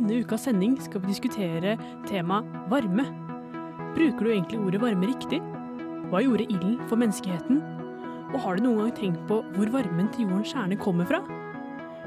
Denne 0.00 0.22
ukas 0.24 0.46
sending 0.48 0.78
skal 0.80 1.02
vi 1.02 1.12
diskutere 1.12 1.76
tema 2.08 2.40
varme. 2.72 3.04
Bruker 3.96 4.24
du 4.24 4.30
egentlig 4.32 4.60
ordet 4.60 4.80
varme 4.80 5.10
riktig? 5.10 5.40
Hva 6.10 6.22
gjorde 6.24 6.46
ilden 6.48 6.78
for 6.88 7.00
menneskeheten? 7.00 7.60
Og 8.30 8.38
har 8.44 8.56
du 8.56 8.64
noen 8.64 8.84
gang 8.84 8.94
tenkt 8.96 9.26
på 9.28 9.42
hvor 9.56 9.72
varmen 9.74 10.08
til 10.14 10.24
jordens 10.24 10.54
kjerne 10.54 10.78
kommer 10.80 11.08
fra? 11.10 11.20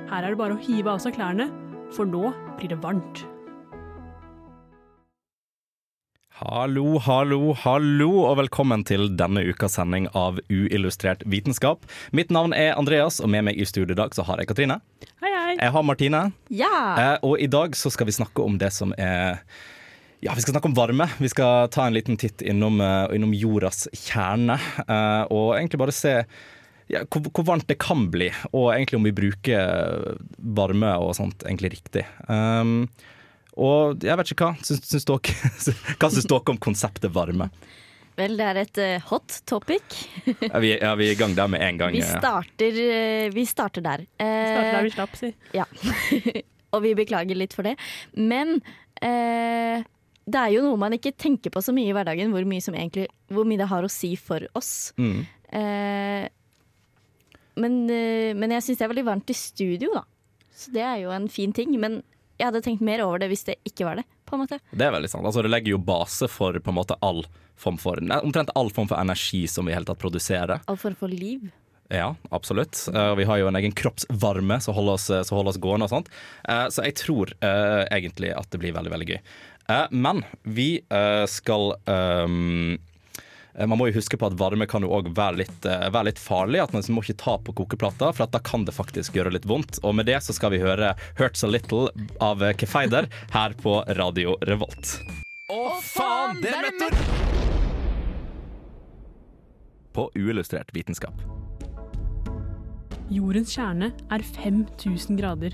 Her 0.10 0.24
er 0.24 0.34
det 0.34 0.40
bare 0.40 0.58
å 0.58 0.64
hive 0.64 0.90
av 0.90 1.04
seg 1.04 1.16
klærne, 1.20 1.50
for 1.94 2.10
nå 2.10 2.32
blir 2.58 2.74
det 2.74 2.82
varmt. 2.84 3.24
Hallo, 6.44 6.98
hallo, 7.00 7.54
hallo, 7.62 8.10
og 8.26 8.40
velkommen 8.42 8.82
til 8.90 9.06
denne 9.20 9.46
ukas 9.46 9.78
sending 9.78 10.10
av 10.18 10.42
Uillustrert 10.50 11.22
vitenskap. 11.30 11.86
Mitt 12.12 12.34
navn 12.34 12.56
er 12.58 12.74
Andreas, 12.74 13.22
og 13.22 13.30
med 13.32 13.46
meg 13.48 13.62
i 13.62 13.68
studio 13.70 13.94
i 13.94 14.02
dag 14.02 14.18
så 14.18 14.26
har 14.28 14.42
jeg 14.42 14.50
Katrine. 14.50 14.82
Hei, 15.22 15.33
Jeg 15.60 15.74
har 15.76 15.86
Martine. 15.86 16.24
Ja! 16.54 16.74
Eh, 16.98 17.16
og 17.26 17.38
i 17.42 17.50
dag 17.52 17.76
så 17.78 17.92
skal 17.94 18.10
vi 18.10 18.16
snakke 18.16 18.44
om 18.44 18.58
det 18.62 18.72
som 18.76 18.94
er 18.98 19.42
ja, 20.24 20.32
Vi 20.34 20.42
skal 20.42 20.54
snakke 20.56 20.70
om 20.72 20.76
varme. 20.78 21.10
Vi 21.20 21.30
skal 21.32 21.68
ta 21.74 21.86
en 21.88 21.96
liten 21.98 22.18
titt 22.18 22.42
innom, 22.42 22.80
eh, 22.82 23.16
innom 23.16 23.34
jordas 23.36 23.88
kjerne. 23.92 24.56
eh, 24.88 25.24
og 25.30 25.58
egentlig 25.58 25.82
bare 25.82 25.96
se 25.96 26.14
ja, 26.92 27.04
hvor, 27.08 27.26
hvor 27.32 27.48
varmt 27.48 27.68
det 27.68 27.80
kan 27.82 28.08
bli, 28.12 28.30
og 28.52 28.74
egentlig 28.74 29.00
om 29.00 29.08
vi 29.08 29.16
bruker 29.16 30.18
varme 30.38 30.92
og 31.02 31.16
sånt 31.18 31.46
egentlig 31.48 31.74
riktig. 31.78 32.04
Um, 32.28 32.90
og 33.56 34.04
jeg 34.04 34.18
vet 34.20 34.34
ikke 34.34 34.50
hva. 34.50 34.66
Syns, 34.66 34.84
syns 34.90 35.08
dere, 35.08 35.38
hva 36.00 36.12
syns 36.12 36.28
dere 36.30 36.54
om 36.56 36.60
konseptet 36.62 37.14
varme? 37.16 37.50
Vel, 38.20 38.36
det 38.38 38.46
er 38.46 38.60
et 38.62 38.80
uh, 38.84 39.08
hot 39.10 39.40
topic. 39.50 39.96
Er 40.54 40.60
vi, 40.62 40.74
er 40.78 40.98
vi 41.00 41.10
i 41.10 41.18
gang 41.18 41.34
der 41.38 41.50
med 41.50 41.64
en 41.66 41.80
gang? 41.82 41.96
Vi 41.96 42.04
eh? 42.04 42.12
starter, 42.20 42.78
uh, 42.78 43.34
vi 43.34 43.46
starter 43.50 43.86
der. 43.86 44.06
Starter 44.20 44.70
der 44.70 44.80
Eh, 44.80 44.84
vi 44.86 44.94
slapp, 44.94 45.18
si. 45.18 45.32
ja. 45.56 45.66
og 46.74 46.84
vi 46.86 46.94
beklager 46.98 47.38
litt 47.38 47.56
for 47.58 47.66
det. 47.66 47.76
Men 48.14 48.60
eh, 49.02 49.84
det 50.24 50.40
er 50.40 50.54
jo 50.56 50.64
noe 50.66 50.80
man 50.80 50.96
ikke 50.96 51.14
tenker 51.20 51.54
på 51.54 51.62
så 51.64 51.74
mye 51.76 51.92
i 51.92 51.96
hverdagen, 51.96 52.32
hvor 52.34 52.46
mye, 52.48 52.64
som 52.64 52.78
egentlig, 52.78 53.10
hvor 53.34 53.48
mye 53.50 53.62
det 53.62 53.70
har 53.72 53.86
å 53.86 53.92
si 53.92 54.14
for 54.20 54.46
oss. 54.58 54.94
Mm. 55.02 55.20
Eh, 55.54 56.26
men, 57.60 57.78
eh, 57.92 58.32
men 58.38 58.56
jeg 58.56 58.66
syns 58.66 58.80
det 58.80 58.88
er 58.88 58.94
veldig 58.94 59.10
varmt 59.10 59.34
i 59.34 59.38
studio, 59.38 59.94
da. 59.98 60.06
Så 60.54 60.74
det 60.74 60.86
er 60.86 61.02
jo 61.04 61.14
en 61.14 61.28
fin 61.32 61.54
ting. 61.54 61.74
Men 61.82 62.02
jeg 62.44 62.52
hadde 62.52 62.64
tenkt 62.66 62.84
mer 62.84 63.00
over 63.06 63.24
det 63.24 63.32
hvis 63.32 63.46
det 63.48 63.56
ikke 63.64 63.88
var 63.88 64.02
det. 64.02 64.04
på 64.28 64.36
en 64.36 64.44
måte. 64.44 64.60
Det 64.72 64.84
er 64.86 64.92
veldig 64.92 65.10
sant. 65.12 65.26
Altså, 65.26 65.44
det 65.46 65.52
legger 65.54 65.76
jo 65.76 65.82
base 65.86 66.28
for 66.32 66.58
på 66.60 66.72
en 66.72 66.80
måte 66.80 66.98
all 67.06 67.24
form 67.60 67.78
for 67.80 68.02
Omtrent 68.02 68.52
all 68.60 68.72
form 68.74 68.90
for 68.90 69.00
energi 69.00 69.46
som 69.48 69.68
vi 69.68 69.72
i 69.72 69.78
hele 69.78 69.88
tatt 69.88 70.02
produserer. 70.02 70.64
All 70.68 70.80
form 70.80 70.98
for 71.00 71.12
liv. 71.12 71.52
Ja, 71.94 72.16
absolutt. 72.34 72.80
Uh, 72.96 73.14
vi 73.20 73.28
har 73.30 73.38
jo 73.40 73.48
en 73.48 73.60
egen 73.60 73.76
kroppsvarme 73.78 74.58
som 74.64 74.74
holder 74.76 74.98
oss, 74.98 75.08
som 75.12 75.38
holder 75.38 75.54
oss 75.54 75.62
gående 75.62 75.88
og 75.88 75.94
sånt. 75.94 76.10
Uh, 76.48 76.66
Så 76.74 76.88
jeg 76.88 76.98
tror 77.00 77.32
uh, 77.46 77.84
egentlig 77.94 78.34
at 78.34 78.50
det 78.52 78.60
blir 78.64 78.76
veldig, 78.76 78.94
veldig 78.96 79.10
gøy. 79.14 79.20
Men 79.96 80.26
vi 80.44 80.84
skal 81.32 81.70
eh, 81.88 82.34
man 83.54 83.78
må 83.78 83.88
jo 83.90 83.98
huske 84.00 84.18
på 84.18 84.26
at 84.26 84.38
varme 84.40 84.66
kan 84.70 84.82
jo 84.82 84.90
òg 84.96 85.12
være, 85.14 85.46
eh, 85.46 85.90
være 85.94 86.10
litt 86.10 86.22
farlig. 86.22 86.64
At 86.64 86.74
Man 86.74 86.84
må 86.90 87.04
ikke 87.04 87.18
ta 87.22 87.38
på 87.38 87.54
kokeplata, 87.54 88.12
for 88.14 88.24
at 88.26 88.32
da 88.32 88.40
kan 88.40 88.66
det 88.66 88.74
faktisk 88.74 89.14
gjøre 89.14 89.34
litt 89.34 89.46
vondt. 89.46 89.80
Og 89.84 89.96
med 89.96 90.08
det 90.10 90.18
så 90.24 90.34
skal 90.34 90.52
vi 90.52 90.60
høre 90.60 90.96
'Hurts 91.18 91.44
a 91.44 91.48
Little' 91.48 91.92
av 92.20 92.42
eh, 92.42 92.54
Kefeider 92.54 93.08
her 93.32 93.54
på 93.54 93.84
Radio 93.96 94.38
Revolt. 94.42 95.00
Å, 95.52 95.80
faen! 95.82 96.42
Det 96.42 96.50
er 96.50 96.62
meteor! 96.66 96.94
På 99.94 100.10
uillustrert 100.18 100.74
vitenskap. 100.74 101.14
Jordens 103.14 103.54
kjerne 103.54 103.92
er 104.10 104.24
5000 104.24 105.20
grader. 105.20 105.54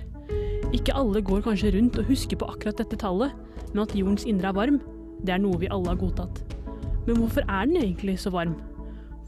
Ikke 0.71 0.95
alle 0.95 1.19
går 1.19 1.41
kanskje 1.41 1.73
rundt 1.75 1.97
og 1.99 2.07
husker 2.07 2.37
på 2.39 2.47
akkurat 2.47 2.77
dette 2.77 2.95
tallet, 2.95 3.33
men 3.73 3.83
at 3.83 3.95
jordens 3.97 4.23
indre 4.23 4.53
er 4.53 4.55
varm, 4.55 4.79
det 5.25 5.33
er 5.35 5.43
noe 5.43 5.59
vi 5.59 5.67
alle 5.67 5.91
har 5.91 5.99
godtatt. 5.99 6.58
Men 7.07 7.21
hvorfor 7.21 7.45
er 7.45 7.69
den 7.69 7.79
egentlig 7.81 8.17
så 8.21 8.31
varm? 8.33 8.57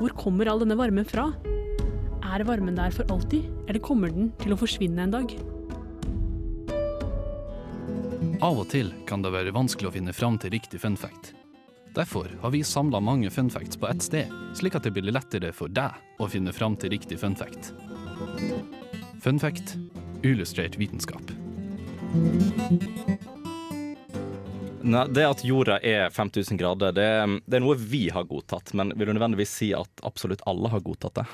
Hvor 0.02 0.14
kommer 0.18 0.50
all 0.50 0.62
denne 0.64 0.78
varmen 0.80 1.06
fra? 1.08 1.30
Er 2.32 2.46
varmen 2.48 2.78
der 2.78 2.94
for 2.96 3.08
alltid, 3.12 3.48
eller 3.68 3.84
kommer 3.84 4.10
den 4.14 4.32
til 4.42 4.56
å 4.56 4.60
forsvinne 4.60 5.04
en 5.04 5.14
dag? 5.14 5.36
Av 8.42 8.58
og 8.58 8.66
til 8.72 8.90
kan 9.06 9.22
det 9.22 9.34
være 9.36 9.54
vanskelig 9.54 9.92
å 9.92 9.94
finne 9.94 10.16
fram 10.18 10.40
til 10.42 10.54
riktig 10.56 10.82
fun 10.82 10.98
fact. 10.98 11.36
Derfor 11.94 12.30
har 12.42 12.54
vi 12.56 12.64
samla 12.64 13.02
mange 13.04 13.30
fun 13.30 13.50
facts 13.52 13.78
på 13.78 13.90
ett 13.92 14.02
sted, 14.02 14.32
slik 14.56 14.78
at 14.80 14.88
det 14.88 14.94
blir 14.96 15.12
lettere 15.12 15.52
for 15.54 15.70
deg 15.70 16.24
å 16.24 16.30
finne 16.32 16.54
fram 16.56 16.78
til 16.80 16.94
riktig 16.96 17.20
fun 17.22 17.36
fact. 17.36 17.74
Fun 19.22 19.38
fact 19.38 19.76
illustrert 20.24 20.80
vitenskap. 20.80 21.36
Nei, 24.84 25.06
det 25.14 25.28
at 25.28 25.44
jorda 25.46 25.78
er 25.86 26.10
5000 26.14 26.60
grader, 26.60 26.94
det, 26.96 27.08
det 27.46 27.58
er 27.58 27.64
noe 27.64 27.78
vi 27.78 28.08
har 28.14 28.28
godtatt. 28.30 28.74
Men 28.78 28.94
vil 28.98 29.10
du 29.10 29.16
nødvendigvis 29.16 29.54
si 29.62 29.72
at 29.78 30.06
absolutt 30.08 30.44
alle 30.50 30.72
har 30.74 30.84
godtatt 30.86 31.22
det? 31.22 31.28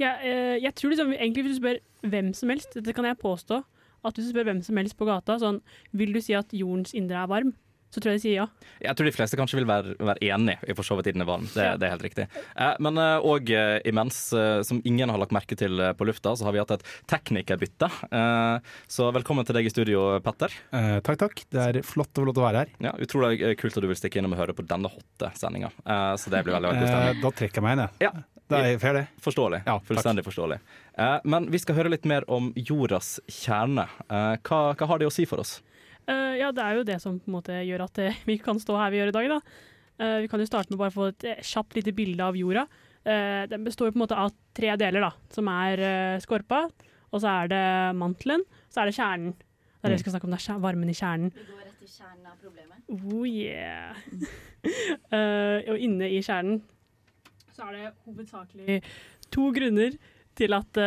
Ja, 0.00 0.16
eh, 0.26 0.56
jeg 0.62 0.74
tror 0.74 0.94
liksom, 0.94 1.12
egentlig 1.14 1.46
hvis 1.46 1.58
du 1.58 1.62
spør 1.62 1.80
hvem 2.10 2.32
som 2.36 2.50
helst, 2.50 2.74
dette 2.74 2.94
kan 2.96 3.06
jeg 3.06 3.20
påstå, 3.20 3.60
at 4.04 4.16
hvis 4.16 4.28
du 4.28 4.34
spør 4.34 4.48
hvem 4.50 4.62
som 4.64 4.80
helst 4.80 4.96
på 4.98 5.08
gata, 5.08 5.38
sånn, 5.40 5.60
vil 5.96 6.14
du 6.14 6.20
si 6.24 6.34
at 6.36 6.52
jordens 6.56 6.96
indre 6.96 7.22
er 7.22 7.30
varm? 7.30 7.54
Så 7.94 8.00
tror 8.02 8.10
jeg 8.10 8.18
de 8.18 8.22
sier 8.24 8.36
ja. 8.40 8.46
Jeg 8.82 8.96
tror 8.98 9.06
de 9.06 9.12
fleste 9.14 9.38
kanskje 9.38 9.60
vil 9.60 9.68
være, 9.70 9.92
være 10.02 10.18
enig 10.34 10.56
i 10.66 10.74
for 10.74 10.82
så 10.86 10.96
vidt 10.98 11.12
i 11.12 11.14
den 11.14 11.22
er 11.22 11.28
varm. 11.28 11.44
Det, 11.54 11.66
det 11.78 11.86
er 11.86 11.92
helt 11.94 12.02
riktig. 12.08 12.24
Eh, 12.58 12.72
men 12.82 12.98
òg 12.98 13.52
eh, 13.54 13.76
imens, 13.86 14.18
eh, 14.34 14.62
som 14.66 14.80
ingen 14.84 15.12
har 15.14 15.20
lagt 15.22 15.30
merke 15.36 15.54
til 15.60 15.78
på 15.94 16.08
lufta, 16.08 16.32
så 16.34 16.48
har 16.48 16.56
vi 16.56 16.62
hatt 16.64 16.74
et 16.74 16.82
teknikerbytte. 17.12 17.86
Eh, 18.10 18.58
så 18.90 19.12
velkommen 19.14 19.46
til 19.46 19.54
deg 19.60 19.68
i 19.70 19.72
studio, 19.72 20.02
Petter. 20.26 20.52
Eh, 20.74 20.98
takk, 21.06 21.20
takk. 21.22 21.44
Det 21.54 21.62
er 21.68 21.78
flott 21.86 22.10
å 22.18 22.24
få 22.24 22.28
lov 22.28 22.34
til 22.34 22.42
å 22.42 22.48
være 22.48 22.64
her. 22.64 22.74
Ja, 22.88 22.96
Utrolig 23.06 23.38
kult 23.62 23.78
at 23.78 23.84
du 23.84 23.90
vil 23.92 23.98
stikke 24.02 24.18
innom 24.20 24.34
og 24.34 24.42
høre 24.42 24.56
på 24.58 24.66
denne 24.66 24.90
hotte 24.90 25.30
sendinga. 25.38 25.70
Eh, 25.86 26.14
så 26.18 26.32
det 26.34 26.42
blir 26.46 26.56
veldig, 26.58 26.72
veldig 26.74 26.82
god 26.82 26.90
Eh, 26.90 26.94
stemning. 26.98 27.22
da 27.22 27.30
trekker 27.38 27.60
jeg 27.62 27.66
meg 27.68 27.76
inn, 27.78 27.84
jeg. 27.86 28.08
Ja, 28.10 28.12
Det 28.50 28.58
er 28.60 28.78
fair, 28.82 28.92
det. 28.98 29.06
Forståelig. 29.24 29.62
Ja. 29.66 29.78
Fullstendig 29.88 30.24
forståelig. 30.26 30.58
Eh, 30.98 31.14
men 31.24 31.46
vi 31.54 31.58
skal 31.62 31.78
høre 31.78 31.94
litt 31.94 32.04
mer 32.10 32.26
om 32.28 32.50
jordas 32.56 33.14
kjerne. 33.30 33.86
Eh, 34.10 34.34
hva, 34.44 34.58
hva 34.76 34.86
har 34.90 34.98
det 35.00 35.06
å 35.08 35.12
si 35.14 35.24
for 35.30 35.40
oss? 35.40 35.60
Eh, 36.10 36.34
ja, 36.40 36.50
det 36.52 36.64
er 36.64 36.78
jo 36.78 36.86
det 36.86 36.98
som 37.00 37.16
på 37.20 37.30
en 37.30 37.36
måte 37.38 37.60
gjør 37.64 37.86
at 37.86 38.00
uh, 38.04 38.18
vi 38.28 38.36
kan 38.42 38.60
stå 38.60 38.76
her 38.80 38.92
vi 38.92 39.00
gjør 39.00 39.12
i 39.12 39.16
dag. 39.16 39.30
Da. 39.36 39.38
Uh, 40.00 40.18
vi 40.24 40.28
kan 40.32 40.42
jo 40.42 40.48
starte 40.48 40.72
med 40.72 40.80
bare 40.80 40.92
å 40.92 40.98
få 40.98 41.08
et 41.12 41.46
kjapt 41.46 41.78
lite 41.78 41.94
bilde 41.96 42.24
av 42.24 42.36
jorda. 42.38 42.66
Eh, 43.04 43.42
den 43.50 43.66
består 43.66 43.90
jo 43.90 43.92
på 43.92 43.98
en 43.98 44.02
måte 44.06 44.16
av 44.16 44.30
tre 44.56 44.70
deler, 44.80 45.02
da, 45.04 45.10
som 45.28 45.48
er 45.52 45.80
skorpa, 46.24 46.62
og 47.12 47.20
så 47.20 47.34
er 47.42 47.50
det 47.52 47.64
mantelen, 48.00 48.40
så 48.72 48.80
er 48.80 48.88
det 48.88 48.94
kjernen. 48.96 49.34
Det 49.36 49.84
er 49.84 49.92
det 49.92 49.98
vi 49.98 50.04
skal 50.06 50.14
snakke 50.14 50.24
om, 50.24 50.32
det 50.32 50.38
er 50.40 50.62
varmen 50.62 50.88
i 50.88 50.94
kjernen. 50.96 51.34
Vi 51.36 51.44
går 51.50 51.66
rett 51.66 51.82
til 51.82 51.90
kjernen 51.92 52.30
av 52.30 52.38
problemet. 52.40 52.80
Oh 52.96 53.28
yeah! 53.28 54.00
Eh, 55.12 55.58
og 55.68 55.82
inne 55.84 56.06
i 56.08 56.22
kjernen 56.24 56.62
så 57.52 57.66
er 57.66 57.74
det 57.74 57.90
hovedsakelig 58.06 58.78
to 59.28 59.50
grunner 59.52 59.98
til 60.40 60.56
at 60.56 60.80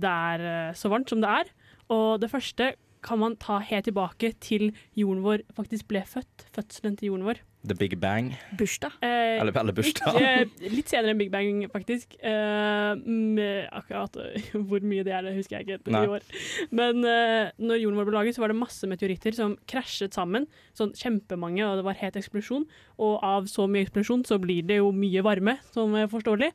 det 0.00 0.12
er 0.32 0.72
så 0.80 0.88
varmt 0.88 1.12
som 1.12 1.20
det 1.20 1.28
er. 1.28 1.50
Og 1.92 2.22
det 2.22 2.30
første 2.32 2.70
kan 3.08 3.20
man 3.22 3.36
ta 3.40 3.58
helt 3.64 3.88
tilbake 3.88 4.34
til 4.44 4.70
jorden 4.98 5.24
vår 5.24 5.46
faktisk 5.56 5.88
ble 5.88 6.04
født. 6.08 6.48
Fødselen 6.56 6.98
til 7.00 7.10
jorden 7.14 7.24
vår. 7.30 7.40
The 7.68 7.74
Big 7.74 7.96
Bang? 8.00 8.30
Bursdag. 8.56 8.92
Eh, 9.02 9.40
Eller, 9.40 9.52
eller 9.58 9.74
bursdag? 9.74 10.14
Ikke, 10.14 10.68
litt 10.70 10.88
senere 10.92 11.10
enn 11.12 11.18
Big 11.18 11.30
Bang, 11.32 11.64
faktisk. 11.72 12.14
Eh, 12.22 12.92
med 13.02 13.66
akkurat 13.74 14.14
eh, 14.22 14.46
hvor 14.68 14.84
mye 14.86 15.02
det 15.04 15.12
er, 15.16 15.26
det 15.26 15.34
husker 15.36 15.58
jeg 15.58 15.66
ikke 15.80 15.92
Nei. 15.92 16.04
i 16.06 16.12
år. 16.14 16.26
Men 16.70 17.02
eh, 17.02 17.50
når 17.58 17.82
jorden 17.82 17.98
vår 17.98 18.08
ble 18.08 18.16
laget, 18.20 18.38
så 18.38 18.44
var 18.44 18.54
det 18.54 18.60
masse 18.60 18.88
meteoritter 18.90 19.34
som 19.36 19.56
krasjet 19.68 20.14
sammen. 20.16 20.46
Sånn 20.78 20.94
kjempemange, 20.96 21.64
og 21.66 21.80
det 21.80 21.86
var 21.88 21.98
helt 21.98 22.20
eksplosjon. 22.20 22.68
Og 23.02 23.18
av 23.26 23.50
så 23.50 23.66
mye 23.66 23.88
eksplosjon 23.88 24.22
så 24.28 24.38
blir 24.42 24.62
det 24.68 24.78
jo 24.78 24.92
mye 24.94 25.24
varme, 25.26 25.58
som 25.74 25.98
er 25.98 26.06
forståelig. 26.12 26.52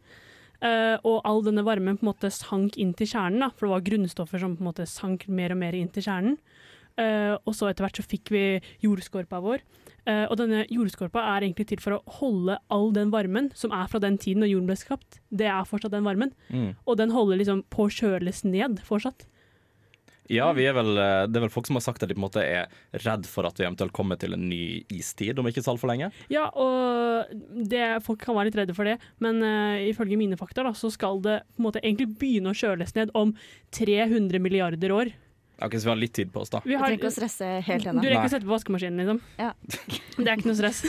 Eh, 0.63 0.95
og 1.03 1.23
all 1.27 1.41
denne 1.43 1.65
varmen 1.67 1.97
på 1.99 2.05
en 2.05 2.11
måte 2.13 2.31
sank 2.31 2.77
inn 2.79 2.93
til 2.95 3.09
kjernen, 3.11 3.41
da, 3.43 3.49
for 3.51 3.67
det 3.67 3.73
var 3.73 3.87
grunnstoffer 3.89 4.39
som 4.39 4.55
på 4.55 4.63
en 4.63 4.69
måte 4.69 4.87
sank 4.87 5.27
mer 5.27 5.55
og 5.55 5.59
mer 5.59 5.75
inn 5.75 5.91
til 5.91 6.05
kjernen. 6.07 6.37
Uh, 6.93 7.39
og 7.49 7.55
så 7.57 7.71
etter 7.71 7.87
hvert 7.87 7.97
så 7.97 8.03
fikk 8.05 8.29
vi 8.29 8.41
jordskorpa 8.83 9.39
vår. 9.41 9.63
Uh, 10.05 10.27
og 10.27 10.35
denne 10.37 10.59
jordskorpa 10.69 11.23
er 11.31 11.47
egentlig 11.47 11.65
til 11.71 11.81
for 11.81 11.95
å 11.95 12.17
holde 12.19 12.59
all 12.73 12.91
den 12.93 13.09
varmen 13.09 13.47
som 13.57 13.73
er 13.73 13.87
fra 13.89 13.97
den 14.03 14.19
tiden 14.21 14.43
når 14.43 14.51
jorden 14.51 14.69
ble 14.69 14.77
skapt. 14.77 15.17
Det 15.33 15.47
er 15.49 15.65
fortsatt 15.65 15.95
den 15.95 16.05
varmen. 16.05 16.35
Mm. 16.53 16.75
Og 16.85 16.99
den 17.01 17.15
holder 17.15 17.41
liksom 17.41 17.63
på 17.73 17.87
kjøles 17.97 18.43
ned 18.45 18.83
fortsatt. 18.85 19.25
Ja, 20.31 20.47
vi 20.55 20.63
er 20.69 20.75
vel, 20.75 20.93
eh, 20.95 21.25
det 21.27 21.39
er 21.39 21.43
vel 21.45 21.51
folk 21.51 21.67
som 21.67 21.75
har 21.75 21.83
sagt 21.83 22.03
at 22.03 22.11
de 22.11 22.15
på 22.15 22.21
en 22.21 22.27
måte 22.27 22.43
er 22.43 22.71
redd 23.03 23.25
for 23.27 23.47
at 23.47 23.57
vi 23.59 23.65
eventuelt 23.67 23.93
kommer 23.95 24.19
til 24.19 24.35
en 24.37 24.45
ny 24.47 24.83
istid 24.93 25.39
om 25.39 25.49
ikke 25.49 25.63
så 25.63 25.73
altfor 25.73 25.91
lenge. 25.91 26.11
Ja, 26.31 26.45
og 26.55 27.33
det, 27.69 27.83
folk 28.05 28.23
kan 28.23 28.37
være 28.37 28.49
litt 28.51 28.59
redde 28.61 28.77
for 28.77 28.87
det, 28.87 28.95
men 29.23 29.41
uh, 29.43 29.81
ifølge 29.83 30.19
mine 30.19 30.39
fakta 30.39 30.63
da, 30.63 30.71
så 30.77 30.91
skal 30.93 31.19
det 31.25 31.41
på 31.51 31.63
en 31.63 31.67
måte 31.67 31.83
egentlig 31.83 32.13
begynne 32.21 32.53
å 32.53 32.57
kjøles 32.57 32.95
ned 32.95 33.11
om 33.19 33.35
300 33.75 34.39
milliarder 34.43 34.95
år. 34.95 35.13
Ok, 35.63 35.75
Så 35.75 35.87
vi 35.87 35.91
har 35.91 35.99
litt 35.99 36.15
tid 36.15 36.31
på 36.33 36.41
oss, 36.43 36.51
da. 36.53 36.63
Vi 36.65 36.75
har, 36.75 36.87
trenger 36.87 37.03
ikke 37.03 37.11
å 37.11 37.17
stresse 37.19 37.51
helt 37.67 37.91
du 37.91 38.07
rekker 38.07 38.25
å 38.25 38.31
sette 38.31 38.47
på 38.47 38.55
vaskemaskinen, 38.55 39.03
liksom. 39.03 39.21
Ja. 39.39 39.53
Det 40.23 40.27
er 40.27 40.35
ikke 40.37 40.49
noe 40.49 40.59
stress. 40.59 40.85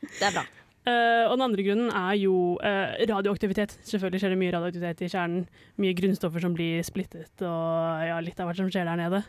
Det 0.00 0.30
er 0.30 0.34
bra. 0.38 0.46
Eh, 0.88 1.26
og 1.28 1.34
den 1.36 1.44
andre 1.44 1.64
grunnen 1.66 1.90
er 1.92 2.14
jo 2.16 2.36
uh, 2.56 2.94
radioaktivitet. 3.10 3.76
Selvfølgelig 3.84 4.22
skjer 4.22 4.32
det 4.32 4.40
mye 4.40 4.54
radioaktivitet 4.54 5.04
i 5.04 5.10
kjernen. 5.12 5.42
Mye 5.82 5.96
grunnstoffer 5.98 6.40
som 6.40 6.54
blir 6.56 6.80
splittet, 6.86 7.34
og 7.44 8.06
ja, 8.06 8.16
litt 8.24 8.40
av 8.40 8.48
hvert 8.48 8.62
som 8.62 8.70
skjer 8.72 8.88
der 8.88 9.00
nede. 9.00 9.20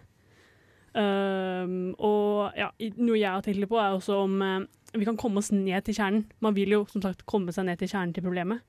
Uh, 0.91 1.91
og 2.03 2.57
ja, 2.59 2.71
noe 2.99 3.19
jeg 3.19 3.31
har 3.31 3.43
tenkt 3.43 3.61
litt 3.61 3.71
på, 3.71 3.79
er 3.79 3.95
også 3.95 4.23
om 4.25 4.41
eh, 4.43 4.59
vi 4.97 5.07
kan 5.07 5.19
komme 5.19 5.39
oss 5.39 5.51
ned 5.55 5.79
til 5.87 5.95
kjernen. 5.95 6.25
Man 6.43 6.55
vil 6.55 6.75
jo 6.75 6.85
som 6.91 7.03
sagt 7.03 7.25
komme 7.29 7.53
seg 7.55 7.67
ned 7.67 7.79
til 7.79 7.91
kjernen 7.91 8.15
til 8.15 8.25
problemet. 8.25 8.63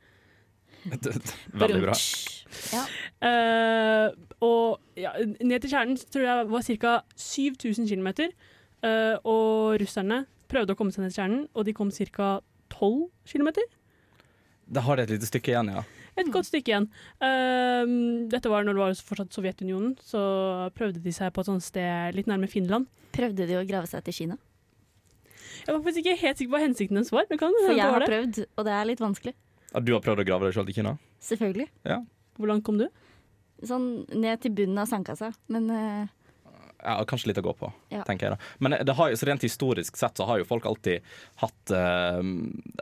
Veldig 0.82 1.82
bra. 1.82 1.96
Ja. 2.74 2.82
Eh, 3.26 4.06
og 4.42 4.98
ja, 4.98 5.14
ned 5.22 5.62
til 5.62 5.72
kjernen 5.72 5.98
tror 6.12 6.26
jeg 6.26 6.48
var 6.50 6.68
ca. 6.68 6.94
7000 7.16 7.90
km. 7.90 8.08
eh, 8.82 9.16
og 9.22 9.78
russerne 9.82 10.24
prøvde 10.50 10.74
å 10.74 10.78
komme 10.78 10.94
seg 10.94 11.04
ned 11.04 11.14
til 11.14 11.22
kjernen, 11.22 11.44
og 11.54 11.66
de 11.66 11.74
kom 11.74 11.90
ca. 11.90 12.32
12 12.82 13.08
km. 13.30 13.50
Da 14.72 14.82
har 14.86 14.98
de 14.98 15.06
et 15.06 15.12
lite 15.14 15.28
stykke 15.28 15.52
igjen, 15.54 15.70
ja. 15.72 15.82
Et 16.20 16.28
godt 16.28 16.48
stykke 16.50 16.68
igjen. 16.74 16.86
Um, 17.24 17.92
dette 18.32 18.50
var 18.52 18.66
når 18.66 18.76
det 18.76 18.82
var 18.82 19.02
fortsatt 19.08 19.36
Sovjetunionen. 19.36 19.94
Så 20.04 20.20
prøvde 20.76 21.00
de 21.00 21.12
seg 21.14 21.32
på 21.32 21.44
et 21.44 21.48
sånt 21.48 21.64
sted 21.64 22.16
litt 22.16 22.28
nærme 22.28 22.50
Finland. 22.52 22.88
Prøvde 23.16 23.46
de 23.48 23.56
å 23.56 23.64
grave 23.68 23.88
seg 23.88 24.04
til 24.06 24.16
Kina? 24.18 24.36
Jeg 25.62 25.70
var 25.70 25.80
faktisk 25.84 26.02
ikke 26.02 26.18
helt 26.20 26.40
sikker 26.40 26.50
på 26.50 26.56
hva 26.58 26.64
hensikten 26.66 26.98
deres 26.98 27.12
var. 27.14 27.28
Men 27.30 27.40
kan 27.40 27.56
For 27.62 27.70
jeg 27.72 27.78
det 27.80 27.94
har 27.94 28.06
prøvd, 28.08 28.40
og 28.58 28.66
det 28.68 28.74
er 28.76 28.88
litt 28.90 29.02
vanskelig. 29.04 29.34
At 29.72 29.86
du 29.86 29.94
har 29.94 30.02
prøvd 30.04 30.24
å 30.24 30.26
grave 30.28 30.48
deg 30.48 30.56
sjøl 30.56 30.68
til 30.68 30.78
Kina? 30.80 30.96
Selvfølgelig. 31.22 31.68
Hvor 32.36 32.50
langt 32.50 32.66
kom 32.66 32.80
du? 32.80 32.88
Sånn 33.64 33.86
ned 34.12 34.42
til 34.42 34.52
bunnen 34.58 34.82
av 34.82 34.90
sandkassa. 34.90 35.30
Men 35.52 35.70
eh, 35.72 36.12
Ja, 36.82 36.96
Kanskje 37.08 37.28
litt 37.30 37.38
å 37.38 37.44
gå 37.46 37.52
på, 37.56 37.72
Ja. 37.94 38.02
tenker 38.04 38.28
jeg 38.28 38.36
da. 38.36 38.38
Men 38.58 38.76
det 38.86 38.94
har 38.98 39.10
så 39.14 39.26
rent 39.28 39.42
historisk 39.46 39.96
sett 39.96 40.16
så 40.18 40.26
har 40.26 40.38
jo 40.42 40.44
folk 40.48 40.64
alltid 40.66 41.00
hatt 41.42 41.70
eh, 41.70 42.20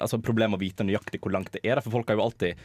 altså 0.00 0.20
problem 0.22 0.52
med 0.54 0.60
å 0.60 0.64
vite 0.64 0.84
nøyaktig 0.88 1.20
hvor 1.20 1.32
langt 1.34 1.52
det 1.52 1.60
er. 1.64 1.80
For 1.84 1.90
folk 1.90 2.08
har 2.08 2.16
jo 2.16 2.24
alltid 2.24 2.56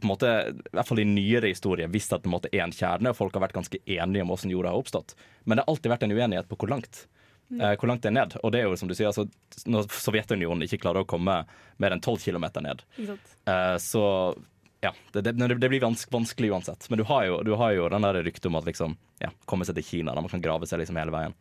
på 0.00 0.06
en 0.08 0.12
måte, 0.14 0.28
i 0.56 0.72
hvert 0.72 0.88
fall 0.88 0.98
i 1.02 1.04
nyere 1.04 1.50
historie, 1.52 1.86
visst 1.92 2.12
at 2.16 2.22
det 2.24 2.30
måte 2.32 2.48
er 2.54 2.62
en 2.64 2.72
kjerne, 2.72 3.10
og 3.12 3.16
folk 3.18 3.34
har 3.36 3.42
vært 3.44 3.52
ganske 3.58 3.78
enige 3.84 4.22
om 4.24 4.30
hvordan 4.32 4.50
jorda 4.54 4.70
har 4.72 4.80
oppstått. 4.80 5.14
Men 5.44 5.58
det 5.58 5.64
har 5.66 5.74
alltid 5.74 5.92
vært 5.92 6.06
en 6.06 6.14
uenighet 6.16 6.48
på 6.48 6.56
hvor 6.56 6.70
langt. 6.72 7.06
eh, 7.52 7.74
hvor 7.76 7.88
langt 7.90 8.00
det 8.02 8.08
er 8.12 8.14
ned. 8.14 8.36
Og 8.44 8.52
det 8.54 8.60
er 8.60 8.68
jo 8.70 8.76
som 8.78 8.86
du 8.88 8.94
sier, 8.94 9.08
altså, 9.10 9.24
når 9.66 9.88
Sovjetunionen 9.90 10.62
ikke 10.62 10.78
klarer 10.84 11.02
å 11.02 11.06
komme 11.10 11.44
mer 11.82 11.90
enn 11.90 12.00
12 12.00 12.22
km 12.22 12.46
ned, 12.62 12.82
eh, 13.46 13.76
så 13.82 14.04
ja, 14.80 14.92
det, 15.12 15.22
det, 15.26 15.34
det 15.60 15.68
blir 15.68 15.82
vanskelig, 15.82 16.12
vanskelig 16.14 16.50
uansett. 16.54 16.86
Men 16.90 17.02
du 17.02 17.04
har 17.10 17.26
jo, 17.28 17.40
du 17.44 17.52
har 17.60 17.74
jo 17.76 17.88
den 17.92 18.06
der 18.06 18.20
ryktet 18.24 18.46
om 18.48 18.56
at 18.56 18.68
liksom, 18.68 18.94
ja, 19.20 19.28
komme 19.50 19.66
seg 19.68 19.76
til 19.76 19.84
Kina, 19.84 20.14
der 20.16 20.24
man 20.24 20.32
kan 20.32 20.44
grave 20.44 20.68
seg 20.68 20.80
liksom 20.80 20.96
hele 21.00 21.12
veien. 21.14 21.34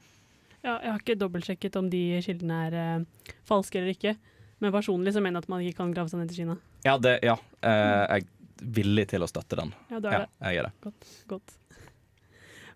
Ja, 0.59 0.73
jeg 0.83 0.91
har 0.91 0.99
ikke 0.99 1.15
dobbeltsjekket 1.21 1.77
om 1.79 1.87
de 1.91 2.01
kildene 2.25 2.57
er 2.67 2.75
eh, 2.75 3.37
falske 3.47 3.79
eller 3.79 3.93
ikke. 3.95 4.17
Men 4.59 4.73
personlig 4.75 5.13
så 5.15 5.23
mener 5.23 5.39
jeg 5.39 5.47
at 5.47 5.53
man 5.53 5.63
ikke 5.63 5.79
kan 5.79 5.93
grave 5.95 6.11
seg 6.11 6.19
ned 6.19 6.33
til 6.33 6.41
Kina. 6.43 6.57
Ja, 6.83 6.97
det, 6.99 7.15
ja 7.23 7.37
eh, 7.63 8.03
jeg 8.19 8.25
er 8.27 8.67
villig 8.75 9.07
til 9.13 9.23
å 9.23 9.31
støtte 9.31 9.55
den. 9.61 9.71
Ja, 9.87 10.03
du 10.03 10.09
er 10.11 10.17
Ja, 10.17 10.19
det. 10.25 10.29
jeg 10.49 10.59
er 10.59 10.67
det. 10.67 10.73
Godt. 10.83 11.09
godt. 11.31 11.55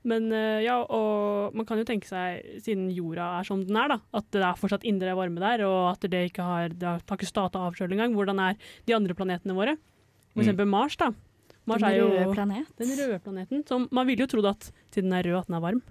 Men 0.07 0.31
eh, 0.35 0.61
ja, 0.63 0.77
og 0.83 1.55
man 1.55 1.67
kan 1.67 1.79
jo 1.79 1.85
tenke 1.87 2.07
seg, 2.07 2.43
siden 2.63 2.89
jorda 2.91 3.33
er 3.41 3.47
som 3.47 3.61
den 3.67 3.77
er, 3.79 3.93
da, 3.97 3.99
at 4.19 4.31
det 4.35 4.43
er 4.43 4.59
fortsatt 4.59 4.87
indre 4.87 5.15
varme 5.19 5.43
der, 5.43 5.63
og 5.67 5.93
at 5.93 6.07
det 6.11 6.25
ikke 6.29 6.43
har, 6.47 6.71
det 6.75 6.87
har 6.87 7.03
ikke 7.03 7.27
starta 7.27 7.61
avkjøling 7.67 7.99
engang. 7.99 8.15
Hvordan 8.15 8.41
er 8.47 8.57
de 8.87 8.95
andre 8.95 9.15
planetene 9.15 9.55
våre? 9.59 9.75
For 10.33 10.41
Mm. 10.41 10.47
eksempel 10.47 10.67
Mars, 10.67 10.95
da. 10.97 11.11
Mars 11.65 11.79
den 11.81 11.89
er 11.89 11.97
jo 11.97 12.07
røde 12.09 12.33
planet. 12.33 12.67
den 12.77 12.89
røde 12.97 13.19
planeten. 13.23 13.67
Som 13.67 13.87
man 13.91 14.07
ville 14.07 14.25
jo 14.25 14.27
trodd 14.27 14.49
at 14.49 14.71
siden 14.91 15.09
den 15.09 15.13
er 15.19 15.23
rød, 15.29 15.39
at 15.43 15.47
den 15.47 15.55
er 15.55 15.61
varm. 15.61 15.81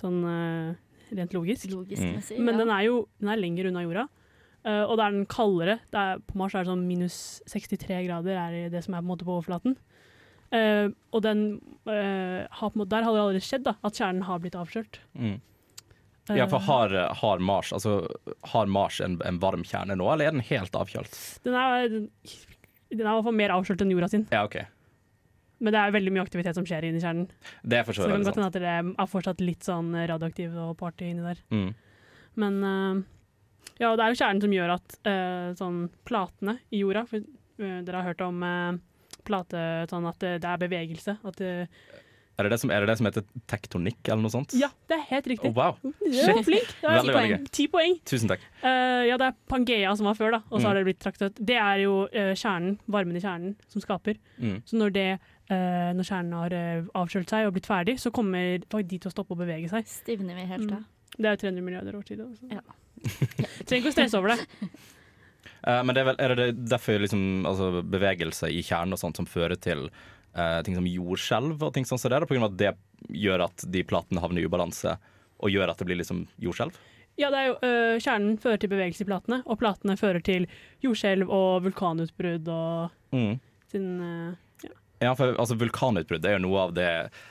Sånn 0.00 0.18
uh, 0.24 0.74
rent 1.14 1.32
logisk. 1.32 1.70
Logisk 1.70 2.02
Mm. 2.02 2.14
messig. 2.18 2.38
Men 2.38 2.54
ja. 2.58 2.64
den 2.64 2.70
er 2.74 2.82
jo 2.88 3.08
den 3.20 3.28
er 3.30 3.36
lenger 3.40 3.68
unna 3.70 3.82
jorda. 3.86 4.08
Uh, 4.66 4.84
og 4.88 4.96
da 4.98 5.06
er 5.06 5.12
den 5.12 5.26
kaldere. 5.26 5.78
Det 5.92 6.00
er, 6.00 6.18
på 6.24 6.36
Mars 6.40 6.54
er 6.54 6.64
det 6.64 6.72
sånn 6.72 6.86
minus 6.88 7.16
63 7.46 8.06
grader 8.08 8.36
er 8.36 8.70
det 8.70 8.82
som 8.84 8.94
er 8.94 9.00
på 9.02 9.04
en 9.04 9.12
måte 9.12 9.24
på 9.28 9.34
overflaten. 9.38 9.76
Uh, 10.54 10.88
og 11.12 11.22
den 11.22 11.60
eh, 11.90 12.46
har 12.50 12.70
på 12.70 12.76
en 12.76 12.80
måte, 12.84 12.90
der 12.94 13.02
har 13.02 13.12
det 13.12 13.20
allerede 13.24 13.42
skjedd 13.42 13.64
da, 13.64 13.72
at 13.82 13.92
kjernen 13.98 14.22
har 14.22 14.38
blitt 14.38 14.54
avkjølt. 14.54 14.98
Mm. 15.18 15.40
Ja, 16.30 16.46
for 16.48 16.58
har, 16.64 16.88
har 17.20 17.38
Mars 17.42 17.72
altså, 17.72 18.06
har 18.52 18.66
Mars 18.66 19.00
en, 19.04 19.18
en 19.26 19.38
varm 19.42 19.64
kjerne 19.66 19.96
nå, 19.98 20.06
eller 20.12 20.28
er 20.30 20.30
den 20.36 20.40
helt 20.46 20.72
avkjølt? 20.72 21.16
den, 21.44 21.54
er, 21.54 21.98
den 22.98 23.06
er 23.06 23.12
i 23.12 23.18
hvert 23.18 23.28
fall 23.28 23.36
mer 23.38 23.54
avslørt 23.54 23.84
enn 23.84 23.92
jorda 23.94 24.08
sin. 24.12 24.26
Ja, 24.34 24.44
OK. 24.46 24.58
Men 25.64 25.74
det 25.74 25.80
er 25.80 25.94
veldig 25.94 26.12
mye 26.14 26.24
aktivitet 26.24 26.58
som 26.58 26.66
skjer 26.68 26.88
inni 26.88 27.02
kjernen. 27.02 27.28
Det 27.62 27.78
er 27.78 27.86
for 27.86 27.96
Så 27.96 28.04
så 28.04 28.10
det 28.10 28.16
kan 28.18 28.26
godt 28.26 28.38
hende 28.40 28.50
at 28.50 28.58
det 28.58 29.02
er 29.04 29.10
fortsatt 29.10 29.42
litt 29.44 29.66
sånn 29.66 29.92
radioaktiv 30.10 30.56
og 30.60 30.74
party 30.80 31.12
inni 31.12 31.24
der. 31.24 31.40
Mm. 31.54 31.70
Men 32.42 32.58
uh, 32.66 33.02
ja, 33.78 33.94
det 33.94 34.02
er 34.02 34.10
jo 34.10 34.18
kjernen 34.18 34.42
som 34.44 34.56
gjør 34.56 34.74
at 34.74 34.96
uh, 35.06 35.54
sånn 35.58 35.84
platene 36.08 36.58
i 36.74 36.82
jorda 36.82 37.04
for, 37.10 37.22
uh, 37.62 37.78
Dere 37.86 38.00
har 38.00 38.10
hørt 38.10 38.24
om 38.26 38.42
plate 39.24 39.60
sånn 39.88 40.08
at 40.10 40.18
det, 40.20 40.34
det 40.44 40.50
er 40.50 40.64
bevegelse. 40.66 41.16
At 41.24 41.38
det, 41.40 41.52
Er, 42.34 42.42
det 42.48 42.50
det 42.50 42.58
som, 42.64 42.70
er 42.74 42.80
det 42.82 42.88
det 42.90 42.96
som 42.98 43.06
heter 43.06 43.24
tektonikk, 43.46 44.00
eller 44.08 44.22
noe 44.24 44.32
sånt? 44.34 44.54
ja, 44.58 44.68
det 44.90 44.96
er 44.96 45.04
helt 45.12 45.26
Oh, 45.26 45.30
riktig. 45.30 45.50
wow. 45.54 45.76
Shit. 46.02 46.14
Ja, 46.26 46.42
flink. 46.42 46.72
Det 46.80 46.88
er 46.88 46.96
Veldig, 46.96 47.04
ti 47.04 47.14
veldig 47.14 47.36
poeng. 47.38 47.44
Ti 47.58 47.66
poeng. 47.70 47.94
Tusen 48.10 48.32
takk. 48.32 48.40
Uh, 48.64 49.02
ja, 49.06 49.16
det 49.20 49.28
er 49.28 49.36
Pangea 49.52 49.92
som 49.96 50.08
var 50.10 50.16
før, 50.18 50.30
da, 50.34 50.40
og 50.50 50.58
så 50.58 50.64
Mm. 50.64 50.66
har 50.70 50.74
det 50.80 50.84
blitt 50.88 51.00
traktet. 51.04 51.38
Det 51.38 51.56
er 51.60 51.84
jo 51.84 51.92
uh, 52.08 52.32
kjernen, 52.34 52.78
varmen 52.90 53.16
i 53.16 53.22
kjernen, 53.22 53.54
som 53.68 53.80
skaper. 53.84 54.18
Mm. 54.40 54.58
Så 54.66 54.76
når, 54.80 54.92
det, 54.98 55.06
Uh, 55.44 55.92
når 55.92 56.06
kjernen 56.08 56.32
har 56.40 56.54
uh, 56.56 56.86
avkjølt 57.02 57.28
seg 57.28 57.44
og 57.46 57.52
blitt 57.52 57.66
ferdig, 57.68 57.98
så 58.00 58.08
kommer 58.10 58.62
de 58.64 58.96
til 58.98 59.10
å 59.10 59.12
stoppe 59.12 59.34
å 59.36 59.36
bevege 59.36 59.68
seg. 59.68 59.84
Stivner 59.86 60.34
vi 60.38 60.46
helt 60.48 60.70
Mm. 60.72 60.84
Det 61.18 61.26
er 61.28 61.34
jo 61.36 61.40
300 61.44 61.62
milliarder 61.62 61.94
år 61.94 62.02
siden. 62.08 62.30
Så. 62.34 62.48
Ja. 62.50 62.62
Trenger 63.68 63.82
ikke 63.84 63.90
å 63.92 63.94
stresse 63.94 64.16
over 64.18 64.32
det. 64.32 64.46
Uh, 65.66 65.82
men 65.84 65.94
det 65.94 66.00
er, 66.02 66.08
vel, 66.08 66.16
er 66.20 66.34
det 66.40 66.46
derfor 66.68 66.98
liksom, 67.04 67.44
altså, 67.48 67.68
bevegelse 67.84 68.48
i 68.52 68.62
kjernen 68.64 68.96
og 68.96 69.00
sånt 69.00 69.20
som 69.20 69.28
fører 69.28 69.60
til 69.60 69.86
eh, 70.34 70.62
ting 70.66 70.76
som 70.78 70.86
jordskjelv 70.88 71.62
og 71.62 71.74
ting 71.74 71.86
sånn 71.88 72.00
som 72.00 72.10
det, 72.10 72.22
av 72.22 72.50
at 72.50 72.58
det 72.60 72.72
gjør 73.14 73.46
at 73.46 73.64
de 73.70 73.82
platene 73.84 74.22
havner 74.22 74.42
i 74.42 74.48
ubalanse 74.48 74.96
og 75.40 75.50
gjør 75.50 75.70
at 75.72 75.78
det 75.80 75.88
blir 75.88 76.00
liksom 76.00 76.26
jordskjelv? 76.40 76.76
Ja, 77.20 77.30
det 77.30 77.38
er 77.38 77.46
jo, 77.46 77.56
øh, 77.62 77.96
Kjernen 78.02 78.38
fører 78.42 78.58
til 78.58 78.70
bevegelse 78.72 79.04
i 79.04 79.06
platene, 79.06 79.42
og 79.46 79.60
platene 79.60 79.94
fører 79.98 80.22
til 80.24 80.48
jordskjelv 80.82 81.30
og 81.30 81.62
vulkanutbrudd 81.68 82.48
og 82.50 82.90
Mm. 83.14 83.38
sin 83.70 84.00
øh, 84.02 84.34
Ja, 85.02 85.12
for 85.18 85.34
altså, 85.34 85.56
Vulkanutbrudd 85.58 86.24
er 86.26 86.36
jo 86.36 86.44
noe 86.44 86.66
av 86.68 86.74
det, 86.76 86.88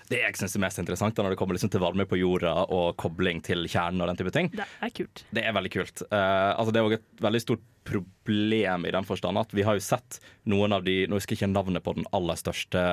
det 0.10 0.20
jeg 0.20 0.38
syns 0.38 0.58
er 0.58 0.64
mest 0.66 0.82
interessant 0.82 1.18
når 1.18 1.34
det 1.34 1.40
kommer 1.40 1.56
liksom 1.56 1.72
til 1.74 1.82
varme 1.84 2.06
på 2.10 2.20
jorda 2.20 2.52
og 2.68 2.98
kobling 3.00 3.40
til 3.46 3.64
kjernen 3.72 4.04
og 4.04 4.12
den 4.12 4.20
type 4.20 4.34
ting. 4.36 4.52
Det 4.54 4.66
er 4.68 4.94
kult. 5.00 5.24
Det 5.34 5.46
er 5.48 5.56
veldig 5.56 5.74
kult. 5.74 6.04
Uh, 6.12 6.52
altså 6.52 6.74
det 6.74 6.82
er 6.82 6.90
også 6.90 7.00
et 7.00 7.26
veldig 7.28 7.44
stort 7.46 7.66
problem 7.88 8.88
i 8.88 8.94
den 8.96 9.08
forstand 9.08 9.40
at 9.40 9.56
vi 9.56 9.66
har 9.68 9.80
jo 9.80 9.84
sett 9.84 10.20
noen 10.48 10.76
av 10.76 10.86
de 10.86 11.02
Nå 11.08 11.18
husker 11.20 11.36
jeg 11.36 11.44
ikke 11.44 11.52
navnet 11.52 11.84
på 11.84 11.96
den 11.98 12.08
aller 12.16 12.40
største 12.40 12.84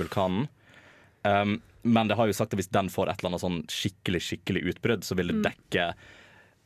vulkanen. 0.00 0.48
Um, 1.26 1.58
men 1.86 2.10
det 2.10 2.16
har 2.18 2.28
jo 2.28 2.36
sagt 2.36 2.54
at 2.54 2.60
hvis 2.60 2.72
den 2.72 2.88
får 2.92 3.10
et 3.10 3.20
eller 3.20 3.34
annet 3.34 3.44
sånn 3.44 3.60
skikkelig 3.70 4.22
skikkelig 4.26 4.64
utbrudd, 4.72 5.04
så 5.06 5.18
vil 5.18 5.34
det 5.34 5.42
dekke 5.50 5.90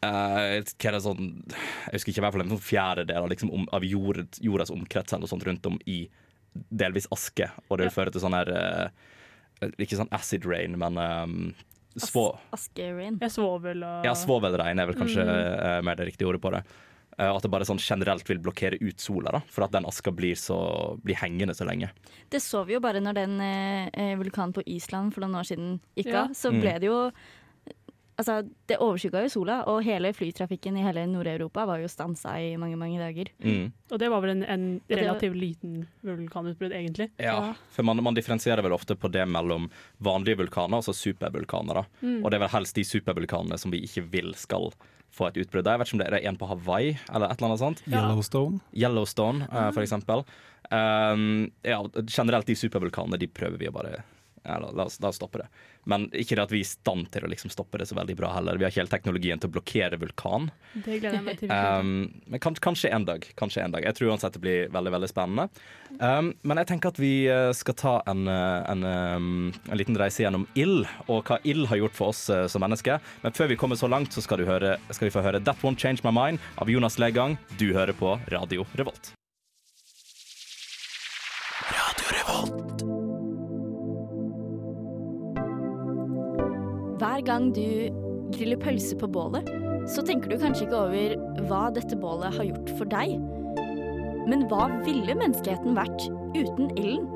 Uh, 0.00 0.62
hva 0.64 0.88
er 0.88 0.94
det 0.94 1.02
sånn 1.04 1.26
Jeg 1.52 1.92
husker 1.92 2.08
ikke 2.08 2.22
i 2.22 2.24
hvert 2.24 2.32
fall 2.32 2.42
en 2.46 2.52
sånn 2.54 2.62
fjerdedel 2.64 3.18
av, 3.20 3.26
liksom, 3.28 3.50
om, 3.52 3.66
av 3.76 3.84
jord, 3.84 4.22
jordas 4.40 4.72
omkrets 4.72 5.12
eller 5.12 5.26
noe 5.26 5.32
sånt 5.34 5.44
rundt 5.44 5.66
om 5.68 5.76
i 5.84 5.98
delvis 6.70 7.06
aske. 7.14 7.50
Og 7.68 7.78
det 7.78 7.88
vil 7.88 7.94
føre 7.96 8.10
til 8.14 8.20
sånn 8.24 8.34
her 8.36 8.48
eh, 8.54 9.72
Ikke 9.78 9.98
sånn 10.00 10.10
acid 10.16 10.46
rain, 10.48 10.76
men 10.80 10.96
um, 10.98 11.50
svå, 12.00 12.30
Askerin. 12.56 13.18
Ja, 13.20 13.28
svovel 13.28 13.82
og 13.84 14.06
ja, 14.06 14.14
svovelregn 14.16 14.78
er 14.80 14.86
vel 14.88 14.96
kanskje 14.96 15.26
eh, 15.26 15.80
mer 15.84 15.98
det 16.00 16.06
riktige 16.12 16.30
ordet 16.30 16.40
på 16.40 16.52
det. 16.54 16.62
Eh, 17.18 17.28
at 17.28 17.42
det 17.44 17.50
bare 17.52 17.66
sånn 17.68 17.80
generelt 17.82 18.24
vil 18.30 18.38
blokkere 18.40 18.78
ut 18.80 19.02
sola, 19.02 19.34
da, 19.36 19.40
for 19.52 19.66
at 19.66 19.74
den 19.74 19.84
aska 19.84 20.12
blir, 20.14 20.38
så, 20.38 20.56
blir 21.04 21.18
hengende 21.20 21.52
så 21.58 21.66
lenge. 21.68 21.90
Det 22.32 22.40
så 22.40 22.62
vi 22.64 22.78
jo 22.78 22.80
bare 22.80 23.02
når 23.04 23.18
den 23.18 23.34
eh, 23.44 24.14
vulkanen 24.20 24.54
på 24.56 24.64
Island 24.70 25.12
for 25.12 25.26
noen 25.26 25.42
år 25.42 25.50
siden 25.50 25.74
gikk 25.98 26.12
Ja. 26.14 26.22
av. 26.24 26.32
Så 26.38 26.54
Mm. 26.54 26.60
ble 26.62 26.78
det 26.78 26.88
jo 26.88 27.00
Altså, 28.20 28.42
det 28.68 28.76
overskygga 28.84 29.22
jo 29.24 29.30
sola, 29.32 29.54
og 29.70 29.80
hele 29.86 30.10
flytrafikken 30.12 30.76
i 30.76 30.84
hele 30.84 31.06
Nord-Europa 31.08 31.64
var 31.70 31.80
jo 31.80 31.88
stansa 31.88 32.34
i 32.36 32.50
mange, 32.60 32.76
mange 32.76 33.00
dager. 33.00 33.30
Mm. 33.40 33.70
Og 33.88 34.02
det 34.02 34.10
var 34.12 34.20
vel 34.20 34.34
en, 34.34 34.44
en 34.44 34.66
relativt 34.92 35.38
liten 35.40 35.78
vulkanutbrudd, 36.04 36.74
egentlig. 36.76 37.08
Ja, 37.22 37.54
for 37.72 37.88
man, 37.88 38.02
man 38.04 38.18
differensierer 38.18 38.60
vel 38.66 38.76
ofte 38.76 38.98
på 38.98 39.08
det 39.12 39.24
mellom 39.30 39.70
vanlige 40.04 40.42
vulkaner 40.42 40.84
og 40.84 40.96
supervulkaner. 40.96 41.80
da. 41.80 41.86
Mm. 42.04 42.20
Og 42.20 42.28
det 42.28 42.36
er 42.36 42.44
vel 42.44 42.54
helst 42.58 42.76
de 42.76 42.84
supervulkanene 42.84 43.60
som 43.60 43.72
vi 43.72 43.80
ikke 43.88 44.04
vil 44.12 44.34
skal 44.36 44.68
få 45.16 45.30
et 45.30 45.40
utbrudd. 45.40 45.66
Jeg 45.66 45.80
vet 45.80 45.88
ikke 45.88 45.98
om 45.98 46.04
det 46.04 46.12
er 46.12 46.28
en 46.28 46.38
på 46.38 46.48
Hawaii 46.52 46.94
eller 47.08 47.30
et 47.30 47.40
eller 47.40 47.48
annet 47.48 47.64
sånt. 47.64 47.82
Yellowstone. 47.88 48.60
Yellowstone, 48.76 49.48
eh, 49.48 49.70
for 49.72 49.82
eksempel. 49.82 50.28
Um, 50.70 51.50
ja, 51.66 51.80
generelt 52.04 52.46
de 52.46 52.54
supervulkanene 52.54 53.18
de 53.18 53.26
prøver 53.32 53.58
vi 53.58 53.70
å 53.70 53.74
bare 53.74 54.04
ja, 54.42 54.58
la, 54.58 54.70
la, 54.70 54.84
oss, 54.84 55.00
la 55.00 55.08
oss 55.08 55.16
stoppe 55.20 55.42
det. 55.42 55.48
Men 55.88 56.06
ikke 56.16 56.36
det 56.36 56.44
at 56.44 56.52
vi 56.52 56.60
er 56.60 56.66
i 56.66 56.68
stand 56.68 57.08
til 57.12 57.24
å 57.24 57.30
liksom 57.30 57.52
stoppe 57.52 57.80
det 57.80 57.86
så 57.88 57.96
veldig 57.96 58.16
bra 58.18 58.32
heller. 58.34 58.58
Vi 58.60 58.66
har 58.66 58.72
ikke 58.72 58.82
helt 58.82 58.92
teknologien 58.92 59.40
til 59.40 59.50
å 59.50 59.54
blokkere 59.56 59.98
vulkan. 60.00 60.50
Det 60.74 60.98
gleder 61.00 61.18
jeg 61.18 61.26
meg 61.26 61.40
til. 61.40 61.52
Um, 61.52 62.22
men 62.26 62.42
kan, 62.42 62.56
kanskje 62.68 62.92
en 62.94 63.06
dag. 63.08 63.26
Kanskje 63.40 63.64
en 63.64 63.74
dag. 63.74 63.84
Jeg 63.88 63.98
tror 63.98 64.12
uansett 64.12 64.36
det 64.36 64.42
blir 64.44 64.72
veldig 64.72 64.94
veldig 64.96 65.10
spennende. 65.12 65.48
Um, 65.98 66.32
men 66.44 66.62
jeg 66.62 66.70
tenker 66.72 66.92
at 66.92 67.00
vi 67.00 67.12
eh, 67.28 67.50
skal 67.56 67.78
ta 67.80 67.94
en, 68.10 68.24
eh, 68.30 68.72
en, 68.72 68.84
um, 68.84 69.30
en 69.68 69.80
liten 69.80 69.98
reise 70.00 70.24
gjennom 70.24 70.46
ild, 70.58 70.88
og 71.08 71.24
hva 71.28 71.40
ild 71.48 71.68
har 71.72 71.82
gjort 71.82 71.96
for 71.96 72.14
oss 72.14 72.26
eh, 72.32 72.46
som 72.50 72.64
mennesker. 72.64 73.00
Men 73.24 73.36
før 73.36 73.52
vi 73.52 73.60
kommer 73.60 73.80
så 73.80 73.90
langt, 73.90 74.12
så 74.16 74.24
skal, 74.24 74.40
du 74.40 74.48
høre, 74.48 74.76
skal 74.90 75.08
vi 75.08 75.14
få 75.16 75.24
høre 75.24 75.40
'That 75.40 75.64
Won't 75.64 75.80
Change 75.80 76.04
My 76.06 76.14
Mind' 76.14 76.44
av 76.56 76.70
Jonas 76.70 77.00
Legang. 77.00 77.38
Du 77.58 77.72
hører 77.72 77.96
på 77.96 78.18
Radio 78.32 78.68
Revolt. 78.76 79.14
Hver 87.00 87.22
gang 87.24 87.46
du 87.56 87.88
griller 88.34 88.58
pølse 88.60 88.96
på 89.00 89.08
bålet, 89.08 89.46
så 89.88 90.02
tenker 90.04 90.28
du 90.28 90.36
kanskje 90.42 90.66
ikke 90.66 90.80
over 90.84 91.14
hva 91.48 91.60
dette 91.72 91.96
bålet 91.96 92.36
har 92.36 92.50
gjort 92.50 92.72
for 92.76 92.90
deg. 92.92 93.14
Men 94.28 94.44
hva 94.50 94.66
ville 94.84 95.16
menneskeheten 95.16 95.78
vært 95.78 96.04
uten 96.36 96.68
ilden? 96.76 97.08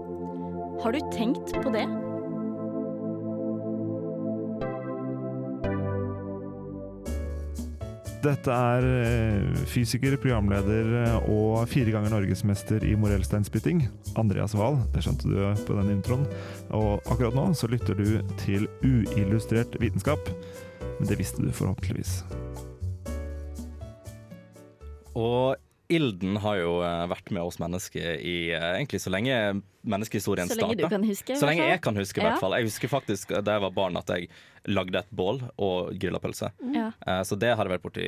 Har 0.80 0.96
du 0.96 1.04
tenkt 1.12 1.52
på 1.60 1.74
det? 1.74 1.84
Dette 8.24 8.54
er 8.56 8.84
eh, 8.88 9.64
fysiker, 9.68 10.14
programleder 10.16 10.86
eh, 11.02 11.26
og 11.28 11.66
fire 11.68 11.92
ganger 11.92 12.14
norgesmester 12.14 12.84
i 12.88 12.94
morellsteinspytting, 12.96 13.82
Andreas 14.20 14.54
Wahl. 14.56 14.78
Det 14.94 15.02
skjønte 15.04 15.28
du 15.28 15.64
på 15.68 15.76
den 15.76 15.92
introen. 15.98 16.24
Og 16.72 17.04
akkurat 17.04 17.36
nå 17.36 17.50
så 17.58 17.68
lytter 17.68 17.98
du 17.98 18.22
til 18.40 18.64
uillustrert 18.80 19.76
vitenskap. 19.82 20.30
Men 20.96 21.10
det 21.10 21.18
visste 21.20 21.44
du 21.44 21.52
forhåpentligvis. 21.52 22.22
Og 25.14 25.60
ilden 25.94 26.36
har 26.42 26.56
jo 26.60 26.72
eh, 26.84 27.04
vært 27.10 27.30
med 27.34 27.42
oss 27.46 27.58
mennesker 27.62 28.18
i 28.20 28.34
eh, 28.52 28.66
egentlig 28.78 29.00
så 29.04 29.12
lenge 29.14 29.36
menneskehistorien 29.84 30.48
Så 30.48 30.56
lenge 30.58 30.76
du 30.80 30.84
kan 30.88 31.04
huske. 31.04 31.36
Så 31.36 31.46
lenge 31.48 31.66
jeg 31.68 31.80
kan 31.84 31.96
huske, 31.98 32.20
i 32.20 32.24
hvert 32.24 32.40
fall. 32.40 32.54
Jeg 32.58 32.68
husker 32.70 32.88
faktisk 32.92 33.34
da 33.44 33.56
jeg 33.58 33.62
var 33.66 33.74
barn 33.76 33.98
at 34.00 34.08
jeg 34.14 34.28
lagde 34.72 34.96
et 35.02 35.10
bål 35.12 35.42
og 35.60 35.92
grilla 36.00 36.20
pølse. 36.24 36.50
Ja, 36.74 36.90
Eh, 37.06 37.22
Så 37.28 37.36
det 37.38 37.52
har 37.56 37.64
jeg 37.68 37.74
vært 37.78 37.84
borti, 37.84 38.06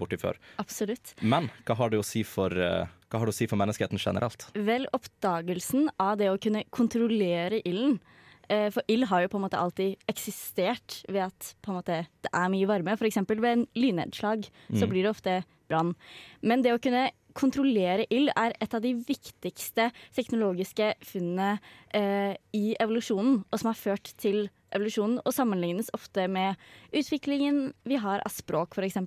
borti 0.00 0.18
før. 0.20 0.38
absolutt. 0.58 1.14
Men 1.20 1.50
hva 1.66 1.76
har 1.76 1.90
det 1.92 2.00
å 2.00 2.04
si 2.06 2.22
for, 2.24 2.48
hva 2.50 3.18
har 3.20 3.26
det 3.28 3.34
å 3.34 3.40
si 3.40 3.46
for 3.46 3.60
menneskeheten 3.60 3.98
generelt? 4.00 4.48
Vel, 4.54 4.86
oppdagelsen 4.92 5.90
av 6.00 6.16
det 6.18 6.30
å 6.32 6.38
kunne 6.40 6.64
kontrollere 6.70 7.60
ilden. 7.64 8.00
For 8.72 8.82
ild 8.90 9.06
har 9.08 9.22
jo 9.22 9.28
på 9.32 9.38
en 9.38 9.44
måte 9.46 9.56
alltid 9.60 9.96
eksistert 10.10 11.02
ved 11.08 11.22
at 11.28 11.52
måte, 11.68 12.02
det 12.24 12.30
er 12.34 12.48
mye 12.52 12.66
varme. 12.68 12.92
F.eks. 12.98 13.16
ved 13.28 13.44
en 13.52 13.66
lynnedslag 13.76 14.48
så 14.74 14.84
Mm. 14.84 14.90
blir 14.90 15.02
det 15.06 15.10
ofte 15.12 15.44
brann. 15.72 15.96
Men 16.44 16.62
det 16.64 16.76
å 16.76 16.82
kunne 16.82 17.08
kontrollere 17.36 18.06
ild 18.12 18.30
er 18.36 18.54
et 18.60 18.74
av 18.76 18.82
de 18.84 18.92
viktigste 19.08 19.88
teknologiske 20.14 20.92
funnene 21.06 21.54
eh, 21.96 22.34
i 22.56 22.74
evolusjonen, 22.80 23.42
og 23.48 23.60
som 23.60 23.70
har 23.70 23.78
ført 23.78 24.12
til 24.20 24.44
evolusjonen, 24.72 25.18
og 25.24 25.34
sammenlignes 25.36 25.90
ofte 25.96 26.26
med 26.32 26.60
utviklingen 26.96 27.72
vi 27.88 27.98
har 28.00 28.22
av 28.24 28.32
språk, 28.32 28.76
f.eks. 28.76 29.00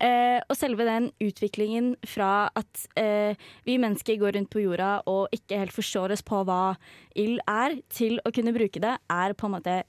Eh, 0.00 0.40
og 0.40 0.56
selve 0.58 0.86
den 0.88 1.10
utviklingen 1.24 1.94
fra 2.08 2.48
at 2.56 2.84
eh, 3.00 3.40
vi 3.68 3.78
mennesker 3.80 4.20
går 4.20 4.38
rundt 4.38 4.52
på 4.52 4.64
jorda 4.64 4.98
og 5.10 5.34
ikke 5.34 5.60
helt 5.60 5.76
forstår 5.76 6.16
oss 6.16 6.24
på 6.24 6.44
hva 6.48 6.76
ild 7.20 7.42
er, 7.48 7.80
til 7.92 8.20
å 8.24 8.32
kunne 8.34 8.54
bruke 8.56 8.82
det, 8.82 8.96
er 9.12 9.36
på 9.36 9.48
en 9.48 9.58
måte 9.58 9.82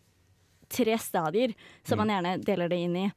tre 0.71 0.97
stadier 0.99 1.53
som 1.85 1.99
man 2.01 2.11
gjerne 2.11 2.39
deler 2.43 2.71
det 2.71 2.81
inn 2.81 2.97
i. 3.05 3.07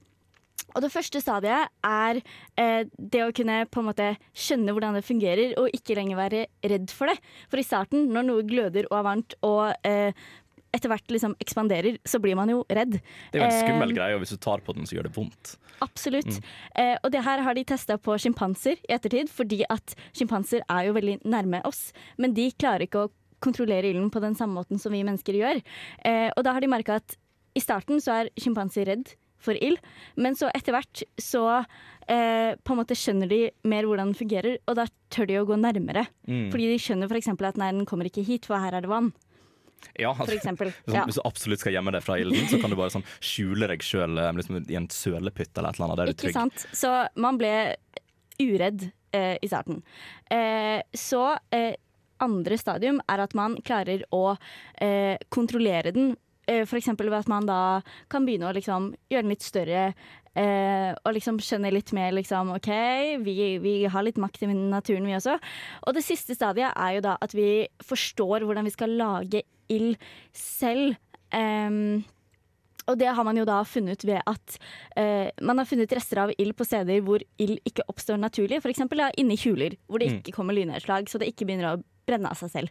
Og 0.74 0.82
det 0.84 0.90
første 0.92 1.20
stadiet 1.22 1.70
er 1.86 2.20
eh, 2.60 2.82
det 2.98 3.22
å 3.24 3.32
kunne 3.34 3.62
på 3.72 3.80
en 3.82 3.88
måte 3.88 4.10
skjønne 4.36 4.74
hvordan 4.74 4.98
det 4.98 5.06
fungerer, 5.06 5.54
og 5.60 5.72
ikke 5.74 5.96
lenger 5.98 6.20
være 6.20 6.42
redd 6.74 6.92
for 6.94 7.10
det. 7.10 7.16
For 7.48 7.60
i 7.60 7.66
starten, 7.66 8.10
når 8.12 8.28
noe 8.28 8.44
gløder 8.48 8.90
og 8.90 8.98
er 9.00 9.08
varmt 9.08 9.38
og 9.46 9.88
eh, 9.88 10.12
etter 10.74 10.90
hvert 10.92 11.12
liksom 11.12 11.34
ekspanderer, 11.40 11.96
så 12.06 12.20
blir 12.20 12.36
man 12.38 12.50
jo 12.52 12.60
redd. 12.68 12.98
Det 12.98 13.38
er 13.38 13.44
jo 13.44 13.46
en 13.48 13.56
skummel 13.56 13.92
Eh, 13.94 13.96
greie, 13.96 14.16
og 14.16 14.22
hvis 14.22 14.34
du 14.36 14.40
tar 14.44 14.60
på 14.64 14.74
den, 14.76 14.86
så 14.88 14.98
gjør 14.98 15.08
det 15.08 15.14
vondt. 15.16 15.54
Absolutt. 15.84 16.40
Eh, 16.76 16.96
og 17.02 17.12
det 17.14 17.22
her 17.24 17.42
har 17.46 17.56
de 17.56 17.64
testa 17.64 17.96
på 17.96 18.16
sjimpanser 18.20 18.80
i 18.84 18.96
ettertid, 18.96 19.32
fordi 19.32 19.62
at 19.72 19.96
sjimpanser 20.12 20.66
er 20.66 20.88
jo 20.88 20.96
veldig 20.98 21.20
nærme 21.24 21.62
oss, 21.68 21.88
men 22.18 22.36
de 22.36 22.50
klarer 22.58 22.84
ikke 22.86 23.06
å 23.06 23.12
kontrollere 23.44 23.88
ilden 23.88 24.10
på 24.10 24.20
den 24.20 24.34
samme 24.34 24.58
måten 24.58 24.80
som 24.82 24.92
vi 24.92 25.04
mennesker 25.06 25.38
gjør. 25.38 25.62
Eh, 26.04 26.28
og 26.34 26.44
da 26.44 26.56
har 26.56 26.64
de 26.64 26.70
merka 26.70 26.98
at 27.00 27.16
i 27.56 27.62
starten 27.62 28.02
så 28.02 28.20
er 28.20 28.32
sjimpanser 28.38 28.86
redd 28.90 29.14
for 29.42 29.58
ild, 29.62 29.78
men 30.16 30.36
så 30.38 30.50
etter 30.54 30.74
hvert 30.74 31.02
så 31.22 31.44
eh, 32.10 32.56
på 32.58 32.74
en 32.74 32.80
måte 32.80 32.96
skjønner 32.98 33.30
de 33.30 33.40
mer 33.68 33.86
hvordan 33.86 34.10
den 34.12 34.18
fungerer, 34.18 34.58
og 34.66 34.78
da 34.80 34.88
tør 35.14 35.28
de 35.30 35.38
å 35.40 35.46
gå 35.48 35.58
nærmere. 35.60 36.06
Mm. 36.26 36.48
Fordi 36.52 36.68
de 36.72 36.78
skjønner 36.82 37.10
f.eks. 37.10 37.30
at 37.34 37.60
nei, 37.60 37.72
den 37.76 37.88
kommer 37.88 38.10
ikke 38.10 38.26
hit, 38.26 38.48
for 38.50 38.58
her 38.58 38.74
er 38.78 38.86
det 38.86 38.90
vann. 38.92 39.12
Ja, 39.98 40.10
For 40.14 40.34
eksempel. 40.34 40.72
Ja. 40.90 41.04
Hvis 41.06 41.20
du 41.20 41.24
absolutt 41.26 41.62
skal 41.62 41.76
gjemme 41.76 41.92
deg 41.94 42.02
fra 42.02 42.16
ilden, 42.18 42.48
så 42.50 42.58
kan 42.58 42.72
du 42.72 42.78
bare 42.78 42.90
sånn 42.90 43.06
skjule 43.22 43.68
deg 43.70 43.84
sjøl 43.86 44.18
liksom, 44.34 44.62
i 44.66 44.78
en 44.78 44.88
sølepytt 44.90 45.54
eller 45.58 45.70
et 45.70 45.78
eller 45.78 45.86
annet. 45.86 45.98
Der 46.00 46.08
du 46.08 46.10
er 46.10 46.16
Ikke 46.16 46.24
trygg. 46.26 46.38
sant? 46.38 46.64
Så 46.74 46.94
man 47.22 47.38
ble 47.38 47.52
uredd 48.42 48.88
eh, 49.14 49.36
i 49.42 49.50
starten. 49.50 49.82
Eh, 50.34 50.80
så 50.98 51.22
eh, 51.54 51.76
andre 52.22 52.58
stadium 52.58 52.98
er 53.06 53.22
at 53.22 53.34
man 53.38 53.54
klarer 53.66 54.02
å 54.14 54.32
eh, 54.82 55.14
kontrollere 55.34 55.94
den. 55.94 56.16
Eh, 56.48 56.64
for 56.64 56.78
eksempel 56.80 57.10
ved 57.12 57.20
at 57.20 57.28
man 57.28 57.46
da 57.48 57.58
kan 58.08 58.24
begynne 58.24 58.48
å 58.48 58.54
liksom 58.56 58.92
gjøre 59.12 59.26
den 59.26 59.34
litt 59.34 59.44
større. 59.44 59.82
Eh, 60.38 60.92
og 61.04 61.14
liksom 61.16 61.40
skjønne 61.42 61.72
litt 61.74 61.90
mer 61.96 62.12
liksom 62.14 62.52
OK, 62.54 62.68
vi, 63.26 63.36
vi 63.60 63.72
har 63.90 64.04
litt 64.06 64.20
makt 64.22 64.44
i 64.46 64.50
naturen, 64.54 65.08
vi 65.08 65.16
også. 65.18 65.34
Og 65.88 65.96
det 65.96 66.04
siste 66.06 66.36
stadiet 66.38 66.70
er 66.78 66.98
jo 66.98 67.04
da 67.08 67.16
at 67.24 67.34
vi 67.34 67.66
forstår 67.84 68.46
hvordan 68.46 68.68
vi 68.68 68.74
skal 68.76 68.94
lage 69.00 69.42
ild 69.68 69.96
selv. 70.32 70.94
Em, 71.34 72.04
og 72.88 72.96
det 72.96 73.10
har 73.12 73.26
man 73.26 73.36
jo 73.36 73.44
da 73.44 73.58
funnet 73.68 74.00
ved 74.08 74.22
at 74.30 74.54
eh, 74.96 75.28
man 75.44 75.58
har 75.60 75.66
funnet 75.68 75.92
rester 75.92 76.22
av 76.22 76.30
ild 76.40 76.54
på 76.56 76.64
steder 76.64 77.02
hvor 77.04 77.20
ild 77.42 77.58
ikke 77.68 77.84
oppstår 77.92 78.16
naturlig. 78.22 78.62
F.eks. 78.62 78.86
Ja, 78.96 79.10
inni 79.20 79.36
huler, 79.42 79.74
hvor 79.90 80.00
det 80.00 80.08
Mm. 80.08 80.20
ikke 80.22 80.32
kommer 80.38 80.56
lynnedslag, 80.56 81.10
så 81.10 81.18
det 81.20 81.28
ikke 81.34 81.44
begynner 81.50 81.74
å 81.74 81.82
brenne 82.08 82.30
av 82.30 82.38
seg 82.40 82.48
selv. 82.54 82.70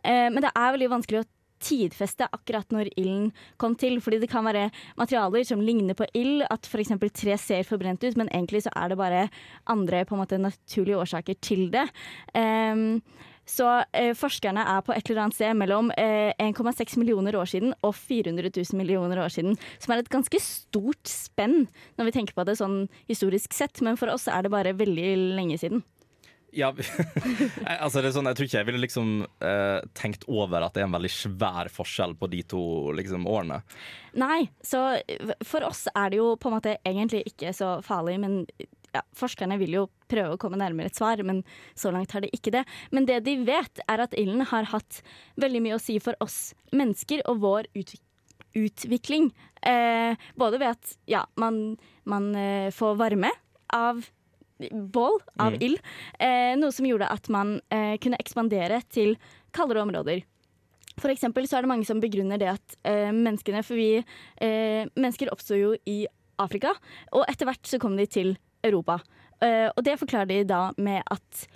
Eh, 0.00 0.30
men 0.32 0.40
det 0.40 0.54
er 0.56 0.72
veldig 0.72 0.88
vanskelig 0.94 1.20
å 1.20 1.28
tidfeste 1.62 2.28
akkurat 2.32 2.68
når 2.74 2.92
ilden 2.96 3.30
kom 3.60 3.76
til, 3.78 4.00
fordi 4.04 4.20
det 4.22 4.30
kan 4.32 4.46
være 4.46 4.68
materialer 4.98 5.46
som 5.48 5.62
ligner 5.64 5.98
på 5.98 6.08
ild, 6.18 6.44
at 6.50 6.68
f.eks. 6.68 6.94
tre 7.12 7.38
ser 7.40 7.66
forbrent 7.68 8.04
ut, 8.04 8.18
men 8.18 8.30
egentlig 8.32 8.64
så 8.66 8.74
er 8.76 8.92
det 8.92 9.00
bare 9.00 9.26
andre 9.66 10.04
på 10.04 10.16
en 10.16 10.22
måte 10.22 10.40
naturlige 10.40 10.98
årsaker 10.98 11.38
til 11.44 11.68
det. 11.74 11.88
Um, 12.34 13.00
så 13.48 13.68
eh, 13.96 14.12
forskerne 14.16 14.60
er 14.60 14.82
på 14.84 14.92
et 14.92 15.08
eller 15.08 15.24
annet 15.24 15.38
sted 15.38 15.56
mellom 15.56 15.90
eh, 15.96 16.36
1,6 16.36 16.98
millioner 17.00 17.36
år 17.40 17.48
siden 17.48 17.72
og 17.80 17.94
400 17.96 18.50
000 18.52 18.76
millioner 18.76 19.22
år 19.24 19.32
siden. 19.32 19.56
Som 19.80 19.94
er 19.94 20.02
et 20.02 20.12
ganske 20.12 20.40
stort 20.42 21.08
spenn 21.08 21.64
når 21.96 22.10
vi 22.10 22.16
tenker 22.18 22.36
på 22.36 22.44
det 22.44 22.58
sånn 22.60 22.82
historisk 23.08 23.56
sett, 23.56 23.80
men 23.84 23.96
for 23.96 24.12
oss 24.12 24.28
er 24.28 24.44
det 24.44 24.52
bare 24.52 24.76
veldig 24.76 25.14
lenge 25.38 25.56
siden. 25.60 25.84
Ja, 26.56 26.70
altså 27.84 28.00
det 28.00 28.08
er 28.08 28.14
sånn, 28.16 28.28
Jeg 28.30 28.38
tror 28.38 28.48
ikke 28.48 28.60
jeg 28.60 28.68
ville 28.70 28.80
liksom 28.80 29.10
eh, 29.44 29.80
tenkt 29.98 30.24
over 30.32 30.64
at 30.64 30.74
det 30.74 30.82
er 30.82 30.88
en 30.88 30.96
veldig 30.96 31.12
svær 31.12 31.68
forskjell 31.72 32.16
på 32.18 32.30
de 32.32 32.40
to 32.48 32.62
liksom, 32.96 33.28
årene. 33.28 33.60
Nei, 34.18 34.46
så 34.64 34.96
for 35.44 35.66
oss 35.68 35.86
er 35.92 36.14
det 36.14 36.22
jo 36.22 36.32
på 36.40 36.50
en 36.50 36.56
måte 36.56 36.78
egentlig 36.88 37.26
ikke 37.28 37.52
så 37.56 37.76
farlig, 37.84 38.16
men 38.22 38.40
ja, 38.94 39.02
forskerne 39.16 39.58
vil 39.60 39.76
jo 39.76 39.84
prøve 40.08 40.34
å 40.36 40.40
komme 40.40 40.60
nærmere 40.60 40.88
et 40.88 40.96
svar, 40.96 41.20
men 41.26 41.42
så 41.76 41.92
langt 41.92 42.14
har 42.16 42.24
de 42.24 42.32
ikke 42.32 42.54
det. 42.56 42.64
Men 42.96 43.08
det 43.08 43.20
de 43.28 43.36
vet, 43.44 43.84
er 43.84 44.04
at 44.04 44.16
ilden 44.16 44.46
har 44.48 44.70
hatt 44.72 45.02
veldig 45.40 45.64
mye 45.66 45.76
å 45.76 45.82
si 45.82 45.98
for 46.02 46.16
oss 46.24 46.54
mennesker 46.72 47.26
og 47.28 47.42
vår 47.44 47.72
utvikling 47.74 48.04
utvikling. 48.58 49.28
Eh, 49.62 50.16
både 50.34 50.58
ved 50.58 50.72
at 50.72 50.94
ja, 51.06 51.26
man, 51.36 51.76
man 52.08 52.30
eh, 52.34 52.70
får 52.74 52.96
varme 52.98 53.30
av 53.74 54.00
bål, 54.72 55.20
av 55.38 55.52
Mm. 55.54 55.62
ild, 55.62 55.80
eh, 56.18 56.56
noe 56.56 56.72
som 56.72 56.86
gjorde 56.86 57.10
at 57.10 57.28
man 57.28 57.60
eh, 57.70 57.96
kunne 57.98 58.18
ekspandere 58.18 58.82
til 58.90 59.16
kaldere 59.52 59.82
områder. 59.82 60.24
For 60.98 61.10
eksempel 61.10 61.46
så 61.46 61.58
er 61.58 61.62
det 61.62 61.68
mange 61.70 61.86
som 61.86 62.00
begrunner 62.00 62.38
det 62.38 62.48
at 62.48 62.76
eh, 62.84 63.12
menneskene 63.14 63.62
For 63.64 63.74
vi 63.78 63.98
eh, 64.40 64.88
mennesker 64.96 65.30
oppstår 65.30 65.60
jo 65.60 65.76
i 65.86 66.06
Afrika, 66.38 66.72
og 67.12 67.24
etter 67.28 67.46
hvert 67.46 67.66
så 67.66 67.78
kom 67.78 67.96
de 67.96 68.06
til 68.06 68.36
Europa. 68.64 69.00
Eh, 69.40 69.70
og 69.76 69.84
det 69.84 69.98
forklarer 69.98 70.26
de 70.26 70.44
da 70.44 70.72
med 70.76 71.02
at 71.10 71.46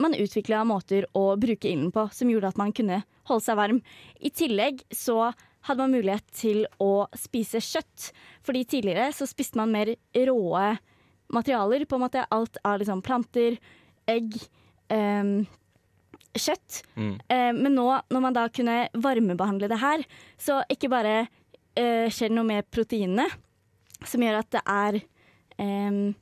man 0.00 0.14
utvikla 0.14 0.64
måter 0.66 1.06
å 1.14 1.36
bruke 1.38 1.68
ilden 1.70 1.92
på 1.94 2.08
som 2.12 2.30
gjorde 2.30 2.48
at 2.48 2.58
man 2.58 2.72
kunne 2.74 3.02
holde 3.28 3.44
seg 3.44 3.58
varm. 3.58 3.82
I 4.20 4.30
tillegg 4.34 4.82
så 4.90 5.32
hadde 5.62 5.78
man 5.78 5.94
mulighet 5.94 6.26
til 6.34 6.64
å 6.82 7.06
spise 7.14 7.60
kjøtt, 7.62 8.10
fordi 8.42 8.64
tidligere 8.66 9.12
så 9.14 9.28
spiste 9.30 9.60
man 9.60 9.70
mer 9.70 9.94
råe 10.14 10.72
materialer. 11.34 11.84
På 11.88 11.98
en 11.98 12.04
måte 12.06 12.26
alt 12.30 12.58
av 12.64 12.80
liksom 12.82 13.02
planter, 13.04 13.58
egg, 14.10 14.36
ehm, 14.92 15.44
kjøtt. 16.32 16.82
Mm. 16.96 17.14
Eh, 17.28 17.52
men 17.58 17.74
nå 17.76 17.86
når 18.08 18.24
man 18.24 18.36
da 18.36 18.48
kunne 18.52 18.86
varmebehandle 18.94 19.68
det 19.70 19.80
her, 19.82 20.04
så 20.40 20.62
ikke 20.72 20.90
bare 20.92 21.16
eh, 21.76 22.08
skjer 22.08 22.32
det 22.32 22.36
noe 22.36 22.48
med 22.48 22.68
proteinene 22.72 23.28
som 24.08 24.22
gjør 24.24 24.40
at 24.40 24.50
det 24.54 24.62
er 24.66 24.98
ehm, 25.62 26.12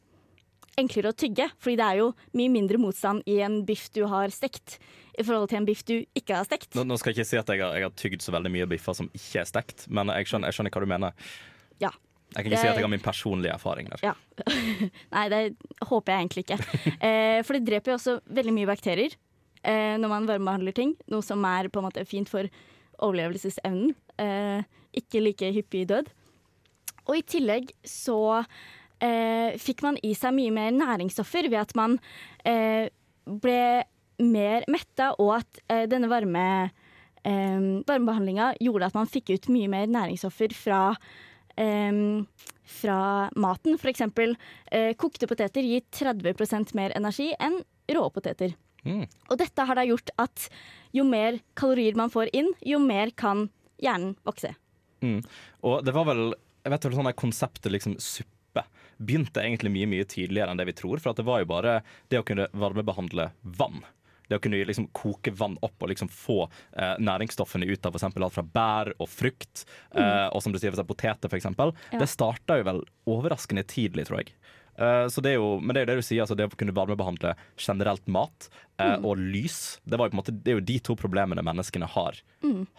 enklere 0.80 1.12
å 1.12 1.16
tygge. 1.16 1.48
Fordi 1.60 1.78
det 1.80 1.86
er 1.86 2.00
jo 2.02 2.10
mye 2.38 2.52
mindre 2.52 2.80
motstand 2.80 3.24
i 3.30 3.40
en 3.44 3.62
biff 3.68 3.88
du 3.94 4.02
har 4.10 4.32
stekt, 4.34 4.78
i 5.18 5.24
forhold 5.26 5.50
til 5.50 5.60
en 5.60 5.68
biff 5.68 5.82
du 5.86 5.96
ikke 6.16 6.36
har 6.36 6.46
stekt. 6.48 6.74
Nå, 6.76 6.84
nå 6.88 6.98
skal 7.00 7.12
jeg 7.12 7.20
ikke 7.20 7.30
si 7.32 7.40
at 7.40 7.50
jeg 7.52 7.62
har, 7.62 7.74
jeg 7.76 7.88
har 7.88 7.96
tygd 7.98 8.24
så 8.24 8.34
veldig 8.34 8.52
mye 8.54 8.68
biffer 8.70 8.96
som 8.96 9.10
ikke 9.16 9.42
er 9.42 9.48
stekt, 9.48 9.88
men 9.88 10.12
jeg 10.14 10.30
skjønner, 10.30 10.50
jeg 10.50 10.58
skjønner 10.58 10.76
hva 10.76 10.84
du 10.84 10.92
mener. 10.94 11.34
Ja. 11.82 11.92
Jeg 12.30 12.44
kan 12.44 12.52
ikke 12.52 12.60
si 12.62 12.68
at 12.70 12.78
jeg 12.78 12.86
har 12.86 12.92
min 12.92 13.02
personlige 13.02 13.54
erfaring 13.54 13.88
der. 13.90 14.02
Ja. 14.04 14.14
Nei, 15.14 15.24
det 15.32 15.40
håper 15.82 16.12
jeg 16.12 16.24
egentlig 16.24 16.44
ikke. 16.46 16.58
Eh, 17.02 17.40
for 17.46 17.56
det 17.56 17.66
dreper 17.66 17.92
jo 17.92 17.98
også 17.98 18.18
veldig 18.30 18.54
mye 18.54 18.68
bakterier 18.70 19.16
eh, 19.64 19.96
når 19.98 20.12
man 20.12 20.28
varmebehandler 20.30 20.76
ting. 20.76 20.94
Noe 21.10 21.26
som 21.26 21.42
er 21.48 21.70
på 21.72 21.82
en 21.82 21.88
måte 21.88 22.04
fint 22.08 22.30
for 22.30 22.46
overlevelsesevnen. 23.00 23.96
Eh, 24.20 24.62
ikke 25.00 25.22
like 25.24 25.50
hyppig 25.56 25.86
død. 25.90 26.10
Og 27.08 27.16
i 27.18 27.24
tillegg 27.26 27.72
så 27.86 28.20
eh, 29.02 29.56
fikk 29.60 29.82
man 29.86 29.98
i 30.06 30.12
seg 30.18 30.34
mye 30.36 30.52
mer 30.54 30.70
næringsstoffer 30.76 31.48
ved 31.50 31.62
at 31.64 31.74
man 31.78 31.98
eh, 32.46 32.90
ble 33.26 33.82
mer 34.20 34.66
metta, 34.70 35.14
og 35.18 35.40
at 35.40 35.62
eh, 35.72 35.86
denne 35.90 36.10
varme, 36.10 36.44
eh, 37.24 37.58
varmebehandlinga 37.88 38.52
gjorde 38.60 38.90
at 38.90 38.98
man 38.98 39.10
fikk 39.10 39.32
ut 39.34 39.50
mye 39.52 39.70
mer 39.72 39.90
næringsstoffer 39.90 40.54
fra 40.56 40.82
em, 40.92 41.10
fra 42.70 43.30
maten. 43.36 43.78
Eksempel 43.90 44.36
eh, 44.70 44.92
kokte 44.98 45.26
poteter 45.30 45.66
gir 45.66 45.82
30% 45.90 46.74
mer 46.78 46.94
energi 46.96 47.30
enn 47.38 47.60
rå 47.90 48.04
poteter. 48.14 48.54
Mm. 48.84 49.04
Og 49.28 49.38
dette 49.40 49.64
har 49.66 49.76
da 49.76 49.84
gjort 49.84 50.12
at 50.22 50.46
jo 50.96 51.04
mer 51.04 51.40
kalorier 51.58 51.98
man 51.98 52.12
får 52.12 52.30
inn, 52.36 52.52
jo 52.64 52.78
mer 52.82 53.12
kan 53.12 53.48
hjernen 53.82 54.14
vokse. 54.24 54.54
Mm. 55.04 55.20
Og 55.66 55.82
det 55.84 55.96
var 55.96 56.08
vel 56.08 56.30
jeg 56.60 56.72
vet 56.74 56.86
sånn 56.92 57.14
Konseptet 57.16 57.72
liksom 57.72 57.96
suppe 58.02 58.64
begynte 59.00 59.40
egentlig 59.40 59.72
mye 59.72 59.88
mye 59.88 60.04
tidligere 60.08 60.52
enn 60.52 60.60
det 60.60 60.68
vi 60.68 60.76
tror. 60.76 61.00
For 61.00 61.16
det 61.16 61.24
var 61.24 61.40
jo 61.42 61.48
bare 61.48 61.78
det 62.12 62.20
å 62.20 62.26
kunne 62.26 62.50
varmebehandle 62.52 63.30
vann. 63.42 63.80
Det 64.30 64.38
å 64.38 64.42
kunne 64.44 64.62
liksom 64.68 64.88
koke 64.96 65.34
vann 65.34 65.58
opp 65.66 65.82
og 65.82 65.90
liksom 65.92 66.10
få 66.12 66.44
eh, 66.46 66.94
næringsstoffene 67.02 67.68
ut 67.70 67.88
av 67.88 67.98
eksempel 67.98 68.26
alt 68.26 68.36
fra 68.36 68.46
bær 68.46 68.92
og 68.98 69.10
frukt, 69.10 69.66
eh, 69.94 70.28
og 70.30 70.42
som 70.44 70.54
du 70.54 70.60
sier, 70.62 70.76
poteter, 70.86 71.30
f.eks. 71.30 71.50
Ja. 71.50 71.98
Det 71.98 72.08
starta 72.10 72.60
jo 72.60 72.68
vel 72.70 72.84
overraskende 73.10 73.66
tidlig, 73.68 74.06
tror 74.08 74.22
jeg. 74.22 74.34
Eh, 74.80 75.06
så 75.12 75.20
det 75.24 75.34
er 75.34 75.40
jo, 75.40 75.56
men 75.60 75.74
det 75.74 75.82
er 75.82 75.86
jo 75.86 75.90
det 75.92 75.98
du 76.00 76.06
sier, 76.06 76.22
altså 76.24 76.36
det 76.38 76.48
å 76.48 76.54
kunne 76.54 76.74
varmebehandle 76.76 77.34
generelt 77.60 78.06
mat 78.08 78.48
mm. 78.80 79.04
og 79.04 79.18
lys. 79.20 79.80
Det, 79.84 79.98
var 79.98 80.08
jo 80.08 80.14
på 80.14 80.18
en 80.18 80.22
måte, 80.22 80.36
det 80.36 80.54
er 80.54 80.60
jo 80.60 80.68
de 80.72 80.78
to 80.90 80.96
problemene 80.98 81.44
menneskene 81.44 81.88
har 81.96 82.22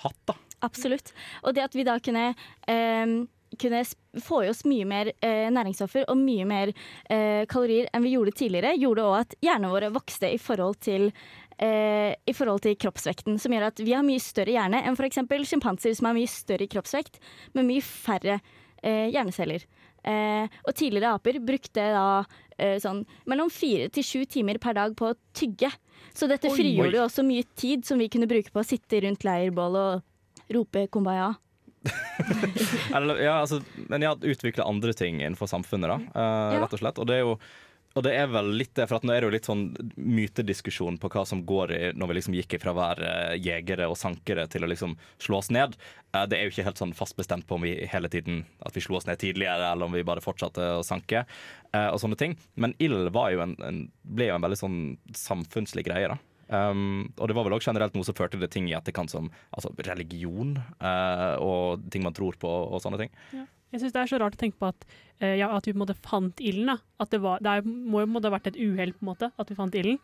hatt. 0.05 0.24
da. 0.29 0.38
Absolutt. 0.65 1.13
Og 1.43 1.55
det 1.58 1.65
at 1.65 1.77
vi 1.77 1.86
da 1.86 1.98
kunne, 2.03 2.31
em, 2.70 3.15
kunne 3.60 3.81
få 4.22 4.43
i 4.46 4.50
oss 4.51 4.63
mye 4.70 4.86
mer 4.88 5.12
eh, 5.20 5.48
næringsstoffer 5.53 6.08
og 6.12 6.20
mye 6.22 6.46
mer 6.48 6.74
eh, 7.10 7.43
kalorier 7.50 7.89
enn 7.91 8.05
vi 8.05 8.13
gjorde 8.15 8.36
tidligere, 8.38 8.75
gjorde 8.79 9.08
òg 9.08 9.17
at 9.24 9.38
hjernen 9.43 9.74
vår 9.74 9.89
vokste 9.96 10.29
i 10.31 10.39
forhold 10.41 10.81
til 10.86 11.10
eh, 11.58 12.13
i 12.27 12.34
forhold 12.38 12.62
til 12.65 12.77
kroppsvekten, 12.79 13.39
som 13.41 13.51
gjør 13.53 13.67
at 13.72 13.79
vi 13.84 13.93
har 13.96 14.05
mye 14.05 14.22
større 14.22 14.53
hjerne 14.55 14.81
enn 14.86 14.98
f.eks. 14.98 15.20
sjimpanser, 15.50 15.93
som 15.98 16.10
har 16.10 16.17
mye 16.17 16.29
større 16.31 16.67
kroppsvekt, 16.72 17.20
med 17.58 17.67
mye 17.67 17.81
færre 17.86 18.39
eh, 18.84 19.08
hjerneceller. 19.12 19.65
Eh, 20.03 20.48
og 20.65 20.74
tidligere 20.74 21.13
aper 21.13 21.38
brukte 21.46 21.84
da 21.93 22.24
eh, 22.58 22.79
sånn 22.81 23.03
mellom 23.29 23.51
fire 23.53 23.89
til 23.93 24.03
sju 24.05 24.24
timer 24.25 24.58
per 24.58 24.74
dag 24.79 24.96
på 24.98 25.12
å 25.12 25.17
tygge. 25.38 25.70
Så 26.17 26.25
dette 26.31 26.50
frigjorde 26.50 26.98
jo 26.98 27.05
også 27.05 27.24
mye 27.27 27.46
tid 27.60 27.86
som 27.86 28.01
vi 28.01 28.10
kunne 28.10 28.29
bruke 28.29 28.50
på 28.51 28.63
å 28.63 28.65
sitte 28.65 29.03
rundt 29.05 29.24
leirbålet 29.27 30.01
og 30.01 30.55
rope 30.58 30.88
kumbaya. 30.91 31.34
Eller, 32.96 33.22
ja, 33.24 33.40
altså, 33.42 33.61
men 33.90 34.03
jeg 34.03 34.11
har 34.11 34.31
utvikla 34.33 34.66
andre 34.70 34.94
ting 34.98 35.22
innenfor 35.22 35.50
samfunnet, 35.50 35.90
da, 35.90 35.98
eh, 36.14 36.55
Ja. 36.55 36.64
rett 36.64 36.74
og 36.74 36.81
slett. 36.81 37.00
Og 37.01 37.07
det 37.09 37.16
er 37.20 37.24
jo 37.25 37.37
og 37.91 38.05
det 38.05 38.13
er 38.15 38.29
vel 38.31 38.53
litt 38.55 38.71
det, 38.77 38.85
for 38.87 39.03
nå 39.03 39.11
er 39.13 39.19
det 39.19 39.27
jo 39.27 39.33
litt 39.33 39.47
sånn 39.49 39.63
mytediskusjon 39.95 40.99
på 41.01 41.09
hva 41.11 41.25
som 41.27 41.41
går 41.47 41.73
i 41.75 41.81
når 41.97 42.11
vi 42.11 42.17
liksom 42.17 42.37
gikk 42.37 42.55
ifra 42.55 42.71
å 42.71 42.77
være 42.77 43.11
jegere 43.43 43.89
og 43.91 43.99
sankere 43.99 44.47
til 44.51 44.63
å 44.63 44.69
liksom 44.71 44.95
slå 45.19 45.41
oss 45.41 45.51
ned. 45.51 45.75
Eh, 46.15 46.25
Det 46.31 46.37
er 46.37 46.47
jo 46.47 46.53
ikke 46.53 46.67
helt 46.69 46.79
sånn 46.79 46.95
fast 46.95 47.17
bestemt 47.19 47.47
på 47.49 47.59
om 47.59 47.67
vi 47.67 47.75
hele 47.91 48.11
tiden 48.11 48.45
at 48.63 48.75
vi 48.75 48.83
slo 48.85 48.95
oss 48.99 49.09
ned 49.09 49.19
tidligere, 49.19 49.73
eller 49.73 49.89
om 49.89 49.95
vi 49.97 50.07
bare 50.07 50.23
fortsatte 50.23 50.77
å 50.79 50.87
sanke, 50.87 51.25
eh, 51.73 51.89
og 51.91 51.99
sånne 51.99 52.19
ting. 52.19 52.37
Men 52.55 52.75
ild 52.79 53.11
jo 53.11 53.43
en, 53.43 53.55
en, 53.59 53.85
ble 54.03 54.31
jo 54.31 54.35
en 54.39 54.45
veldig 54.47 54.61
sånn 54.63 54.81
samfunnslig 55.11 55.85
greie, 55.89 56.07
da. 56.07 56.19
Um, 56.51 57.13
og 57.15 57.29
det 57.29 57.35
var 57.37 57.45
vel 57.47 57.53
også 57.55 57.71
generelt 57.71 57.93
noe 57.95 58.03
som 58.03 58.15
førte 58.15 58.35
til 58.35 58.49
ting 58.51 58.65
i 58.67 58.75
etterkant 58.75 59.11
som 59.11 59.29
altså, 59.55 59.71
religion 59.87 60.57
uh, 60.83 61.39
og 61.39 61.85
ting 61.93 62.03
man 62.03 62.15
tror 62.15 62.35
på 62.35 62.49
og 62.49 62.81
sånne 62.83 62.99
ting. 62.99 63.13
Jeg 63.72 63.84
syns 63.84 63.96
det 63.96 64.03
er 64.03 64.12
så 64.12 64.20
rart 64.22 64.38
å 64.38 64.42
tenke 64.42 64.60
på 64.62 64.70
at, 64.72 64.88
uh, 65.24 65.34
ja, 65.34 65.51
at 65.55 65.68
vi 65.68 65.74
på 65.74 65.79
en 65.79 65.86
måte 65.86 66.00
fant 66.03 66.44
ilden. 66.44 66.75
At 67.01 67.14
det, 67.14 67.22
var, 67.24 67.44
det 67.44 67.60
er, 67.60 67.68
må 67.68 68.03
jo 68.03 68.07
på 68.07 68.12
en 68.12 68.18
måte 68.18 68.31
ha 68.31 68.38
vært 68.38 68.51
et 68.51 68.60
uhell 68.60 68.96
på 68.98 69.05
en 69.05 69.12
måte, 69.14 69.31
at 69.40 69.51
vi 69.51 69.60
fant 69.60 69.77
ilden. 69.79 70.01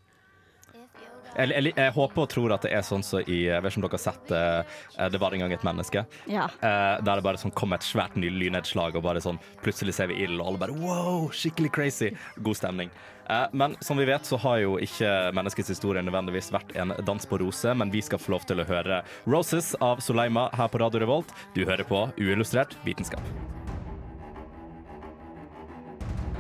Jeg, 1.35 1.51
jeg, 1.51 1.73
jeg 1.75 1.93
håper 1.93 2.23
og 2.23 2.29
tror 2.31 2.53
at 2.55 2.63
det 2.65 2.71
er 2.73 2.85
sånn 2.85 3.03
som 3.05 3.21
i 3.27 3.43
Jeg 3.45 3.61
vet 3.61 3.73
ikke 3.73 3.81
om 3.81 3.85
dere 3.85 3.97
har 3.97 4.03
sett 4.03 4.31
uh, 4.33 5.09
Det 5.11 5.19
var 5.21 5.35
en 5.35 5.43
gang 5.43 5.53
et 5.53 5.67
menneske. 5.67 6.05
Ja. 6.31 6.47
Uh, 6.61 6.97
der 7.03 7.19
det 7.19 7.25
bare 7.25 7.41
sånn 7.41 7.53
kom 7.57 7.75
et 7.77 7.85
svært 7.85 8.17
ny 8.19 8.31
lynnedslag, 8.33 8.97
og 8.97 9.05
bare 9.05 9.21
sånn 9.23 9.39
plutselig 9.63 9.97
ser 9.97 10.11
vi 10.11 10.21
ild, 10.25 10.39
og 10.39 10.51
alle 10.51 10.63
bare 10.65 10.77
wow, 10.79 11.27
skikkelig 11.33 11.73
crazy. 11.75 12.11
God 12.41 12.59
stemning. 12.59 12.93
Uh, 13.27 13.45
men 13.51 13.75
som 13.83 13.99
vi 13.99 14.07
vet, 14.07 14.25
så 14.25 14.39
har 14.41 14.61
jo 14.63 14.77
ikke 14.81 15.11
menneskets 15.35 15.73
historie 15.75 16.03
nødvendigvis 16.05 16.49
vært 16.55 16.73
en 16.79 16.95
dans 17.07 17.29
på 17.29 17.41
roser, 17.43 17.75
men 17.77 17.91
vi 17.93 18.01
skal 18.05 18.21
få 18.21 18.37
lov 18.37 18.47
til 18.47 18.63
å 18.63 18.67
høre 18.67 19.03
Roses 19.27 19.73
av 19.83 20.01
Soleima 20.03 20.47
her 20.57 20.71
på 20.71 20.81
Radio 20.81 21.03
Revolt. 21.03 21.35
Du 21.57 21.65
hører 21.67 21.85
på 21.87 22.07
Uillustrert 22.17 22.79
vitenskap. 22.87 23.23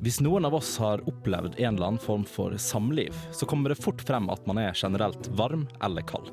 Hvis 0.00 0.16
noen 0.24 0.46
av 0.48 0.54
oss 0.56 0.78
har 0.80 1.02
opplevd 1.08 1.58
en 1.58 1.74
eller 1.74 1.86
annen 1.86 2.00
form 2.00 2.22
for 2.24 2.54
samliv, 2.56 3.12
så 3.36 3.44
kommer 3.46 3.68
det 3.68 3.82
fort 3.82 4.00
frem 4.00 4.30
at 4.32 4.46
man 4.48 4.56
er 4.56 4.72
generelt 4.72 5.26
varm 5.36 5.66
eller 5.84 6.06
kald. 6.08 6.30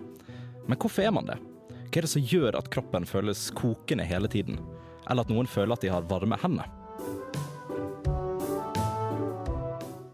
Men 0.68 0.80
hvorfor 0.80 1.04
er 1.04 1.12
man 1.12 1.28
det? 1.28 1.36
Hva 1.76 2.00
er 2.00 2.06
det 2.06 2.12
som 2.14 2.24
gjør 2.24 2.56
at 2.56 2.70
kroppen 2.72 3.04
føles 3.10 3.50
kokende 3.60 4.06
hele 4.08 4.32
tiden? 4.32 4.62
Eller 5.10 5.28
at 5.28 5.34
noen 5.34 5.52
føler 5.52 5.76
at 5.76 5.84
de 5.84 5.92
har 5.92 6.08
varme 6.08 6.40
hender? 6.40 6.72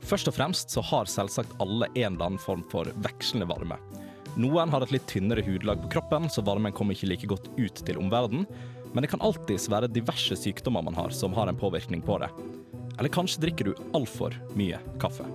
Først 0.02 0.34
og 0.34 0.38
fremst 0.40 0.74
så 0.74 0.82
har 0.90 1.14
selvsagt 1.14 1.54
alle 1.62 1.92
en 1.94 2.16
eller 2.16 2.26
annen 2.32 2.42
form 2.42 2.66
for 2.74 2.90
vekslende 3.06 3.52
varme. 3.54 3.78
Noen 4.34 4.74
har 4.74 4.82
et 4.82 4.96
litt 4.98 5.06
tynnere 5.14 5.46
hudlag 5.46 5.86
på 5.86 5.94
kroppen, 6.00 6.26
så 6.26 6.42
varmen 6.42 6.74
kommer 6.74 6.98
ikke 6.98 7.12
like 7.12 7.30
godt 7.30 7.54
ut 7.62 7.86
til 7.86 8.02
omverdenen. 8.02 8.50
Men 8.98 9.06
det 9.06 9.14
kan 9.14 9.22
alltids 9.22 9.70
være 9.70 9.94
diverse 9.94 10.42
sykdommer 10.42 10.82
man 10.90 10.98
har 10.98 11.14
som 11.14 11.38
har 11.38 11.54
en 11.54 11.62
påvirkning 11.62 12.02
på 12.02 12.18
det. 12.26 12.34
Eller 12.98 13.10
kanskje 13.14 13.42
drikker 13.48 13.72
du 13.72 13.74
altfor 13.98 14.36
mye 14.58 14.80
kaffe. 15.02 15.26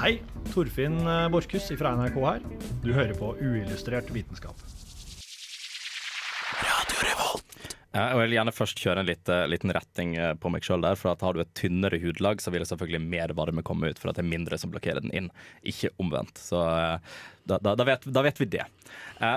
Hei, 0.00 0.14
Torfinn 0.52 1.00
Borchhus 1.32 1.68
fra 1.78 1.94
NRK 1.98 2.20
her. 2.24 2.44
Du 2.84 2.92
hører 2.96 3.12
på 3.16 3.34
Uillustrert 3.40 4.08
vitenskap. 4.14 4.69
Jeg 7.90 8.18
vil 8.20 8.36
gjerne 8.36 8.52
først 8.54 8.78
kjøre 8.78 9.02
en 9.02 9.08
litt, 9.08 9.26
eh, 9.32 9.48
liten 9.50 9.72
retting 9.74 10.12
eh, 10.14 10.36
på 10.38 10.52
meg 10.54 10.62
sjøl 10.62 10.84
der. 10.84 10.94
For 10.98 11.10
at 11.10 11.24
har 11.26 11.34
du 11.34 11.42
et 11.42 11.56
tynnere 11.58 11.98
hudlag, 11.98 12.38
så 12.38 12.52
vil 12.54 12.62
det 12.62 12.70
selvfølgelig 12.70 13.02
mer 13.02 13.34
varme 13.34 13.64
komme 13.66 13.90
ut, 13.90 13.98
for 13.98 14.12
at 14.12 14.20
det 14.20 14.22
er 14.22 14.30
mindre 14.30 14.58
som 14.62 14.70
blokkerer 14.70 15.02
den 15.02 15.10
inn. 15.10 15.30
Ikke 15.66 15.90
omvendt. 15.98 16.38
Så 16.38 16.60
eh, 16.70 17.16
da, 17.50 17.58
da, 17.58 17.74
da, 17.74 17.86
vet, 17.88 18.06
da 18.06 18.22
vet 18.22 18.38
vi 18.38 18.46
det. 18.52 18.62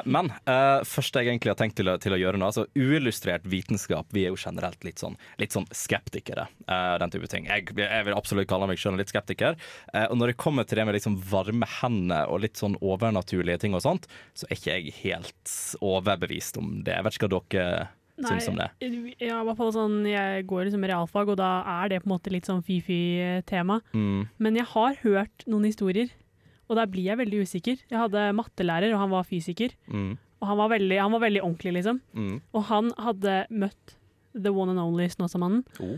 Men 0.06 0.28
først 0.46 0.92
første 0.92 1.22
jeg 1.24 1.32
egentlig 1.32 1.50
har 1.50 1.58
tenkt 1.58 1.78
til 1.80 1.90
å, 1.90 1.96
til 1.98 2.14
å 2.14 2.20
gjøre 2.20 2.38
nå, 2.38 2.50
altså 2.52 2.68
uillustrert 2.78 3.48
vitenskap, 3.50 4.12
vi 4.14 4.26
er 4.28 4.36
jo 4.36 4.38
generelt 4.38 4.84
litt 4.86 5.02
sånn, 5.02 5.16
litt 5.42 5.56
sånn 5.56 5.66
skeptikere. 5.74 6.46
den 7.02 7.14
type 7.16 7.32
ting. 7.32 7.48
Jeg, 7.50 7.72
jeg 7.80 8.06
vil 8.06 8.18
absolutt 8.18 8.52
kalle 8.52 8.68
meg 8.70 8.78
sjøl 8.78 9.00
litt 9.00 9.10
skeptiker. 9.10 9.58
Og 10.12 10.20
når 10.20 10.34
det 10.34 10.38
kommer 10.44 10.68
til 10.68 10.78
det 10.78 10.86
med 10.86 11.00
liksom 11.00 11.18
varme 11.32 11.70
hender 11.80 12.30
og 12.30 12.44
litt 12.44 12.60
sånn 12.60 12.78
overnaturlige 12.84 13.64
ting 13.64 13.74
og 13.74 13.86
sånt, 13.88 14.06
så 14.38 14.46
er 14.46 14.60
ikke 14.60 14.78
jeg 14.78 14.96
helt 15.00 15.58
overbevist 15.82 16.62
om 16.62 16.76
det. 16.84 17.00
Jeg 17.00 17.08
vet 17.08 17.18
ikke 17.18 17.32
hva 17.32 17.44
dere 17.56 17.92
syns 18.20 18.50
om 18.52 18.60
det. 18.60 18.70
Ja, 19.22 19.40
i 19.40 19.46
hvert 19.48 19.60
fall 19.60 19.72
sånn, 19.76 19.96
jeg 20.10 20.46
går 20.50 20.68
liksom 20.68 20.86
realfag, 20.90 21.32
og 21.34 21.40
da 21.40 21.54
er 21.82 21.94
det 21.94 22.04
på 22.04 22.10
en 22.10 22.16
måte 22.16 22.34
litt 22.34 22.50
sånn 22.50 22.62
fy-fy-tema. 22.66 23.80
Mm. 23.96 24.28
Men 24.38 24.60
jeg 24.60 24.70
har 24.74 25.00
hørt 25.02 25.48
noen 25.50 25.66
historier, 25.70 26.14
og 26.70 26.78
der 26.80 26.92
blir 26.92 27.10
jeg 27.10 27.20
veldig 27.20 27.42
usikker. 27.44 27.82
Jeg 27.90 28.00
hadde 28.00 28.30
mattelærer, 28.38 28.94
og 28.94 29.02
han 29.04 29.12
var 29.14 29.28
fysiker. 29.28 29.76
Mm. 29.90 30.14
Og 30.44 30.50
han 30.50 30.60
var 30.60 30.74
veldig, 30.74 30.98
han 31.00 31.14
var 31.16 31.24
veldig 31.24 31.44
ordentlig, 31.44 31.76
liksom. 31.80 32.00
Mm. 32.14 32.40
Og 32.52 32.66
han 32.70 32.90
hadde 33.00 33.36
møtt 33.50 33.98
the 34.34 34.52
one 34.52 34.74
and 34.74 34.82
only 34.82 35.08
Snåsamannen. 35.10 35.64
Oh. 35.80 35.96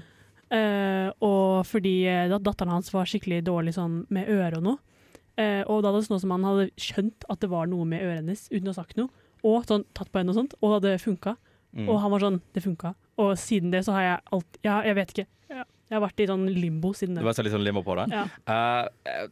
Uh, 0.54 1.10
og 1.26 1.66
fordi 1.66 2.06
uh, 2.06 2.36
datteren 2.38 2.76
hans 2.76 2.92
var 2.94 3.08
skikkelig 3.10 3.42
dårlig 3.48 3.74
sånn 3.76 4.04
med 4.14 4.30
øret 4.30 4.60
og 4.60 4.68
noe. 4.68 4.82
Uh, 5.36 5.64
og 5.66 5.82
da 5.84 5.92
hadde 5.92 6.06
Snåsamannen 6.06 6.48
hadde 6.48 6.68
skjønt 6.80 7.26
at 7.32 7.42
det 7.42 7.50
var 7.52 7.68
noe 7.72 7.88
med 7.90 8.06
øret 8.06 8.22
hennes 8.22 8.46
uten 8.52 8.70
å 8.70 8.76
ha 8.76 8.78
sagt 8.78 9.00
noe, 9.00 9.10
og 9.46 9.66
sånn, 9.68 9.84
tatt 9.98 10.12
på 10.14 10.22
henne 10.22 10.32
og 10.34 10.40
sånt, 10.40 10.56
og 10.62 10.70
det 10.70 10.78
hadde 10.78 11.04
funka. 11.04 11.36
Mm. 11.76 11.90
Og 11.92 12.00
han 12.00 12.14
var 12.14 12.24
sånn 12.24 12.42
Det 12.56 12.64
funka. 12.64 12.94
Og 13.22 13.34
siden 13.40 13.72
det 13.74 13.86
så 13.88 13.96
har 13.98 14.10
jeg 14.10 14.20
alt 14.38 14.60
Ja, 14.66 14.82
jeg 14.88 14.98
vet 15.00 15.16
ikke. 15.16 15.28
Ja, 15.52 15.64
jeg 15.86 16.00
har 16.00 16.04
vært 16.08 16.22
i 16.24 16.28
sånn 16.30 16.46
limbo 16.50 16.92
siden 16.98 17.16
det. 17.16 17.22
Du 17.22 17.28
har 17.28 17.34
vært 17.34 17.46
litt 17.46 17.54
sånn 17.54 17.66
limbo 17.68 17.84
på 17.86 17.96
det? 18.00 18.06
Ja. 18.16 18.26
Uh, 18.50 19.26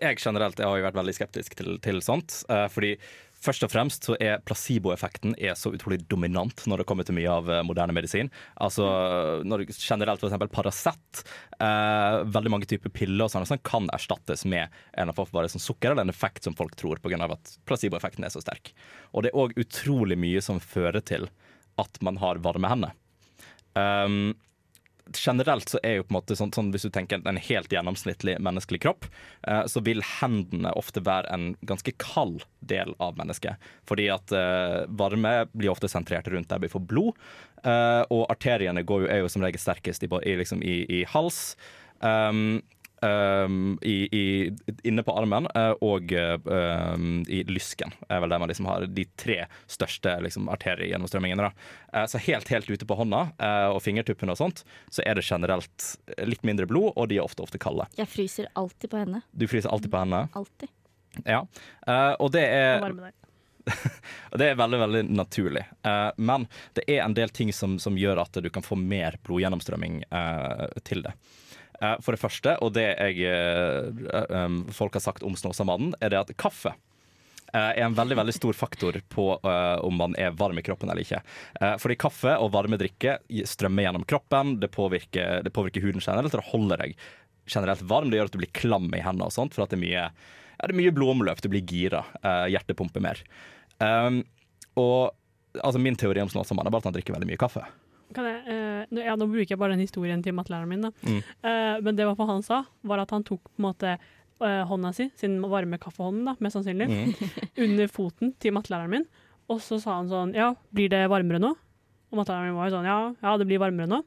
jeg 0.00 0.20
generelt 0.22 0.58
jeg 0.58 0.68
har 0.70 0.78
jo 0.80 0.86
vært 0.86 0.98
veldig 0.98 1.16
skeptisk 1.16 1.58
til, 1.58 1.74
til 1.84 2.00
sånt. 2.04 2.40
Uh, 2.48 2.64
fordi 2.72 2.94
først 3.38 3.66
og 3.66 3.70
fremst 3.70 4.08
så 4.08 4.16
er 4.22 4.40
placeboeffekten 4.46 5.36
er 5.38 5.54
så 5.58 5.70
utrolig 5.74 6.00
dominant 6.10 6.64
når 6.66 6.82
det 6.82 6.86
kommer 6.90 7.06
til 7.06 7.14
mye 7.18 7.30
av 7.30 7.50
eh, 7.52 7.60
moderne 7.66 7.94
medisin. 7.94 8.32
Altså 8.58 8.88
når 9.46 9.66
generelt 9.76 10.24
f.eks. 10.24 10.48
Paracet, 10.50 11.22
uh, 11.60 12.24
veldig 12.26 12.50
mange 12.50 12.68
typer 12.70 12.90
piller 12.90 13.28
og 13.28 13.32
sånn, 13.32 13.46
sånn 13.48 13.62
kan 13.62 13.86
erstattes 13.94 14.42
med 14.48 14.66
en 14.94 15.12
annen 15.12 15.34
bare 15.34 15.52
sånn 15.52 15.62
sukker 15.62 15.92
eller 15.92 16.08
en 16.08 16.14
effekt 16.14 16.48
som 16.48 16.56
folk 16.58 16.74
tror 16.78 16.98
pga. 17.04 17.20
at 17.28 17.54
placeboeffekten 17.68 18.26
er 18.26 18.34
så 18.34 18.42
sterk. 18.42 18.72
Og 19.12 19.22
det 19.22 19.30
er 19.30 19.38
òg 19.38 19.54
utrolig 19.60 20.18
mye 20.18 20.42
som 20.42 20.58
fører 20.58 21.04
til 21.04 21.28
at 21.80 22.02
man 22.04 22.20
har 22.22 22.42
varme 22.44 22.70
hender. 22.70 22.94
Um, 23.78 24.34
generelt 25.16 25.68
så 25.68 25.80
er 25.82 25.98
jo 25.98 26.06
på 26.06 26.12
en 26.12 26.18
måte 26.18 26.36
sånn, 26.36 26.52
sånn 26.54 26.70
Hvis 26.74 26.86
du 26.86 26.90
tenker 26.92 27.22
en 27.24 27.40
helt 27.40 27.72
gjennomsnittlig 27.72 28.36
menneskelig 28.44 28.80
kropp, 28.84 29.08
eh, 29.48 29.64
så 29.70 29.82
vil 29.84 30.02
hendene 30.20 30.72
ofte 30.78 31.02
være 31.04 31.30
en 31.34 31.50
ganske 31.68 31.94
kald 32.02 32.44
del 32.60 32.94
av 33.02 33.16
mennesket. 33.20 33.56
Fordi 33.88 34.08
at 34.12 34.32
eh, 34.36 34.84
varme 34.88 35.34
blir 35.54 35.72
ofte 35.72 35.90
sentrert 35.90 36.28
rundt 36.28 36.50
der 36.52 36.62
vi 36.62 36.72
får 36.72 36.84
blod. 36.90 37.18
Eh, 37.64 38.02
og 38.14 38.26
arteriene 38.28 38.84
jo, 38.84 39.02
er 39.06 39.22
jo 39.22 39.32
som 39.32 39.44
regel 39.44 39.62
sterkest 39.62 40.04
i, 40.04 40.10
i, 40.22 40.36
liksom, 40.40 40.62
i, 40.62 40.82
i 41.00 41.04
hals. 41.08 41.56
Um, 42.00 42.60
um, 43.02 43.78
i, 43.82 43.96
i, 44.12 44.24
inne 44.88 45.04
på 45.06 45.14
armen 45.18 45.48
uh, 45.54 45.74
og 45.84 46.12
um, 46.12 47.22
i 47.28 47.42
lysken. 47.48 47.92
er 48.08 48.22
vel 48.22 48.32
der 48.32 48.42
man 48.42 48.50
liksom 48.50 48.68
har 48.70 48.86
de 48.86 49.04
tre 49.20 49.40
største 49.66 50.16
liksom, 50.24 50.48
arteriegjennomstrømmingene. 50.52 51.50
Eh, 51.92 52.06
så 52.10 52.20
helt 52.22 52.48
helt 52.52 52.70
ute 52.70 52.86
på 52.86 52.96
hånda 52.98 53.22
uh, 53.38 53.68
og 53.74 53.82
fingertuppene 53.84 54.34
og 54.34 54.40
sånt, 54.40 54.64
så 54.90 55.04
er 55.06 55.18
det 55.18 55.26
generelt 55.28 55.92
litt 56.26 56.44
mindre 56.46 56.68
blod, 56.68 56.92
og 56.96 57.08
de 57.10 57.20
er 57.20 57.26
ofte 57.26 57.44
ofte 57.44 57.60
kalde. 57.62 57.88
Jeg 57.98 58.10
fryser 58.10 58.50
alltid 58.58 58.92
på 58.92 59.00
henne. 59.02 59.22
Du 59.32 59.48
fryser 59.50 59.72
alltid 59.72 59.92
på 59.92 60.02
henne? 60.02 60.26
Alltid. 60.38 60.74
Ja. 61.24 61.46
Eh, 61.86 62.12
og 62.18 62.32
det 62.32 62.44
er 62.44 62.82
og 62.82 64.38
det 64.40 64.46
er 64.48 64.56
veldig 64.56 64.78
veldig 64.80 65.02
naturlig. 65.12 65.64
Eh, 65.84 66.10
men 66.16 66.46
det 66.76 66.86
er 66.88 67.02
en 67.04 67.16
del 67.16 67.32
ting 67.34 67.52
som, 67.52 67.76
som 67.78 67.98
gjør 68.00 68.22
at 68.22 68.38
du 68.40 68.48
kan 68.52 68.64
få 68.64 68.78
mer 68.80 69.18
blodgjennomstrømming 69.26 70.02
eh, 70.08 70.64
til 70.88 71.04
det. 71.04 71.12
Eh, 71.80 71.96
for 72.02 72.14
det 72.14 72.20
første, 72.20 72.56
og 72.64 72.74
det 72.74 72.88
jeg, 72.90 73.22
eh, 73.28 74.26
um, 74.34 74.64
folk 74.74 74.98
har 74.98 75.04
sagt 75.04 75.24
om 75.26 75.36
Snåsamannen, 75.38 75.94
er 76.02 76.10
det 76.10 76.18
at 76.20 76.32
kaffe 76.40 76.72
eh, 77.52 77.70
er 77.78 77.84
en 77.86 77.94
veldig 77.94 78.18
veldig 78.18 78.34
stor 78.34 78.58
faktor 78.58 78.98
på 79.12 79.28
uh, 79.44 79.78
om 79.86 79.94
man 80.00 80.16
er 80.18 80.34
varm 80.36 80.58
i 80.58 80.64
kroppen 80.66 80.90
eller 80.90 81.06
ikke. 81.06 81.22
Uh, 81.60 81.76
fordi 81.78 81.98
kaffe 82.02 82.34
og 82.42 82.50
varme 82.56 82.80
drikke 82.80 83.20
strømmer 83.46 83.86
gjennom 83.86 84.08
kroppen, 84.10 84.56
det 84.62 84.72
påvirker, 84.74 85.44
det 85.46 85.54
påvirker 85.54 85.86
huden 85.86 86.02
generelt, 86.02 86.34
og 86.34 86.42
det 86.42 86.50
holder 86.50 86.84
deg 86.84 86.98
generelt 87.48 87.86
varm. 87.88 88.10
Det 88.10 88.18
gjør 88.18 88.32
at 88.32 88.34
du 88.34 88.42
blir 88.42 88.56
klam 88.58 88.90
i 88.90 89.04
hendene 89.04 89.30
og 89.30 89.36
sånt, 89.36 89.54
for 89.54 89.64
at 89.64 89.70
det 89.72 89.78
er 89.78 89.86
mye, 89.86 90.08
ja, 90.58 90.72
mye 90.74 90.96
blodomløp, 90.96 91.44
du 91.44 91.52
blir 91.52 91.62
gira, 91.62 92.02
uh, 92.24 92.48
hjertet 92.50 92.78
pumper 92.78 93.06
mer. 93.06 93.22
Um, 93.78 94.24
og 94.74 95.14
altså, 95.62 95.78
min 95.78 95.96
teori 95.98 96.26
om 96.26 96.30
Snåsamannen 96.32 96.72
er 96.72 96.74
bare 96.74 96.82
at 96.82 96.90
han 96.90 96.98
drikker 96.98 97.14
veldig 97.14 97.30
mye 97.30 97.40
kaffe. 97.40 97.62
Jeg, 98.16 98.38
uh, 98.48 98.98
ja, 99.04 99.14
nå 99.20 99.26
bruker 99.28 99.52
jeg 99.52 99.60
bare 99.60 99.74
den 99.76 99.82
historien 99.84 100.22
til 100.24 100.34
mattelæreren 100.36 100.70
min, 100.70 100.86
da. 100.86 100.90
Mm. 101.04 101.18
Uh, 101.44 101.76
men 101.84 101.98
det 101.98 102.06
hva 102.08 102.26
han 102.30 102.42
sa, 102.46 102.62
var 102.82 103.02
at 103.04 103.12
han 103.14 103.24
tok 103.28 103.42
på 103.50 103.58
en 103.60 103.66
måte 103.66 103.94
uh, 103.98 104.62
hånda 104.70 104.92
si, 104.96 105.08
sin 105.18 105.38
varme 105.44 105.78
kaffehånd, 105.82 106.24
da, 106.28 106.36
mest 106.40 106.56
sannsynlig, 106.58 106.88
Mm. 106.88 107.32
under 107.66 107.90
foten 107.92 108.32
til 108.40 108.54
mattelæreren 108.56 108.94
min. 108.96 109.08
Og 109.48 109.60
så 109.64 109.78
sa 109.80 109.94
han 109.98 110.08
sånn 110.10 110.34
Ja, 110.36 110.50
blir 110.76 110.90
det 110.92 111.06
varmere 111.08 111.40
nå? 111.40 111.54
Og 112.12 112.16
mattelæreren 112.20 112.50
min 112.52 112.58
var 112.60 112.68
jo 112.70 112.76
sånn 112.78 112.88
Ja, 112.88 112.98
ja, 113.22 113.36
det 113.40 113.46
blir 113.48 113.60
varmere 113.62 113.88
nå. 113.88 114.02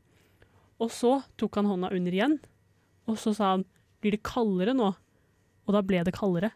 Og 0.82 0.90
så 0.94 1.20
tok 1.38 1.60
han 1.60 1.70
hånda 1.70 1.92
under 1.94 2.14
igjen, 2.14 2.40
og 3.10 3.18
så 3.22 3.34
sa 3.38 3.54
han 3.56 3.66
Blir 4.02 4.16
det 4.18 4.24
kaldere 4.26 4.74
nå? 4.78 4.92
Og 5.68 5.76
da 5.76 5.82
ble 5.86 6.02
det 6.06 6.14
kaldere. 6.18 6.50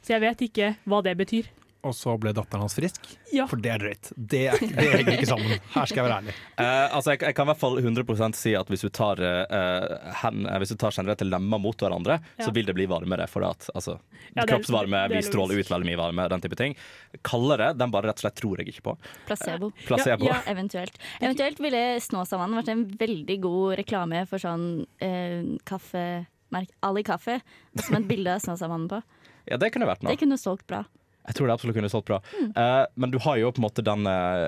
Så 0.00 0.14
jeg 0.14 0.22
vet 0.22 0.44
ikke 0.46 0.68
hva 0.88 1.02
det 1.04 1.12
betyr. 1.18 1.48
Og 1.86 1.92
så 1.94 2.14
ble 2.18 2.32
datteren 2.34 2.64
hans 2.64 2.74
frisk? 2.74 3.04
Ja. 3.34 3.44
For 3.50 3.60
det 3.60 3.70
er 3.74 3.82
drøyt. 3.82 4.08
Det, 4.16 4.40
er, 4.50 4.58
det 4.62 4.86
henger 4.90 5.12
ikke 5.16 5.28
sammen. 5.28 5.52
Her 5.74 5.86
skal 5.90 6.00
jeg 6.00 6.06
være 6.06 6.16
ærlig. 6.22 6.34
Uh, 6.58 6.86
altså 6.96 7.12
jeg, 7.12 7.20
jeg 7.28 7.36
kan 7.36 7.46
i 7.46 7.50
hvert 7.52 7.60
fall 7.60 7.76
100% 7.82 8.38
si 8.38 8.54
at 8.58 8.72
hvis 8.72 8.82
du 8.86 8.88
tar, 8.94 9.20
uh, 9.22 10.10
hen, 10.22 10.46
eh, 10.48 10.56
hvis 10.62 10.72
du 10.72 10.76
tar 10.80 10.96
generelt 10.96 11.22
lemmer 11.26 11.60
mot 11.62 11.78
hverandre, 11.84 12.18
Ja. 12.38 12.48
så 12.48 12.54
vil 12.56 12.66
det 12.66 12.74
bli 12.74 12.88
varmere. 12.90 13.28
For 13.30 13.44
at 13.46 13.68
altså, 13.74 13.98
Ja, 14.00 14.40
det 14.40 14.42
er- 14.46 14.52
kroppsvarme 14.54 15.04
vi 15.12 15.22
stråler 15.22 15.60
ut 15.60 15.70
veldig 15.70 15.90
mye 15.90 16.00
varme. 16.00 16.28
Den 16.32 16.40
type 16.42 16.58
ting. 16.58 16.74
Kaldere, 17.22 17.70
den 17.76 17.90
bare 17.94 18.10
rett 18.10 18.18
og 18.18 18.26
slett 18.26 18.38
tror 18.40 18.58
jeg 18.62 18.72
ikke 18.74 18.86
på. 18.90 18.96
Placebo. 19.28 19.70
Placebo. 19.86 20.26
Ja, 20.30 20.40
eventuelt. 20.50 20.98
Eventuelt 21.20 21.60
ville 21.62 21.84
Snåsamannen 22.02 22.58
vært 22.60 22.72
en 22.74 22.86
veldig 22.98 23.38
god 23.44 23.76
reklame 23.82 24.24
for 24.26 24.42
sånn 24.42 24.86
eh, 24.98 25.42
kaffemerk 25.68 26.72
Ali 26.82 27.02
Kaffe, 27.06 27.40
som 27.78 28.00
et 28.00 28.08
bilde 28.10 28.34
av 28.34 28.42
Snåsamannen 28.44 28.88
på. 28.90 29.02
Ja, 29.46 29.56
det 29.62 29.70
kunne 29.74 29.86
vært 29.86 30.02
noe. 30.02 30.10
Det 30.10 30.18
kunne 30.24 30.38
solgt 30.40 30.66
bra. 30.66 30.82
Jeg 31.26 31.38
tror 31.38 31.48
det 31.48 31.56
absolutt 31.56 31.78
kunne 31.78 31.92
solgt 31.92 32.10
bra. 32.10 32.20
Eh, 32.46 32.82
men 32.94 33.12
du 33.12 33.18
har 33.22 33.38
jo 33.40 33.52
på 33.54 33.62
en 33.62 33.66
måte 33.66 33.84
den 33.84 34.06
uh, 34.06 34.46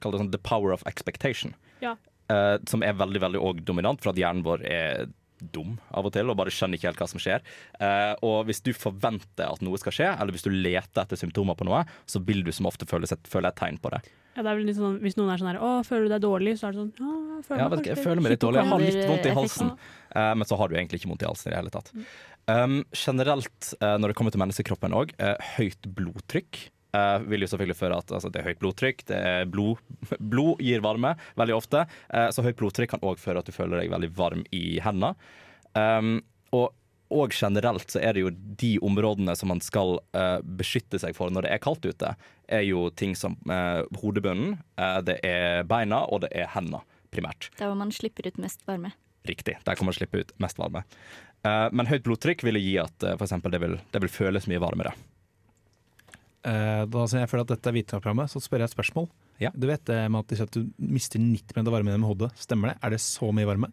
Kall 0.00 0.14
det 0.14 0.22
sånn 0.22 0.34
the 0.34 0.42
power 0.42 0.74
of 0.74 0.84
expectation. 0.90 1.56
Ja. 1.82 1.96
Uh, 2.30 2.56
som 2.70 2.84
er 2.86 2.94
veldig 2.98 3.22
veldig 3.24 3.40
og 3.42 3.64
dominant, 3.66 4.02
for 4.02 4.12
at 4.12 4.20
hjernen 4.20 4.46
vår 4.46 4.62
er 4.68 5.10
dum 5.40 5.78
av 5.96 6.04
og 6.04 6.12
til 6.12 6.28
og 6.28 6.36
bare 6.36 6.52
skjønner 6.52 6.76
ikke 6.76 6.90
helt 6.90 6.98
hva 7.00 7.06
som 7.08 7.20
skjer. 7.22 7.40
Og 8.28 8.42
hvis 8.44 8.58
du 8.60 8.74
forventer 8.76 9.46
at 9.46 9.62
noe 9.64 9.78
skal 9.80 9.94
skje, 9.96 10.08
eller 10.12 10.36
hvis 10.36 10.44
du 10.44 10.50
leter 10.52 11.00
etter 11.00 11.16
symptomer 11.16 11.56
på 11.56 11.64
noe, 11.64 11.80
så 12.04 12.20
vil 12.20 12.44
du 12.44 12.50
som 12.52 12.68
ofte 12.68 12.84
føle, 12.84 13.08
et, 13.08 13.30
føle 13.32 13.48
et 13.48 13.56
tegn 13.56 13.80
på 13.80 13.88
det. 13.94 14.02
Ja, 14.36 14.44
det 14.44 14.50
er 14.52 14.58
vel 14.60 14.68
litt 14.68 14.78
sånn, 14.78 14.98
hvis 15.02 15.16
noen 15.18 15.32
er 15.32 15.40
sånn 15.40 15.48
her 15.50 15.58
Å, 15.58 15.70
føler 15.82 16.06
du 16.06 16.12
deg 16.12 16.20
dårlig? 16.22 16.52
Så 16.60 16.68
er 16.68 16.76
det 16.76 16.78
sånn 16.84 16.92
Ja, 17.00 17.14
jeg 17.34 17.46
føler, 17.48 17.60
Ja, 17.60 17.70
meg 17.72 17.88
jeg 17.88 17.98
føler 17.98 18.22
meg 18.22 18.34
litt 18.34 18.44
dårlig. 18.44 18.60
Jeg 18.60 18.70
har 18.70 18.84
litt 18.84 19.08
vondt 19.10 19.26
i 19.26 19.32
halsen. 19.40 19.72
men 20.38 20.46
så 20.46 20.58
har 20.60 20.70
du 20.70 20.76
egentlig 20.76 21.00
ikke 21.00 21.10
vondt 21.10 21.24
i 21.24 21.28
halsen 21.28 21.50
i 21.50 21.52
det 21.52 21.58
hele 21.58 21.72
tatt. 21.74 21.90
Um, 22.50 22.82
generelt, 22.96 23.72
uh, 23.78 23.94
når 24.00 24.10
det 24.10 24.18
kommer 24.18 24.34
til 24.34 24.42
menneskekroppen 24.42 24.96
òg, 24.96 25.14
høyt 25.54 25.90
blodtrykk 25.94 26.64
Uh, 26.90 27.22
vil 27.30 27.44
jo 27.44 27.46
selvfølgelig 27.46 27.78
føre 27.78 27.98
at 28.02 28.10
altså, 28.10 28.32
det 28.34 28.40
er 28.40 28.48
høyt 28.48 28.58
blodtrykk, 28.58 29.04
det 29.06 29.18
er 29.22 29.44
blod, 29.46 29.78
blod 30.32 30.58
gir 30.64 30.82
varme 30.82 31.12
veldig 31.38 31.54
ofte. 31.54 31.84
eh, 32.10 32.26
så 32.34 32.42
høyt 32.42 32.58
blodtrykk 32.58 32.90
kan 32.96 33.04
òg 33.06 33.20
føre 33.22 33.38
at 33.38 33.46
du 33.46 33.54
føler 33.54 33.78
deg 33.78 33.92
veldig 33.92 34.10
varm 34.16 34.42
i 34.50 34.80
hendene. 34.82 35.12
Um, 35.78 36.16
og, 36.50 36.72
og 37.14 37.34
generelt 37.34 37.94
så 37.94 38.02
er 38.02 38.16
det 38.16 38.24
jo 38.24 38.32
de 38.34 38.72
områdene 38.82 39.36
som 39.38 39.52
man 39.52 39.62
skal 39.62 40.00
eh, 40.18 40.40
beskytte 40.42 40.98
seg 40.98 41.14
for 41.14 41.30
når 41.30 41.46
det 41.46 41.52
er 41.54 41.62
kaldt 41.62 41.86
ute, 41.86 42.14
er 42.50 42.64
jo 42.66 42.88
ting 42.90 43.14
som 43.18 43.38
eh, 43.46 43.82
hodebunnen, 44.02 44.58
eh, 44.74 44.98
det 45.06 45.20
er 45.26 45.62
beina 45.70 46.02
og 46.10 46.24
det 46.26 46.32
er 46.34 46.50
hendene, 46.56 46.82
primært. 47.14 47.52
Der 47.58 47.70
hvor 47.70 47.78
man 47.78 47.94
slipper 47.94 48.26
ut 48.26 48.42
mest 48.42 48.66
varme. 48.66 48.90
Riktig. 49.28 49.58
Der 49.66 49.76
kan 49.76 49.86
man 49.86 49.94
slippe 49.94 50.22
ut 50.22 50.30
mest 50.40 50.58
varme. 50.58 50.82
Eh, 51.46 51.68
men 51.72 51.88
høyt 51.88 52.04
blodtrykk 52.04 52.44
vil 52.46 52.60
gi 52.60 52.76
at 52.82 53.06
eh, 53.06 53.16
for 53.16 53.26
eksempel, 53.26 53.54
det, 53.54 53.62
vil, 53.62 53.78
det 53.92 54.02
vil 54.04 54.12
føles 54.12 54.48
mye 54.50 54.62
varmere. 54.62 54.94
Uh, 56.40 56.86
da 56.88 57.02
jeg 57.04 57.28
føler 57.28 57.44
at 57.44 57.50
dette 57.52 57.68
er 57.68 57.74
vitenskapsprogrammet, 57.76 58.32
så 58.32 58.40
spør 58.40 58.62
jeg 58.62 58.70
et 58.70 58.74
spørsmål. 58.74 59.10
Du 59.60 59.66
vet 59.68 59.82
det 59.88 59.98
med 60.12 60.32
at 60.32 60.54
du 60.56 60.62
mister 60.80 61.20
90 61.20 61.60
av 61.60 61.72
varmen 61.74 62.00
med 62.00 62.08
hodet. 62.08 62.30
Stemmer 62.40 62.72
det? 62.72 62.78
Er 62.80 62.94
det 62.94 63.00
så 63.04 63.28
mye 63.32 63.48
varme? 63.48 63.68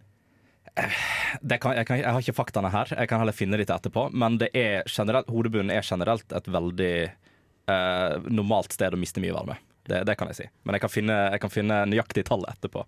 Det 1.41 1.57
kan, 1.63 1.73
jeg, 1.75 1.87
kan, 1.87 1.99
jeg 1.99 2.11
har 2.11 2.21
ikke 2.21 2.35
faktaene 2.37 2.69
her, 2.71 2.91
jeg 2.91 3.09
kan 3.09 3.21
heller 3.21 3.35
finne 3.35 3.59
litt 3.59 3.71
etterpå. 3.73 4.07
Men 4.15 4.37
det 4.41 4.51
er 4.55 4.87
generelt, 4.91 5.31
hodebunnen 5.31 5.73
er 5.73 5.85
generelt 5.85 6.35
et 6.35 6.49
veldig 6.53 6.91
eh, 7.07 8.27
normalt 8.29 8.75
sted 8.75 8.93
å 8.93 8.99
miste 8.99 9.23
mye 9.23 9.35
varme. 9.35 9.57
Det, 9.87 10.03
det 10.07 10.17
kan 10.19 10.29
jeg 10.31 10.39
si. 10.41 10.47
Men 10.67 10.77
jeg 10.77 10.83
kan 10.83 10.93
finne, 10.93 11.17
jeg 11.33 11.43
kan 11.43 11.53
finne 11.53 11.79
nøyaktig 11.89 12.27
tall 12.27 12.45
etterpå. 12.51 12.83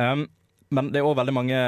Um, 0.00 0.26
men 0.74 0.90
det 0.90 1.00
er 1.00 1.06
òg 1.06 1.18
veldig 1.20 1.36
mange 1.36 1.60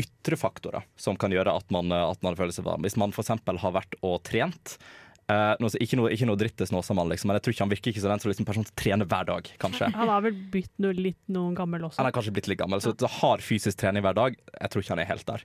ytre 0.00 0.38
faktorer 0.40 0.86
som 0.96 1.18
kan 1.20 1.32
gjøre 1.34 1.52
at 1.52 1.72
man, 1.74 1.92
at 1.92 2.20
man 2.24 2.36
føler 2.38 2.54
seg 2.54 2.66
varm. 2.66 2.84
Hvis 2.84 2.98
man 3.00 3.12
f.eks. 3.12 3.34
har 3.36 3.74
vært 3.74 3.96
og 4.00 4.20
trent. 4.26 4.76
Uh, 5.30 5.54
noe, 5.62 5.70
ikke, 5.80 5.96
noe, 5.96 6.10
ikke 6.12 6.26
noe 6.26 6.36
dritt 6.36 6.56
til 6.58 6.66
Snåsamann, 6.68 7.08
liksom, 7.12 7.30
men 7.30 7.38
jeg 7.38 7.44
tror 7.44 7.54
ikke 7.54 7.62
han 7.62 7.70
virker 7.70 7.92
ikke 7.92 8.00
som 8.02 8.10
den 8.10 8.22
som 8.24 8.30
liksom 8.32 8.46
person 8.48 8.66
som 8.66 8.74
trener 8.76 9.08
hver 9.08 9.28
dag, 9.28 9.50
kanskje. 9.62 9.88
Han 9.94 10.10
har 10.10 10.24
vel 10.24 10.34
blitt 10.52 10.72
noe, 10.82 10.96
litt 10.98 11.20
noen 11.32 11.54
gammel 11.56 11.86
også. 11.86 12.00
Han 12.02 12.08
er 12.10 12.16
kanskje 12.16 12.34
blitt 12.36 12.50
litt 12.50 12.60
gammel, 12.60 12.82
så 12.82 12.92
har 13.20 13.44
fysisk 13.44 13.78
trening 13.80 14.04
hver 14.04 14.18
dag. 14.18 14.36
Jeg 14.58 14.72
tror 14.72 14.84
ikke 14.84 14.92
han 14.96 15.04
er 15.04 15.08
helt 15.12 15.28
der. 15.30 15.44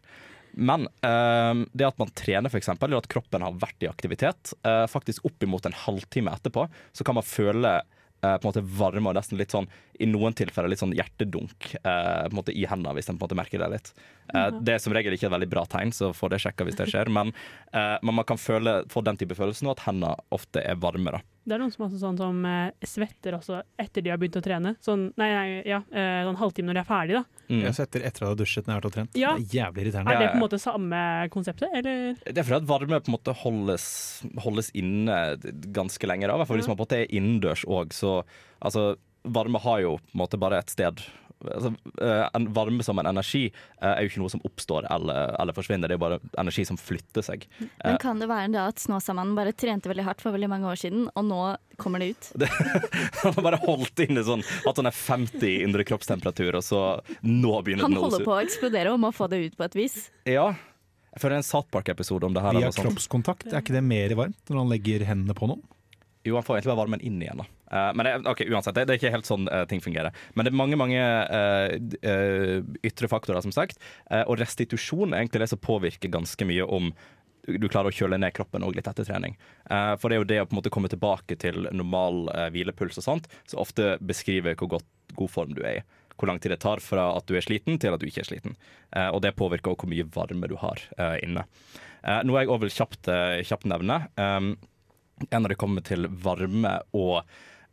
Men 0.58 0.88
uh, 1.06 1.62
det 1.78 1.88
at 1.88 2.02
man 2.02 2.12
trener, 2.18 2.50
f.eks., 2.50 2.74
eller 2.74 2.98
at 2.98 3.12
kroppen 3.12 3.46
har 3.46 3.62
vært 3.62 3.86
i 3.86 3.92
aktivitet, 3.92 4.56
uh, 4.66 4.88
faktisk 4.92 5.30
oppimot 5.30 5.70
en 5.70 5.78
halvtime 5.86 6.34
etterpå, 6.34 6.66
så 6.98 7.08
kan 7.08 7.20
man 7.20 7.28
føle 7.28 7.78
på 8.18 8.28
en 8.34 8.48
måte 8.48 8.64
varme 8.66 9.12
og 9.12 9.14
nesten 9.14 9.38
litt 9.38 9.54
sånn 9.54 9.68
i 10.02 10.08
noen 10.10 10.34
tilfeller 10.38 10.72
litt 10.72 10.82
sånn 10.82 10.96
hjertedunk 10.98 11.68
eh, 11.78 12.24
på 12.26 12.32
en 12.32 12.38
måte 12.40 12.56
i 12.56 12.66
hendene, 12.70 12.96
hvis 12.98 13.12
en 13.12 13.18
på 13.18 13.26
en 13.26 13.28
måte 13.28 13.38
merker 13.38 13.62
det 13.62 13.70
litt. 13.76 13.92
Eh, 14.34 14.50
det 14.62 14.76
er 14.76 14.84
som 14.84 14.96
regel 14.96 15.16
ikke 15.16 15.30
et 15.30 15.36
veldig 15.36 15.50
bra 15.52 15.64
tegn, 15.70 15.94
så 15.96 16.12
få 16.16 16.30
det 16.32 16.42
sjekka 16.44 16.68
hvis 16.68 16.78
det 16.80 16.90
skjer. 16.92 17.12
Men, 17.14 17.34
eh, 17.72 17.96
men 18.02 18.20
man 18.20 18.28
kan 18.28 18.40
føle, 18.42 18.82
få 18.92 19.04
den 19.06 19.20
type 19.20 19.38
følelsen, 19.38 19.72
at 19.72 19.86
hendene 19.88 20.16
ofte 20.36 20.64
er 20.64 20.80
varme. 20.82 21.18
da. 21.18 21.24
Det 21.48 21.56
er 21.56 21.62
noen 21.62 21.72
som 21.72 21.86
også 21.86 22.00
sånn 22.02 22.18
som 22.20 22.40
eh, 22.44 22.74
svetter 22.84 23.38
også 23.38 23.62
etter 23.80 24.04
de 24.04 24.12
har 24.12 24.20
begynt 24.20 24.36
å 24.36 24.44
trene. 24.44 24.74
Sånn, 24.84 25.08
nei, 25.20 25.30
nei, 25.32 25.46
ja, 25.70 25.80
eh, 25.96 26.20
sånn 26.28 26.40
halvtime 26.42 26.68
når 26.68 26.80
de 26.80 26.82
er 26.82 26.90
ferdig, 26.90 27.16
da. 27.22 27.44
Mm. 27.48 27.62
Jeg 27.64 27.78
svetter 27.78 28.08
etter 28.10 28.26
å 28.26 28.32
har 28.34 28.40
dusjet 28.42 28.66
når 28.66 28.74
jeg 28.74 28.76
har 28.76 28.82
vært 28.82 28.90
og 28.90 28.96
trent. 28.98 29.20
Ja. 29.20 29.30
Det 29.38 29.46
er 29.46 29.56
jævlig 29.62 29.86
irriterende. 29.86 30.16
Er 30.16 30.20
det 30.20 30.34
på 30.34 30.40
en 30.42 30.44
måte 30.44 30.60
samme 30.60 31.04
konseptet, 31.32 31.72
eller? 31.80 32.20
Det 32.26 32.36
er 32.36 32.48
fordi 32.50 32.60
at 32.60 32.68
varme 32.68 33.00
på 33.00 33.12
en 33.14 33.16
måte 33.16 33.36
holdes, 33.46 33.86
holdes 34.44 34.74
inne 34.76 35.22
ganske 35.78 36.12
lenge. 36.12 36.28
da, 36.28 36.36
i 36.36 36.42
hvert 36.42 36.52
fall 36.52 36.60
Hvis 36.60 36.68
man 36.68 36.76
på 36.76 36.84
en 36.84 36.90
måte 36.90 37.00
er 37.06 37.16
innendørs 37.16 37.64
òg, 37.64 37.96
så 37.96 38.18
altså, 38.60 38.98
varme 39.24 39.64
har 39.64 39.86
jo 39.86 39.96
på 40.04 40.18
en 40.18 40.24
måte 40.26 40.42
bare 40.42 40.60
et 40.60 40.76
sted 40.76 41.00
altså, 41.46 41.74
en 42.34 42.48
varme 42.54 42.86
som 42.86 43.00
en 43.00 43.10
energi 43.10 43.48
er 43.82 44.04
jo 44.04 44.12
ikke 44.12 44.22
noe 44.22 44.34
som 44.34 44.44
oppstår 44.48 44.88
eller, 44.94 45.34
eller, 45.42 45.56
forsvinner, 45.58 45.90
det 45.90 45.98
er 45.98 46.02
bare 46.02 46.20
energi 46.40 46.66
som 46.68 46.80
flytter 46.80 47.26
seg. 47.26 47.48
Men 47.60 48.00
kan 48.02 48.22
det 48.22 48.30
være 48.32 48.52
da 48.56 48.68
at 48.72 48.82
Snåsamannen 48.82 49.36
bare 49.38 49.54
trente 49.58 49.92
veldig 49.92 50.06
hardt 50.08 50.24
for 50.24 50.36
veldig 50.36 50.50
mange 50.52 50.70
år 50.70 50.80
siden, 50.80 51.08
og 51.14 51.28
nå 51.28 51.42
kommer 51.82 52.04
det 52.04 52.14
ut? 52.14 52.32
Det, 52.42 52.50
han 53.22 53.36
har 53.36 53.44
bare 53.46 53.60
holdt 53.62 54.02
inne 54.06 54.24
sånn 54.26 54.44
at 54.68 54.80
han 54.80 54.90
er 54.90 54.96
50 54.96 55.66
indre 55.66 55.86
kroppstemperatur, 55.88 56.58
og 56.60 56.66
så 56.66 56.82
nå 57.26 57.54
begynner 57.66 57.88
han 57.88 57.96
det 57.96 58.02
å 58.02 58.08
holder 58.08 58.26
på 58.28 58.36
å 58.36 58.42
eksplodere 58.44 58.94
og 58.94 59.02
må 59.04 59.14
få 59.16 59.30
det 59.32 59.42
ut 59.46 59.58
på 59.58 59.68
et 59.68 59.78
vis. 59.78 59.98
Ja. 60.30 60.52
Jeg 61.14 61.24
føler 61.24 61.40
en 61.40 61.48
South 61.48 61.72
Park-episode 61.74 62.28
om 62.28 62.36
det 62.36 62.44
her. 62.46 62.58
Via 62.60 62.70
kroppskontakt, 62.74 63.50
er 63.50 63.64
ikke 63.64 63.74
det 63.74 63.82
mer 63.86 64.14
varmt 64.20 64.52
når 64.52 64.62
han 64.62 64.70
legger 64.70 65.06
hendene 65.08 65.34
på 65.38 65.50
noen? 65.50 65.64
Jo, 66.28 66.36
han 66.38 66.46
får 66.46 66.58
egentlig 66.58 66.74
bare 66.74 66.84
varmen 66.84 67.04
inn 67.06 67.22
igjen. 67.24 67.42
da. 67.42 67.48
Uh, 67.72 67.92
men 67.96 68.08
det, 68.08 68.16
ok, 68.30 68.46
uansett, 68.48 68.76
det, 68.76 68.86
det, 68.88 68.96
er 68.96 69.02
ikke 69.02 69.14
helt 69.18 69.28
sånn 69.28 69.50
uh, 69.52 69.64
ting 69.70 69.84
fungerer. 69.84 70.16
Men 70.36 70.48
det 70.48 70.54
er 70.54 70.60
mange 70.60 70.80
mange 70.80 71.04
uh, 71.04 72.64
ytre 72.86 73.12
faktorer, 73.12 73.44
som 73.44 73.54
sagt. 73.56 73.80
og 74.26 74.38
restitusjon 74.40 75.14
er 75.14 75.24
egentlig 75.24 75.44
det 75.44 75.52
som 75.52 75.62
påvirker 75.62 76.12
ganske 76.12 76.48
mye 76.48 76.66
om 76.66 76.92
du 77.48 77.68
klarer 77.72 77.92
å 77.92 77.96
kjøle 77.96 78.20
ned 78.20 78.34
kroppen 78.36 78.64
og 78.66 78.76
litt 78.76 78.88
etter 78.90 79.06
trening. 79.08 79.38
for 80.02 80.10
det 80.10 80.18
er 80.18 80.20
jo 80.20 80.28
det 80.28 80.40
å 80.42 80.48
på 80.50 80.56
en 80.56 80.58
måte 80.60 80.72
komme 80.74 80.90
tilbake 80.92 81.38
til 81.40 81.70
normal 81.72 82.28
hvilepuls 82.52 83.00
og 83.00 83.06
sånt, 83.06 83.30
som 83.48 83.62
ofte 83.62 83.94
beskriver 84.04 84.58
hvor 84.60 84.74
godt, 84.76 84.88
god 85.16 85.32
form 85.32 85.54
du 85.56 85.62
er 85.64 85.80
i. 85.80 85.86
Hvor 86.18 86.28
lang 86.28 86.42
tid 86.44 86.52
det 86.52 86.60
tar 86.66 86.84
fra 86.84 87.06
at 87.16 87.30
du 87.30 87.38
er 87.40 87.46
sliten 87.46 87.80
til 87.80 87.96
at 87.96 88.04
du 88.04 88.10
ikke 88.10 88.26
er 88.26 88.28
sliten. 88.28 88.58
og 89.14 89.22
det 89.24 89.38
påvirker 89.40 89.72
også 89.72 89.86
hvor 89.86 89.94
mye 89.94 90.10
varme 90.12 90.52
du 90.52 90.58
har 90.60 90.84
inne. 91.24 91.46
noe 92.28 92.44
jeg 92.44 92.52
òg 92.52 92.66
vil 92.66 92.76
kjapt, 92.82 93.08
kjapt 93.48 93.72
nevne. 93.72 94.02
Um, 94.20 94.58
når 95.32 95.54
det 95.54 95.60
kommer 95.62 95.86
til 95.86 96.10
varme 96.24 96.80
og 96.98 97.22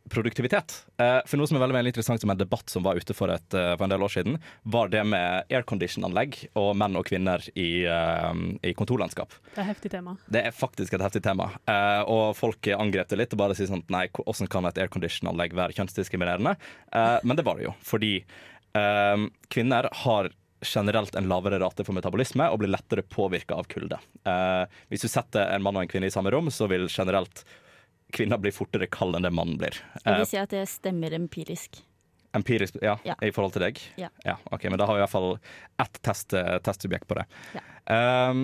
produktivitet. 0.09 0.85
Eh, 1.01 1.19
for 1.25 1.39
noe 1.39 1.49
som 1.49 1.57
er 1.57 1.63
veldig, 1.63 1.75
veldig 1.79 1.91
interessant 1.93 2.21
som 2.21 2.29
en 2.29 2.37
debatt 2.37 2.69
som 2.69 2.85
var 2.85 2.99
ute 2.99 3.15
for, 3.17 3.31
et, 3.33 3.47
for 3.49 3.85
en 3.85 3.93
del 3.93 4.05
år 4.05 4.13
siden, 4.13 4.37
var 4.61 4.91
det 4.93 5.01
med 5.07 5.49
aircondition-anlegg 5.49 6.37
og 6.61 6.71
menn 6.77 6.97
og 6.99 7.07
kvinner 7.09 7.41
i, 7.57 7.85
i, 7.85 8.73
kontorlandskap. 8.77 9.33
Det 9.55 9.63
er 9.63 9.69
heftig 9.71 9.93
tema. 9.95 10.15
Det 10.29 10.43
er 10.45 10.55
faktisk 10.55 10.95
et 10.95 11.05
heftig 11.05 11.23
tema. 11.25 11.49
Eh, 11.65 12.01
og 12.11 12.35
folk 12.37 12.69
angrep 12.75 13.09
det 13.11 13.21
litt 13.21 13.35
og 13.35 13.41
bare 13.41 13.57
sier 13.57 13.71
sånn 13.71 13.85
nei, 13.93 14.07
hvordan 14.13 14.51
kan 14.51 14.69
et 14.69 14.81
aircondition-anlegg 14.85 15.57
være 15.57 15.77
kjønnsdiskriminerende? 15.79 16.57
Eh, 16.93 17.17
men 17.23 17.39
det 17.39 17.47
var 17.47 17.59
det 17.59 17.69
jo, 17.69 17.77
fordi 17.85 18.17
kvinner 18.75 19.85
har 20.01 20.27
generelt 20.65 21.15
en 21.15 21.29
lavere 21.31 21.59
rate 21.61 21.85
for 21.87 21.95
metabolisme 21.97 22.47
og 22.51 22.61
blir 22.61 22.71
lettere 22.73 23.05
påvirka 23.05 23.57
av 23.59 23.69
kulde. 23.71 23.99
Eh, 24.27 24.63
hvis 24.91 25.05
du 25.05 25.09
setter 25.11 25.53
en 25.55 25.63
mann 25.65 25.77
og 25.79 25.85
en 25.85 25.91
kvinne 25.91 26.09
i 26.09 26.13
samme 26.13 26.33
rom, 26.33 26.51
så 26.53 26.67
vil 26.71 26.87
generelt 26.91 27.43
kvinner 28.15 28.39
bli 28.41 28.53
fortere 28.53 28.87
kald 28.91 29.17
enn 29.17 29.25
det 29.27 29.33
mannen 29.33 29.59
blir. 29.59 29.77
Jeg 30.03 30.21
vil 30.21 30.29
si 30.29 30.39
at 30.41 30.53
det 30.53 30.65
stemmer 30.71 31.15
empirisk. 31.17 31.81
Empirisk, 32.35 32.77
ja, 32.83 32.97
Ja. 33.07 33.15
I 33.23 33.31
forhold 33.31 33.55
til 33.55 33.63
deg? 33.63 33.79
Ja. 33.97 34.09
ok, 34.51 34.67
Men 34.69 34.79
da 34.79 34.87
har 34.89 34.97
vi 34.97 34.99
i 34.99 35.05
hvert 35.05 35.15
fall 35.15 35.31
ett 35.81 36.01
test, 36.03 36.35
testsubjekt 36.67 37.07
på 37.07 37.15
det. 37.15 37.25
Ja. 37.55 37.63
Eh, 37.95 38.43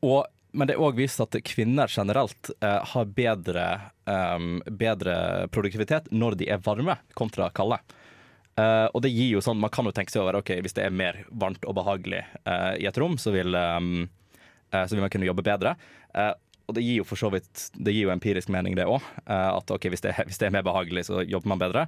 og, 0.00 0.24
men 0.52 0.70
det 0.70 0.76
er 0.76 0.84
òg 0.86 0.96
vist 0.96 1.20
at 1.20 1.36
kvinner 1.44 1.90
generelt 1.90 2.50
eh, 2.60 2.80
har 2.94 3.10
bedre, 3.12 3.66
um, 4.08 4.62
bedre 4.70 5.16
produktivitet 5.52 6.08
når 6.14 6.38
de 6.40 6.48
er 6.54 6.62
varme, 6.64 6.96
kontra 7.18 7.50
kalde. 7.54 7.80
Eh, 8.54 8.86
og 8.94 9.02
det 9.02 9.10
gir 9.10 9.32
jo 9.32 9.42
sånn, 9.42 9.58
Man 9.58 9.72
kan 9.74 9.86
jo 9.88 9.92
tenke 9.94 10.14
seg 10.14 10.22
over 10.22 10.38
ok, 10.38 10.56
hvis 10.62 10.76
det 10.76 10.86
er 10.86 10.94
mer 10.94 11.24
varmt 11.30 11.64
og 11.66 11.74
behagelig 11.74 12.22
uh, 12.46 12.74
i 12.78 12.86
et 12.86 12.98
rom, 13.00 13.16
så 13.18 13.34
vil, 13.34 13.54
um, 13.54 14.06
uh, 14.70 14.84
så 14.84 14.94
vil 14.94 15.02
man 15.02 15.10
kunne 15.12 15.28
jobbe 15.28 15.46
bedre. 15.46 15.74
Og 16.64 16.76
det 16.78 16.84
gir 16.84 17.02
jo 17.02 17.04
for 17.04 17.20
så 17.20 17.28
vidt 17.28 17.66
Det 17.74 17.92
gir 17.92 18.06
jo 18.06 18.12
empirisk 18.14 18.48
mening, 18.48 18.76
det 18.78 18.86
òg. 18.88 19.02
at 19.26 19.70
ok, 19.74 19.88
hvis 19.92 20.00
det, 20.00 20.14
hvis 20.24 20.38
det 20.40 20.46
er 20.46 20.54
mer 20.54 20.64
behagelig, 20.64 21.02
så 21.10 21.20
jobber 21.20 21.50
man 21.50 21.60
bedre. 21.60 21.82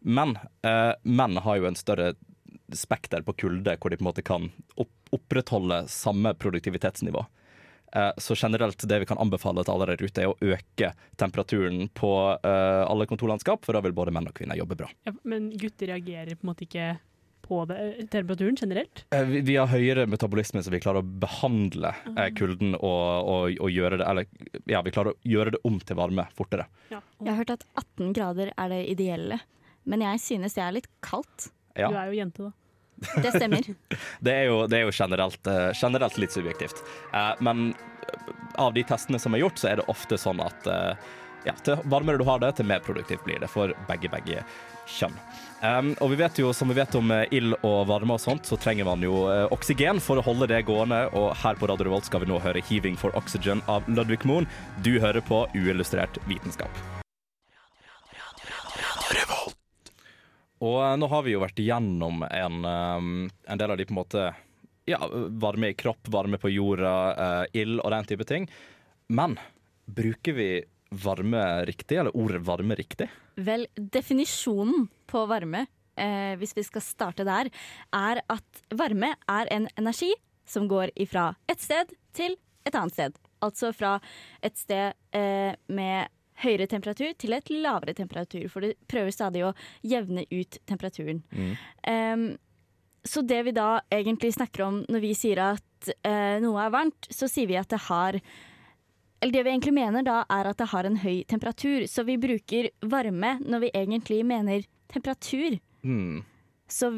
Men 0.00 0.36
menn 1.04 1.36
har 1.44 1.58
jo 1.58 1.66
en 1.68 1.76
større 1.76 2.14
spekter 2.72 3.20
på 3.26 3.34
kulde, 3.42 3.74
hvor 3.76 3.92
de 3.92 3.98
på 3.98 4.06
en 4.06 4.08
måte 4.08 4.24
kan 4.24 4.48
opp, 4.80 4.94
opprettholde 5.12 5.82
samme 5.92 6.32
produktivitetsnivå. 6.40 7.26
Eh, 7.92 8.10
Så 8.16 8.34
generelt 8.38 8.88
det 8.88 8.98
vi 9.02 9.06
kan 9.06 9.18
anbefale 9.20 9.64
til 9.64 9.74
alle 9.74 9.86
der 9.92 10.00
ute, 10.04 10.22
er 10.22 10.32
å 10.32 10.36
øke 10.40 10.92
temperaturen 11.20 11.88
på 11.94 12.12
eh, 12.42 12.82
alle 12.88 13.06
kontorlandskap, 13.10 13.64
for 13.64 13.76
da 13.76 13.82
vil 13.84 13.92
både 13.96 14.12
menn 14.14 14.28
og 14.30 14.36
kvinner 14.38 14.56
jobbe 14.56 14.78
bra. 14.80 14.88
Ja, 15.04 15.12
men 15.28 15.50
gutter 15.60 15.92
reagerer 15.92 16.36
på 16.38 16.46
en 16.46 16.52
måte 16.54 16.64
ikke 16.66 16.86
på 17.42 17.64
det, 17.68 17.76
eh, 17.98 18.06
temperaturen 18.06 18.56
generelt? 18.56 19.04
Vi, 19.28 19.40
vi 19.44 19.56
har 19.58 19.68
høyere 19.68 20.06
metabolisme, 20.08 20.62
så 20.64 20.70
vi 20.72 20.80
klarer 20.80 21.02
å 21.02 21.10
behandle 21.24 21.90
eh, 22.16 22.30
kulden 22.38 22.76
og, 22.78 23.28
og, 23.34 23.56
og 23.60 23.72
gjøre 23.74 23.98
det 24.00 24.06
Eller 24.08 24.28
ja, 24.70 24.80
vi 24.86 24.94
klarer 24.94 25.12
å 25.12 25.18
gjøre 25.34 25.56
det 25.56 25.62
om 25.68 25.80
til 25.82 25.98
varme 25.98 26.28
fortere. 26.38 26.68
Jeg 26.92 27.28
har 27.28 27.40
hørt 27.42 27.56
at 27.58 27.66
18 27.82 28.14
grader 28.16 28.54
er 28.56 28.72
det 28.72 28.80
ideelle, 28.94 29.40
men 29.84 30.06
jeg 30.06 30.22
synes 30.22 30.54
det 30.56 30.62
er 30.64 30.76
litt 30.78 30.88
kaldt. 31.04 31.50
Ja. 31.76 31.88
Du 31.90 31.96
er 31.98 32.08
jo 32.12 32.18
jente, 32.22 32.48
da. 32.48 32.52
Det 32.96 33.32
stemmer. 33.34 33.66
Det 34.26 34.34
er 34.34 34.44
jo, 34.46 34.60
det 34.70 34.78
er 34.78 34.86
jo 34.86 34.92
generelt, 34.94 35.46
eh, 35.50 35.70
generelt 35.74 36.18
litt 36.22 36.34
subjektivt. 36.34 36.84
Eh, 37.12 37.32
men 37.42 37.72
av 38.54 38.74
de 38.74 38.84
testene 38.86 39.18
som 39.18 39.34
er 39.34 39.42
gjort, 39.42 39.58
så 39.58 39.72
er 39.72 39.80
det 39.80 39.88
ofte 39.90 40.18
sånn 40.20 40.42
at 40.44 40.68
eh, 40.70 41.08
ja, 41.48 41.54
til 41.64 41.80
varmere 41.90 42.20
du 42.20 42.26
har 42.28 42.42
det, 42.42 42.52
til 42.58 42.68
mer 42.68 42.82
produktivt 42.84 43.24
blir 43.26 43.40
det 43.42 43.50
for 43.50 43.74
begge, 43.88 44.10
begge 44.12 44.44
kjønn. 44.86 45.16
Um, 45.62 45.92
og 46.02 46.10
vi 46.10 46.18
vet 46.18 46.40
jo, 46.42 46.50
som 46.56 46.70
vi 46.72 46.78
vet 46.78 46.94
om 46.98 47.10
eh, 47.14 47.28
ild 47.38 47.54
og 47.62 47.84
varme 47.90 48.16
og 48.16 48.22
sånt, 48.22 48.48
så 48.48 48.58
trenger 48.58 48.88
man 48.88 49.04
jo 49.04 49.24
uh, 49.30 49.46
oksygen 49.54 50.02
for 50.02 50.18
å 50.18 50.26
holde 50.26 50.50
det 50.50 50.64
gående. 50.66 51.04
Og 51.18 51.30
her 51.42 51.58
på 51.58 51.70
Radio 51.70 51.86
Revolt 51.86 52.10
skal 52.10 52.24
vi 52.24 52.32
nå 52.32 52.40
høre 52.42 52.62
'Heaving 52.62 52.98
for 52.98 53.14
Oxygen' 53.18 53.62
av 53.70 53.86
Ludvig 53.86 54.26
Moon. 54.26 54.50
Du 54.82 54.98
hører 54.98 55.22
på 55.22 55.46
uillustrert 55.54 56.18
vitenskap. 56.26 57.01
Og 60.62 60.78
eh, 60.84 60.96
nå 61.00 61.10
har 61.10 61.26
vi 61.26 61.34
jo 61.34 61.42
vært 61.42 61.60
igjennom 61.62 62.24
en, 62.28 62.64
um, 62.64 63.12
en 63.28 63.60
del 63.60 63.74
av 63.74 63.80
de 63.80 63.86
på 63.88 63.94
en 63.94 64.02
måte 64.02 64.26
ja, 64.88 64.98
varme 65.42 65.72
i 65.72 65.74
kropp, 65.78 66.08
varme 66.10 66.38
på 66.38 66.50
jorda, 66.50 66.94
eh, 67.12 67.60
ild 67.62 67.80
og 67.82 67.90
den 67.94 68.08
type 68.08 68.26
ting. 68.28 68.48
Men 69.12 69.36
bruker 69.86 70.36
vi 70.36 70.50
varme 71.02 71.42
riktig, 71.68 71.98
eller 71.98 72.16
ordet 72.16 72.42
varme 72.44 72.76
riktig? 72.78 73.08
Vel, 73.40 73.66
definisjonen 73.76 74.88
på 75.08 75.24
varme, 75.30 75.66
eh, 75.96 76.34
hvis 76.40 76.56
vi 76.56 76.64
skal 76.66 76.84
starte 76.84 77.24
der, 77.24 77.50
er 77.92 78.22
at 78.28 78.64
varme 78.74 79.14
er 79.28 79.52
en 79.54 79.68
energi 79.76 80.12
som 80.44 80.68
går 80.68 80.92
ifra 81.00 81.32
et 81.48 81.62
sted 81.62 81.94
til 82.12 82.36
et 82.66 82.74
annet 82.74 82.94
sted. 82.94 83.16
Altså 83.42 83.72
fra 83.74 83.96
et 84.44 84.58
sted 84.58 84.92
eh, 85.16 85.54
med 85.66 86.12
høyere 86.42 86.68
temperatur 86.70 87.12
til 87.18 87.34
et 87.36 87.50
lavere 87.54 87.94
temperatur, 87.96 88.46
for 88.52 88.64
det 88.64 88.74
prøver 88.90 89.14
stadig 89.14 89.44
å 89.46 89.52
jevne 89.86 90.26
ut 90.30 90.58
temperaturen. 90.68 91.22
Em, 91.88 92.32
så 93.04 93.22
det 93.26 93.40
vi 93.48 93.54
da 93.56 93.80
egentlig 93.90 94.32
snakker 94.36 94.64
om 94.66 94.80
når 94.90 95.02
vi 95.02 95.12
sier 95.18 95.40
at 95.42 95.92
uh, 96.06 96.38
noe 96.42 96.62
er 96.62 96.74
varmt, 96.74 97.08
så 97.10 97.28
sier 97.30 97.50
vi 97.50 97.58
at 97.58 97.70
det 97.72 97.82
har 97.88 98.20
Eller 99.22 99.32
det 99.32 99.42
vi 99.42 99.50
egentlig 99.50 99.74
mener 99.74 100.02
da, 100.06 100.24
er 100.30 100.50
at 100.50 100.58
det 100.58 100.70
har 100.72 100.86
en 100.86 100.98
høy 100.98 101.22
temperatur. 101.30 101.86
Så 101.86 102.02
vi 102.02 102.18
bruker 102.18 102.70
varme 102.90 103.36
når 103.38 103.60
vi 103.62 103.68
egentlig 103.78 104.24
mener 104.26 104.64
temperatur. 104.90 105.60
Mm. 105.86 106.24
Så 106.66 106.90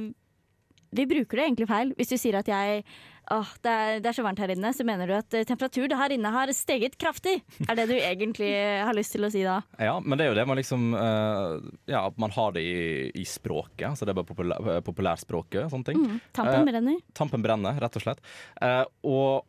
vi 0.94 1.09
bruker 1.11 1.40
det 1.40 1.48
egentlig 1.48 1.68
feil. 1.70 1.92
Hvis 1.98 2.14
du 2.14 2.16
sier 2.20 2.40
at 2.40 2.50
jeg 2.50 2.85
Åh, 3.33 3.52
det 3.64 3.70
er, 3.72 4.00
det 4.04 4.09
er 4.11 4.16
så 4.18 4.20
varmt 4.20 4.40
her 4.42 4.50
inne, 4.52 4.68
så 4.76 4.85
mener 4.85 5.09
du 5.09 5.14
at 5.16 5.30
temperatur 5.33 5.87
temperaturen 5.87 5.96
her 5.96 6.12
inne 6.12 6.33
har 6.35 6.50
steget 6.52 6.98
kraftig. 7.00 7.38
Er 7.64 7.78
det 7.78 7.87
du 7.88 7.94
egentlig 7.96 8.50
har 8.85 8.92
lyst 8.92 9.14
til 9.16 9.24
å 9.24 9.30
si 9.33 9.40
da? 9.46 9.62
Ja, 9.80 9.94
men 10.04 10.20
det 10.20 10.26
er 10.26 10.35
jo 10.35 10.37
det 10.37 10.44
man 10.50 10.61
liksom 10.61 10.92
uh, 10.92 11.57
Ja, 11.88 12.02
man 12.20 12.35
har 12.37 12.52
det 12.52 12.66
i, 12.68 13.09
i 13.16 13.24
språket. 13.24 13.96
Så 13.96 14.04
det 14.04 14.12
er 14.12 14.18
bare 14.20 14.28
populær, 14.28 14.68
populærspråket 14.85 15.62
og 15.64 15.72
sånne 15.72 15.88
ting. 15.88 16.04
Mm, 16.04 16.20
tampen 16.37 16.61
Eh, 16.61 16.68
brenner. 16.68 17.00
Tampen 17.16 17.44
brenner, 17.44 17.80
rett 17.80 17.96
og 17.96 18.04
slett. 18.04 18.20
Uh, 18.61 18.85
og 19.09 19.48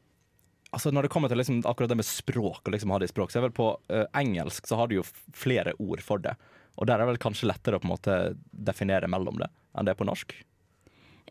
altså, 0.71 0.91
når 0.95 1.07
det 1.07 1.13
kommer 1.13 1.31
til 1.31 1.39
liksom, 1.43 1.61
akkurat 1.67 1.91
det 1.91 1.99
med 1.99 2.07
språk, 2.07 2.63
og 2.63 2.73
liksom 2.75 2.95
ha 2.95 2.99
det 3.01 3.09
i 3.09 3.13
språk, 3.13 3.31
så 3.31 3.39
er 3.39 3.47
vel 3.49 3.55
på 3.55 3.69
eh, 3.91 4.07
engelsk 4.19 4.67
så 4.67 4.79
har 4.79 4.91
du 4.91 4.99
jo 4.99 5.05
flere 5.35 5.75
ord 5.79 6.03
for 6.05 6.23
det. 6.23 6.35
Og 6.75 6.87
der 6.87 6.97
er 6.97 7.05
det 7.05 7.13
vel 7.13 7.23
kanskje 7.23 7.47
lettere 7.47 7.79
å 7.79 7.83
på 7.83 7.87
en 7.87 7.95
måte 7.95 8.17
definere 8.51 9.11
mellom 9.11 9.39
det 9.39 9.51
enn 9.75 9.87
det 9.87 9.95
er 9.95 9.99
på 9.99 10.07
norsk. 10.07 10.35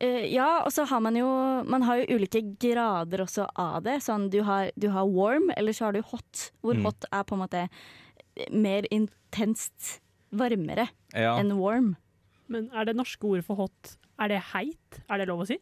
Eh, 0.05 0.27
ja, 0.35 0.49
og 0.67 0.73
så 0.75 0.85
har 0.90 1.01
man 1.05 1.17
jo 1.17 1.27
Man 1.71 1.85
har 1.87 2.03
jo 2.03 2.19
ulike 2.19 2.43
grader 2.61 3.23
også 3.25 3.47
av 3.57 3.83
det. 3.87 3.99
Sånn 4.05 4.29
du 4.33 4.40
har, 4.47 4.71
du 4.79 4.88
har 4.93 5.07
warm, 5.09 5.51
eller 5.57 5.73
så 5.77 5.87
har 5.88 5.93
du 5.97 6.03
hot. 6.03 6.51
Hvor 6.62 6.75
Mm. 6.77 6.85
hot 6.90 7.05
er 7.11 7.23
på 7.25 7.37
en 7.38 7.43
måte 7.47 7.69
mer 8.53 8.83
intenst 8.90 10.01
varmere 10.35 10.88
Ja. 11.14 11.37
enn 11.38 11.53
warm. 11.57 11.97
Men 12.49 12.71
er 12.75 12.85
det 12.85 12.97
norske 12.97 13.23
ordet 13.25 13.45
for 13.47 13.57
hot 13.57 13.97
Er 14.19 14.29
det 14.29 14.43
heit? 14.53 15.01
Er 15.11 15.19
det 15.19 15.27
lov 15.29 15.40
å 15.43 15.47
si? 15.47 15.57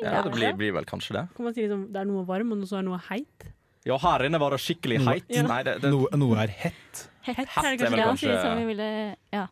Ja, 0.00 0.22
det 0.22 0.32
blir, 0.32 0.52
blir 0.56 0.72
vel 0.76 0.84
kanskje 0.84 1.14
det. 1.16 1.28
Kan 1.34 1.44
man 1.46 1.54
si 1.54 1.62
liksom, 1.64 1.86
det 1.92 1.96
er 2.02 2.04
noe 2.04 2.24
varm, 2.28 2.52
og 2.52 2.58
så 2.68 2.78
er 2.78 2.82
noe 2.86 2.98
heit? 3.08 3.46
Ja, 3.86 3.96
her 3.98 4.26
inne 4.26 4.38
var 4.38 4.50
det 4.50 4.60
skikkelig 4.60 4.98
Noe- 5.00 5.14
heit. 5.14 5.28
Nei, 5.48 5.62
det, 5.62 5.80
det, 5.80 5.90
Noe, 5.90 6.06
noe 6.20 6.36
er 6.42 6.48
hett. 6.48 7.08
Hett, 7.22 7.36
Hett 7.48 7.64
er 7.64 7.76
det 7.76 7.86
er 7.86 7.90
vel 7.90 7.98
kanskje, 8.04 8.28
kanskje- 8.28 8.34
ja, 8.34 8.42
som 8.42 8.58
vi 8.58 8.64
ville, 8.66 9.16
ja. 9.32 9.46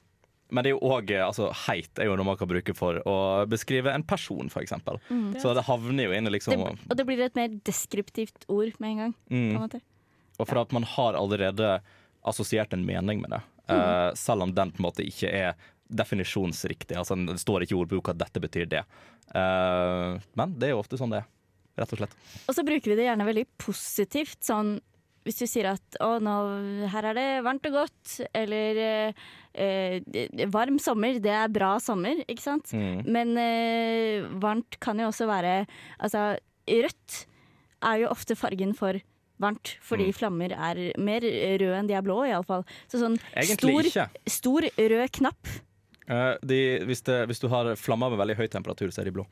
Men 0.55 0.63
det 0.65 0.71
er 0.71 0.77
jo 0.77 0.93
òg 0.95 1.11
altså, 1.19 1.49
Heit 1.65 1.99
er 1.99 2.07
jo 2.07 2.15
noe 2.21 2.29
man 2.29 2.39
kan 2.39 2.49
bruke 2.51 2.75
for 2.79 3.01
å 3.11 3.17
beskrive 3.51 3.91
en 3.93 4.05
person, 4.07 4.47
f.eks. 4.53 4.73
Mm. 5.11 5.35
Så 5.43 5.53
det 5.59 5.65
havner 5.67 6.07
jo 6.07 6.15
inn 6.15 6.29
i 6.29 6.31
Det, 6.31 6.37
liksom 6.37 6.63
og 6.63 6.95
det 6.97 7.07
blir 7.09 7.25
et 7.27 7.35
mer 7.39 7.49
deskriptivt 7.67 8.47
ord 8.49 8.77
med 8.79 8.91
en 8.95 9.03
gang. 9.03 9.15
På 9.27 9.35
en 9.35 9.51
Mm. 9.51 9.61
måte. 9.65 9.81
Og 10.39 10.47
for 10.49 10.59
at 10.63 10.73
man 10.75 10.87
har 10.95 11.15
allerede 11.19 11.81
assosiert 12.25 12.73
en 12.73 12.87
mening 12.87 13.21
med 13.21 13.31
det. 13.37 13.43
eh, 13.69 14.11
selv 14.15 14.43
om 14.43 14.53
den 14.55 14.71
på 14.73 14.81
en 14.83 14.87
måte 14.91 15.05
ikke 15.07 15.31
er 15.33 15.55
definisjonsriktig. 15.91 16.97
Altså, 16.97 17.17
det 17.27 17.39
står 17.41 17.65
ikke 17.65 17.75
i 17.77 17.81
ordboka 17.81 18.13
at 18.15 18.19
dette 18.23 18.41
betyr 18.43 18.69
det. 18.69 18.83
Uh, 19.35 20.21
men 20.37 20.55
det 20.59 20.69
er 20.69 20.75
jo 20.75 20.83
ofte 20.83 20.99
sånn 21.01 21.11
det 21.15 21.23
er. 21.23 21.29
Rett 21.81 21.93
og 21.97 21.99
slett. 21.99 22.13
Og 22.47 22.55
så 22.55 22.63
bruker 22.67 22.93
vi 22.93 22.97
det 23.01 23.07
gjerne 23.09 23.27
veldig 23.27 23.47
positivt. 23.59 24.39
Sånn 24.47 24.77
hvis 25.25 25.39
du 25.41 25.47
sier 25.49 25.71
at 25.73 25.97
å, 26.05 26.19
nå, 26.23 26.35
her 26.93 27.09
er 27.11 27.17
det 27.17 27.27
varmt 27.47 27.65
og 27.71 27.73
godt, 27.79 28.15
eller 28.37 28.81
eh, 28.85 29.25
eh, 29.57 30.45
varm 30.53 30.77
sommer, 30.83 31.17
det 31.25 31.33
er 31.33 31.49
bra 31.53 31.75
sommer, 31.81 32.21
ikke 32.29 32.45
sant? 32.45 32.73
Mm. 32.77 33.03
Men 33.09 33.33
eh, 33.41 34.27
varmt 34.43 34.79
kan 34.85 35.01
jo 35.01 35.09
også 35.09 35.29
være 35.31 35.55
Altså, 35.99 36.35
rødt 36.69 37.21
er 37.85 38.03
jo 38.05 38.13
ofte 38.13 38.37
fargen 38.37 38.75
for 38.77 39.01
varmt, 39.43 39.75
fordi 39.83 40.07
Mm. 40.13 40.15
flammer 40.15 40.53
er 40.55 40.79
mer 41.01 41.21
røde 41.25 41.75
enn 41.81 41.89
de 41.89 41.95
er 41.99 42.05
blå, 42.07 42.21
iallfall. 42.29 42.63
Så 42.89 43.01
sånn 43.03 43.17
Egentlig 43.35 43.59
stor, 43.59 43.89
ikke. 43.91 44.31
stor 44.39 44.69
rød 44.79 45.11
knapp, 45.21 45.55
Uh, 46.05 46.37
de, 46.45 46.85
hvis, 46.85 47.01
det, 47.01 47.15
hvis 47.31 47.39
du 47.41 47.47
har 47.49 47.71
flammer 47.81 48.11
med 48.13 48.19
veldig 48.21 48.35
høy 48.37 48.49
temperatur, 48.53 48.91
så 48.93 49.01
er 49.01 49.07
de 49.09 49.13
blå. 49.17 49.23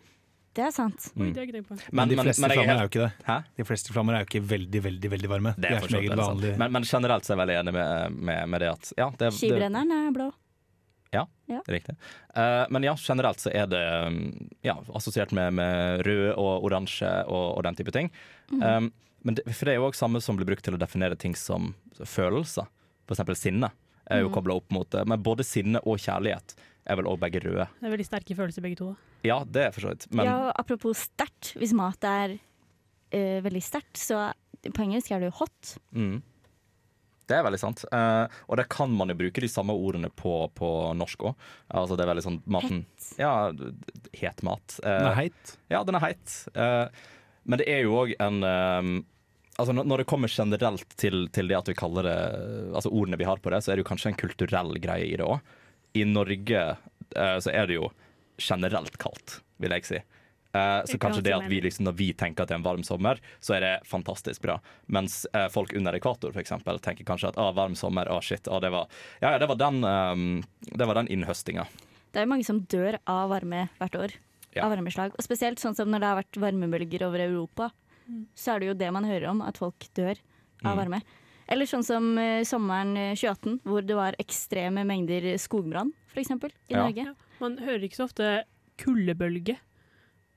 Det 0.54 0.64
er 0.66 0.70
sant. 0.74 1.06
Mm. 1.16 1.32
Det 1.32 1.62
på. 1.68 1.76
Men, 1.96 2.08
de 2.10 2.16
fleste 2.20 2.42
men 2.44 2.52
flammer 2.52 2.74
er 2.74 2.82
jo 2.84 2.90
ikke 2.90 3.02
det. 3.06 3.10
Hæ? 3.26 3.36
De 3.56 3.64
fleste 3.64 3.92
flammer 3.94 4.14
er 4.18 4.24
jo 4.24 4.28
ikke 4.28 4.42
veldig, 4.50 4.82
veldig 4.84 5.10
veldig 5.14 5.30
varme. 5.32 5.52
Det 5.56 5.64
De 5.64 5.68
er 5.72 5.76
er 5.78 5.86
som 5.86 5.96
regel 5.98 6.12
sant. 6.12 6.22
vanlig. 6.28 6.52
Men, 6.60 6.72
men 6.76 6.82
generelt 6.88 7.24
så 7.24 7.32
er 7.32 7.36
jeg 7.36 7.42
veldig 7.42 7.58
enig 7.62 7.74
med, 7.78 8.18
med, 8.30 8.48
med 8.52 8.60
det 8.64 8.68
at 8.72 8.92
ja, 8.98 9.10
det, 9.18 9.30
Skibrenneren 9.38 9.94
er 9.96 10.10
blå. 10.16 10.30
Ja, 11.12 11.26
Ja. 11.48 11.60
riktig. 11.68 11.94
Uh, 12.36 12.64
men 12.72 12.82
ja, 12.86 12.94
generelt 12.96 13.40
så 13.40 13.50
er 13.52 13.66
det 13.68 13.82
um, 14.08 14.18
ja, 14.64 14.78
assosiert 14.96 15.32
med, 15.36 15.52
med 15.58 16.00
rød 16.06 16.30
og 16.40 16.64
oransje 16.64 17.10
og, 17.26 17.58
og 17.58 17.62
den 17.68 17.76
type 17.76 17.92
ting. 17.92 18.08
Mhm. 18.52 18.62
Um, 18.62 18.92
men 19.22 19.36
det, 19.38 19.44
for 19.54 19.68
det 19.68 19.74
er 19.74 19.78
jo 19.78 19.84
også 19.86 20.02
samme 20.02 20.18
som 20.24 20.34
blir 20.34 20.48
brukt 20.48 20.64
til 20.66 20.74
å 20.74 20.78
definere 20.80 21.14
ting 21.14 21.36
som 21.38 21.74
følelser. 22.02 22.66
For 23.06 23.14
eksempel 23.14 23.36
sinne 23.38 23.68
er 24.10 24.18
jo 24.24 24.28
Mhm. 24.30 24.34
kobla 24.34 24.56
opp 24.58 24.72
mot 24.74 24.88
det. 24.90 25.04
Men 25.06 25.22
både 25.22 25.44
sinne 25.46 25.78
og 25.86 26.00
kjærlighet 26.02 26.56
er 26.86 26.96
vel 26.98 27.06
òg 27.06 27.18
begge 27.22 27.40
røde. 27.44 27.68
Det 27.80 27.86
er 27.88 27.92
veldig 27.96 28.06
sterke 28.08 28.34
følelser 28.38 28.62
begge 28.64 28.76
to. 28.80 28.90
Ja, 29.24 29.44
det 29.44 29.68
er 29.68 29.70
for 29.74 29.80
så 29.86 29.92
vidt. 29.92 30.08
Men 30.10 30.26
Ja, 30.26 30.52
apropos 30.58 31.04
sterkt. 31.08 31.52
Hvis 31.60 31.72
mat 31.78 32.02
er 32.04 32.34
uh, 33.14 33.38
veldig 33.44 33.62
sterkt, 33.62 33.96
så 34.02 34.32
på 34.62 34.82
engelsk 34.84 35.10
er 35.14 35.20
det 35.22 35.30
jo 35.30 35.38
hot. 35.44 35.76
mm, 35.94 36.20
det 37.30 37.36
er 37.38 37.44
veldig 37.46 37.60
sant. 37.62 37.84
Uh, 37.94 38.26
og 38.50 38.58
det 38.58 38.66
kan 38.68 38.90
man 38.92 39.08
jo 39.08 39.14
bruke 39.16 39.40
de 39.40 39.48
samme 39.48 39.72
ordene 39.78 40.10
på, 40.10 40.50
på 40.58 40.68
norsk 40.98 41.22
òg. 41.30 41.36
Altså 41.70 41.96
det 41.96 42.04
er 42.04 42.10
veldig 42.10 42.24
sånn 42.26 42.40
maten 42.50 42.82
Ja, 43.16 43.52
d- 43.54 43.70
d- 43.78 44.10
het 44.20 44.42
mat. 44.44 44.74
Uh, 44.82 44.90
Den 44.98 45.06
er 45.12 45.16
heit. 45.20 45.54
Ja, 45.70 45.84
den 45.86 45.96
er 45.96 46.04
heit. 46.08 46.34
Uh, 46.56 46.88
men 47.46 47.58
det 47.62 47.68
er 47.70 47.82
jo 47.86 47.94
òg 48.02 48.12
en 48.20 48.42
Altså 49.60 49.72
når- 49.76 49.84
Når 49.86 49.98
det 50.02 50.06
kommer 50.08 50.28
generelt 50.32 50.96
til, 50.96 51.28
til 51.28 51.48
det 51.48 51.56
at 51.58 51.68
vi 51.68 51.74
kaller 51.74 52.02
det 52.06 52.18
Altså 52.74 52.90
ordene 52.90 53.18
vi 53.20 53.24
har 53.28 53.36
på 53.38 53.50
det, 53.50 53.62
så 53.62 53.72
er 53.72 53.76
det 53.76 53.84
jo 53.84 53.90
kanskje 53.90 54.08
en 54.12 54.16
kulturell 54.18 54.74
greie 54.80 55.06
i 55.12 55.16
det 55.16 55.24
òg. 55.26 55.40
I 55.94 56.04
Norge 56.08 56.64
uh, 57.16 57.38
så 57.38 57.52
er 57.52 57.68
det 57.68 57.76
jo 57.78 57.90
generelt 58.40 58.96
kaldt, 58.98 59.40
vil 59.62 59.74
jeg 59.76 59.88
si. 59.88 60.00
Uh, 60.52 60.82
så 60.84 60.98
kanskje 61.00 61.22
det 61.24 61.32
at 61.32 61.46
vi 61.48 61.62
liksom, 61.64 61.86
når 61.86 61.94
vi 61.96 62.10
tenker 62.12 62.44
at 62.44 62.50
det 62.50 62.56
er 62.56 62.60
en 62.60 62.66
varm 62.66 62.82
sommer, 62.84 63.20
så 63.40 63.54
er 63.56 63.64
det 63.64 63.72
fantastisk 63.88 64.42
bra. 64.44 64.58
Mens 64.92 65.22
uh, 65.36 65.46
folk 65.52 65.72
under 65.78 65.96
ekvator 65.96 66.34
for 66.34 66.42
eksempel, 66.42 66.80
tenker 66.84 67.08
kanskje 67.08 67.30
at 67.32 67.38
ah, 67.40 67.52
varm 67.56 67.76
sommer, 67.78 68.10
ah, 68.12 68.20
shit, 68.20 68.48
ah, 68.48 68.60
det 68.60 68.72
var 68.74 68.90
Ja, 69.22 69.32
ja, 69.32 69.38
det 69.40 69.48
var 69.48 69.60
den, 69.60 69.80
um, 69.84 70.42
det 70.60 70.88
var 70.88 71.00
den 71.00 71.08
innhøstinga. 71.08 71.64
Det 72.12 72.20
er 72.20 72.26
jo 72.26 72.32
mange 72.34 72.44
som 72.44 72.60
dør 72.68 72.98
av 73.08 73.30
varme 73.32 73.68
hvert 73.78 73.96
år. 73.96 74.16
Ja. 74.52 74.66
Av 74.66 74.74
varmeslag. 74.74 75.14
Og 75.16 75.24
spesielt 75.24 75.62
sånn 75.62 75.76
som 75.78 75.88
når 75.88 76.02
det 76.02 76.10
har 76.10 76.18
vært 76.20 76.40
varmebølger 76.44 77.06
over 77.08 77.24
Europa, 77.24 77.70
Mm. 78.02 78.26
så 78.34 78.54
er 78.54 78.60
det 78.60 78.66
jo 78.66 78.74
det 78.74 78.92
man 78.92 79.04
hører 79.06 79.28
om, 79.30 79.40
at 79.46 79.58
folk 79.62 79.86
dør 79.94 80.18
av 80.64 80.76
Mm. 80.76 81.02
Eller 81.52 81.68
sånn 81.68 81.84
som 81.86 82.06
eh, 82.20 82.40
sommeren 82.48 82.94
eh, 82.96 83.12
2018, 83.18 83.58
hvor 83.68 83.84
det 83.86 83.98
var 83.98 84.16
ekstreme 84.22 84.84
mengder 84.88 85.28
skogbrann, 85.42 85.92
f.eks. 86.14 86.32
i 86.32 86.72
Ja. 86.72 86.86
Norge. 86.86 87.12
Man 87.42 87.58
hører 87.60 87.84
ikke 87.86 88.00
så 88.00 88.08
ofte 88.08 88.32
kuldebølge. 88.82 89.58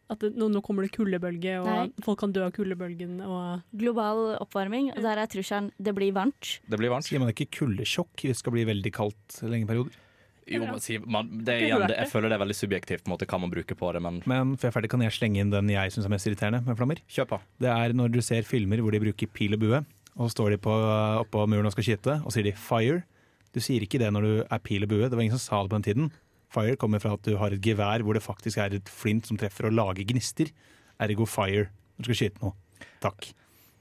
At 0.06 0.21
det, 0.21 0.36
nå, 0.38 0.51
nå 0.54 0.60
kommer 0.62 0.86
det 0.86 0.91
kuldebølge, 0.93 1.56
og 1.63 1.65
Nei. 1.71 2.04
folk 2.06 2.19
kan 2.21 2.34
dø 2.36 2.43
av 2.45 2.51
kuldebølgen. 2.54 3.15
Og 3.25 3.63
Global 3.73 4.36
oppvarming, 4.38 4.91
og 4.93 5.01
der 5.01 5.17
er 5.23 5.30
trusselen 5.32 5.71
det 5.82 5.95
blir 5.97 6.12
varmt. 6.13 6.60
Det 6.69 6.78
blir 6.78 6.91
varmt. 6.93 7.08
Sier 7.08 7.23
man 7.23 7.32
ikke 7.34 7.47
kuldesjokk 7.58 8.13
hvis 8.21 8.36
det 8.36 8.41
skal 8.43 8.54
bli 8.54 8.67
veldig 8.69 8.91
kaldt 8.93 9.39
lenge 9.49 9.65
perioder? 9.71 9.97
Jo, 10.45 10.60
man 10.62 10.78
sier, 10.78 11.01
man, 11.10 11.32
det 11.41 11.56
er 11.56 11.63
igjen, 11.65 11.88
det, 11.89 11.95
jeg 11.97 12.10
føler 12.12 12.30
det 12.30 12.36
er 12.38 12.41
veldig 12.43 12.56
subjektivt 12.60 13.01
på 13.08 13.10
måte, 13.15 13.25
hva 13.25 13.39
man 13.41 13.49
bruker 13.49 13.73
på 13.80 13.88
det, 13.95 14.01
men 14.06 14.19
Men 14.30 14.51
før 14.62 14.67
jeg 14.67 14.69
er 14.69 14.75
ferdig 14.75 14.91
kan 14.93 15.01
jeg 15.01 15.15
slenge 15.17 15.41
inn 15.41 15.49
den 15.49 15.71
jeg 15.73 15.95
syns 15.95 16.06
er 16.06 16.13
mest 16.13 16.30
irriterende 16.30 16.60
med 16.67 16.78
flammer. 16.78 17.01
Kjør 17.10 17.32
på. 17.32 17.39
Det 17.65 17.71
er 17.73 17.95
når 17.97 18.13
du 18.13 18.19
ser 18.21 18.45
filmer 18.45 18.78
hvor 18.86 18.93
de 18.93 19.01
bruker 19.08 19.32
pil 19.34 19.58
og 19.58 19.63
bue, 19.63 19.80
og 20.15 20.28
så 20.28 20.36
står 20.36 20.56
de 20.56 20.62
på, 20.63 20.73
oppå 21.21 21.45
muren 21.51 21.67
og 21.67 21.73
skal 21.75 21.89
skyte, 21.89 22.19
og 22.23 22.34
sier 22.34 22.47
de 22.47 22.56
'fire'. 22.56 23.04
Du 23.56 23.62
sier 23.63 23.84
ikke 23.84 23.99
det 23.99 24.12
når 24.12 24.21
du 24.21 24.34
er 24.51 24.60
pil 24.63 24.84
og 24.84 24.89
bue, 24.91 25.08
det 25.08 25.15
var 25.15 25.23
ingen 25.23 25.38
som 25.38 25.43
sa 25.43 25.63
det 25.63 25.71
på 25.71 25.80
den 25.80 25.88
tiden. 25.88 26.12
Fire 26.51 26.75
kommer 26.75 26.99
fra 26.99 27.13
at 27.15 27.23
du 27.23 27.38
har 27.39 27.51
et 27.51 27.63
gevær 27.63 28.04
hvor 28.04 28.15
det 28.15 28.23
faktisk 28.23 28.60
er 28.60 28.75
et 28.75 28.89
flint 28.91 29.28
som 29.28 29.38
treffer 29.39 29.67
og 29.67 29.75
lager 29.75 30.08
gnister. 30.08 30.51
Ergo 30.99 31.25
fire 31.28 31.69
når 31.95 32.04
du 32.04 32.10
skal 32.10 32.19
skyte 32.19 32.43
noe. 32.43 32.56
Takk. 33.04 33.32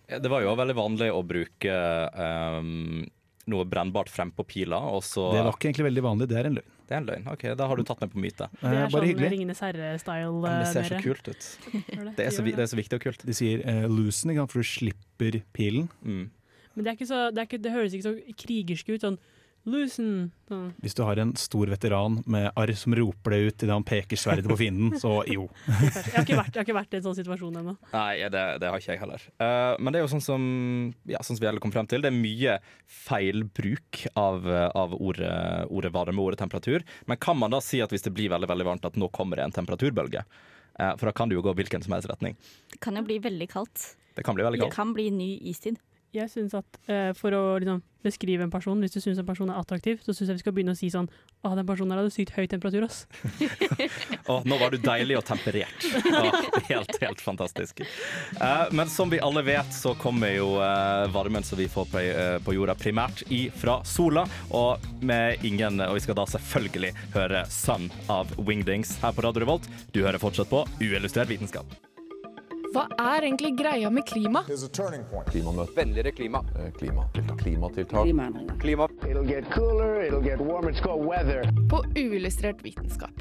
Det 0.09 0.31
var 0.31 0.45
jo 0.45 0.55
veldig 0.59 0.77
vanlig 0.77 1.11
å 1.15 1.23
bruke 1.27 1.75
ehm, 1.75 3.05
noe 3.51 3.67
brennbart 3.69 4.11
frempå 4.13 4.45
pila, 4.49 4.79
og 4.95 5.03
så 5.07 5.29
Det 5.35 5.43
var 5.45 5.57
ikke 5.57 5.71
egentlig 5.71 5.89
veldig 5.89 6.05
vanlig, 6.07 6.29
det 6.31 6.39
er 6.41 6.49
en 6.49 6.57
løgn. 6.59 6.71
Det 6.85 6.95
er 6.95 7.01
en 7.01 7.09
løgn. 7.09 7.29
Ok, 7.33 7.45
da 7.57 7.69
har 7.71 7.81
du 7.81 7.85
tatt 7.89 8.01
meg 8.05 8.13
på 8.13 8.21
myte. 8.21 8.49
det 8.61 8.73
er 8.77 8.91
sånn 8.93 9.23
Ringenes 9.35 9.63
herre-style. 9.65 10.33
Men 10.45 10.59
det 10.61 10.71
ser 10.73 10.85
eh, 10.85 10.91
så 10.93 11.01
kult 11.05 11.31
ut. 11.31 11.51
Det. 12.19 12.27
Er 12.27 12.35
så, 12.35 12.45
det. 12.45 12.59
er 12.61 12.71
så 12.71 12.79
viktig 12.79 12.99
og 12.99 13.07
kult. 13.07 13.25
De 13.25 13.37
sier 13.37 13.65
uh, 13.65 13.87
loosen, 13.89 14.35
for 14.45 14.61
du 14.61 14.69
slipper 14.69 15.41
pilen. 15.57 15.89
Mm. 16.05 16.27
Men 16.75 16.85
det, 16.85 16.91
er 16.91 16.99
ikke 16.99 17.09
så, 17.09 17.23
det, 17.31 17.41
er 17.41 17.49
ikke, 17.49 17.63
det 17.65 17.73
høres 17.73 17.97
ikke 17.97 18.09
så 18.11 18.37
krigersk 18.45 18.93
ut. 18.93 19.07
Sånn 19.07 19.19
loosen. 19.69 20.31
Sånn. 20.49 20.67
Hvis 20.83 20.97
du 20.97 21.03
har 21.07 21.19
en 21.21 21.33
stor 21.41 21.71
veteran 21.73 22.19
med 22.31 22.51
arr 22.61 22.73
som 22.79 22.95
roper 22.97 23.35
det 23.35 23.39
ut 23.45 23.65
idet 23.65 23.73
han 23.73 23.87
peker 23.87 24.21
sverdet 24.21 24.49
på 24.51 24.59
fienden, 24.61 24.95
så 25.01 25.23
jo. 25.31 25.47
Jeg 25.69 26.15
har 26.15 26.27
ikke 26.27 26.39
vært, 26.39 26.53
jeg 26.53 26.61
har 26.61 26.67
ikke 26.67 26.77
vært 26.77 26.95
i 26.95 26.99
en 27.01 27.07
sånn 27.07 27.19
situasjon 27.19 27.61
ennå. 27.61 27.75
Nei, 27.93 28.29
det, 28.33 28.43
det 28.63 28.71
har 28.71 28.83
ikke 28.83 28.93
jeg 28.93 29.03
heller. 29.03 29.25
Uh, 29.41 29.75
men 29.81 29.95
det 29.95 30.01
er 30.01 30.05
jo 30.05 30.11
sånn 30.13 30.25
som, 30.25 30.45
ja, 31.11 31.23
sånn 31.25 31.39
som 31.39 31.45
vi 31.45 31.51
alle 31.51 31.63
kom 31.65 31.73
frem 31.75 31.89
til, 31.91 32.05
det 32.05 32.11
er 32.13 32.17
mye 32.17 32.59
feilbruk 33.07 34.05
av, 34.21 34.47
av 34.77 34.97
ordet, 34.99 35.35
ordet 35.73 35.93
varme 35.95 36.21
og 36.21 36.33
ordet 36.33 36.43
temperatur. 36.45 36.85
Men 37.11 37.21
kan 37.23 37.39
man 37.41 37.55
da 37.55 37.63
si 37.65 37.81
at 37.85 37.95
hvis 37.95 38.07
det 38.07 38.15
blir 38.15 38.33
veldig 38.35 38.51
veldig 38.51 38.69
varmt, 38.69 38.89
at 38.89 39.01
nå 39.01 39.11
kommer 39.15 39.41
det 39.41 39.49
en 39.49 39.57
temperaturbølge? 39.59 40.25
Uh, 40.75 40.93
for 40.99 41.09
da 41.09 41.17
kan 41.17 41.31
det 41.31 41.39
jo 41.39 41.45
gå 41.47 41.55
hvilken 41.57 41.85
som 41.85 41.97
helst 41.97 42.11
retning. 42.11 42.39
Det 42.73 42.83
kan 42.85 42.97
jo 42.99 43.05
bli 43.07 43.21
veldig 43.23 43.51
kaldt. 43.51 43.95
Det 44.15 44.23
kan 44.27 44.37
bli 44.37 44.47
veldig 44.47 44.63
kaldt. 44.63 44.71
Det 44.71 44.77
kan 44.77 44.95
bli 44.95 45.11
ny 45.15 45.31
istid. 45.51 45.81
Jeg 46.15 46.31
synes 46.31 46.55
at 46.57 46.79
eh, 46.87 47.11
For 47.19 47.35
å 47.35 47.43
liksom, 47.59 47.83
beskrive 48.05 48.45
en 48.45 48.53
person, 48.53 48.79
hvis 48.83 48.95
du 48.95 49.01
syns 49.01 49.19
en 49.21 49.27
person 49.27 49.51
er 49.51 49.59
attraktiv, 49.59 50.01
så 50.05 50.13
syns 50.13 50.31
jeg 50.31 50.39
vi 50.39 50.43
skal 50.45 50.55
begynne 50.57 50.75
å 50.75 50.79
si 50.79 50.91
sånn 50.93 51.09
Å, 51.43 51.55
den 51.57 51.67
personen 51.67 51.95
her 51.95 52.03
hadde 52.03 52.13
sykt 52.15 52.35
høy 52.37 52.45
temperatur, 52.51 52.85
ass. 52.87 53.05
Å, 54.31 54.39
nå 54.47 54.59
var 54.61 54.75
du 54.75 54.79
deilig 54.81 55.19
og 55.19 55.25
temperert. 55.29 55.87
Oh, 56.09 56.39
helt, 56.69 56.99
helt 57.03 57.25
fantastisk. 57.25 57.83
Uh, 58.39 58.71
men 58.77 58.89
som 58.93 59.13
vi 59.13 59.21
alle 59.25 59.43
vet, 59.45 59.73
så 59.77 59.95
kommer 60.01 60.33
jo 60.33 60.55
uh, 60.61 61.05
varmen 61.13 61.45
som 61.45 61.61
vi 61.61 61.69
får 61.71 61.89
på, 61.93 62.05
uh, 62.05 62.37
på 62.45 62.57
jorda, 62.57 62.77
primært 62.79 63.25
ifra 63.33 63.81
sola. 63.89 64.25
Og 64.57 64.85
med 65.05 65.45
ingen 65.45 65.83
Og 65.85 65.99
vi 65.99 66.05
skal 66.05 66.17
da 66.17 66.29
selvfølgelig 66.37 66.93
høre 67.17 67.45
'Sun' 67.49 67.91
av 68.13 68.31
Wingdings 68.39 68.97
her 69.03 69.13
på 69.13 69.27
Radio 69.27 69.45
Revolt. 69.45 69.69
Du 69.93 70.05
hører 70.05 70.23
fortsatt 70.23 70.53
på 70.53 70.65
Uillustrert 70.81 71.33
vitenskap. 71.33 71.94
Hva 72.75 72.89
er 72.99 73.23
egentlig 73.29 73.53
greia 73.55 73.87
med 73.91 74.03
klima? 74.03 74.41
Klimamøte. 75.31 75.71
Vennligere 75.77 76.11
klima. 76.11 76.41
Eh, 76.59 76.73
Klimatiltak. 76.75 77.39
Klimatiltak. 77.39 78.03
Klima. 78.61 78.89
It'll 79.07 79.29
get 79.29 79.47
cooler, 79.53 80.03
it'll 80.03 80.25
get 80.25 80.41
warmer, 80.41 80.73
it's 80.73 80.83
called 80.83 81.07
weather. 81.07 81.45
På 81.71 81.85
uillustrert 81.95 82.65
vitenskap. 82.67 83.15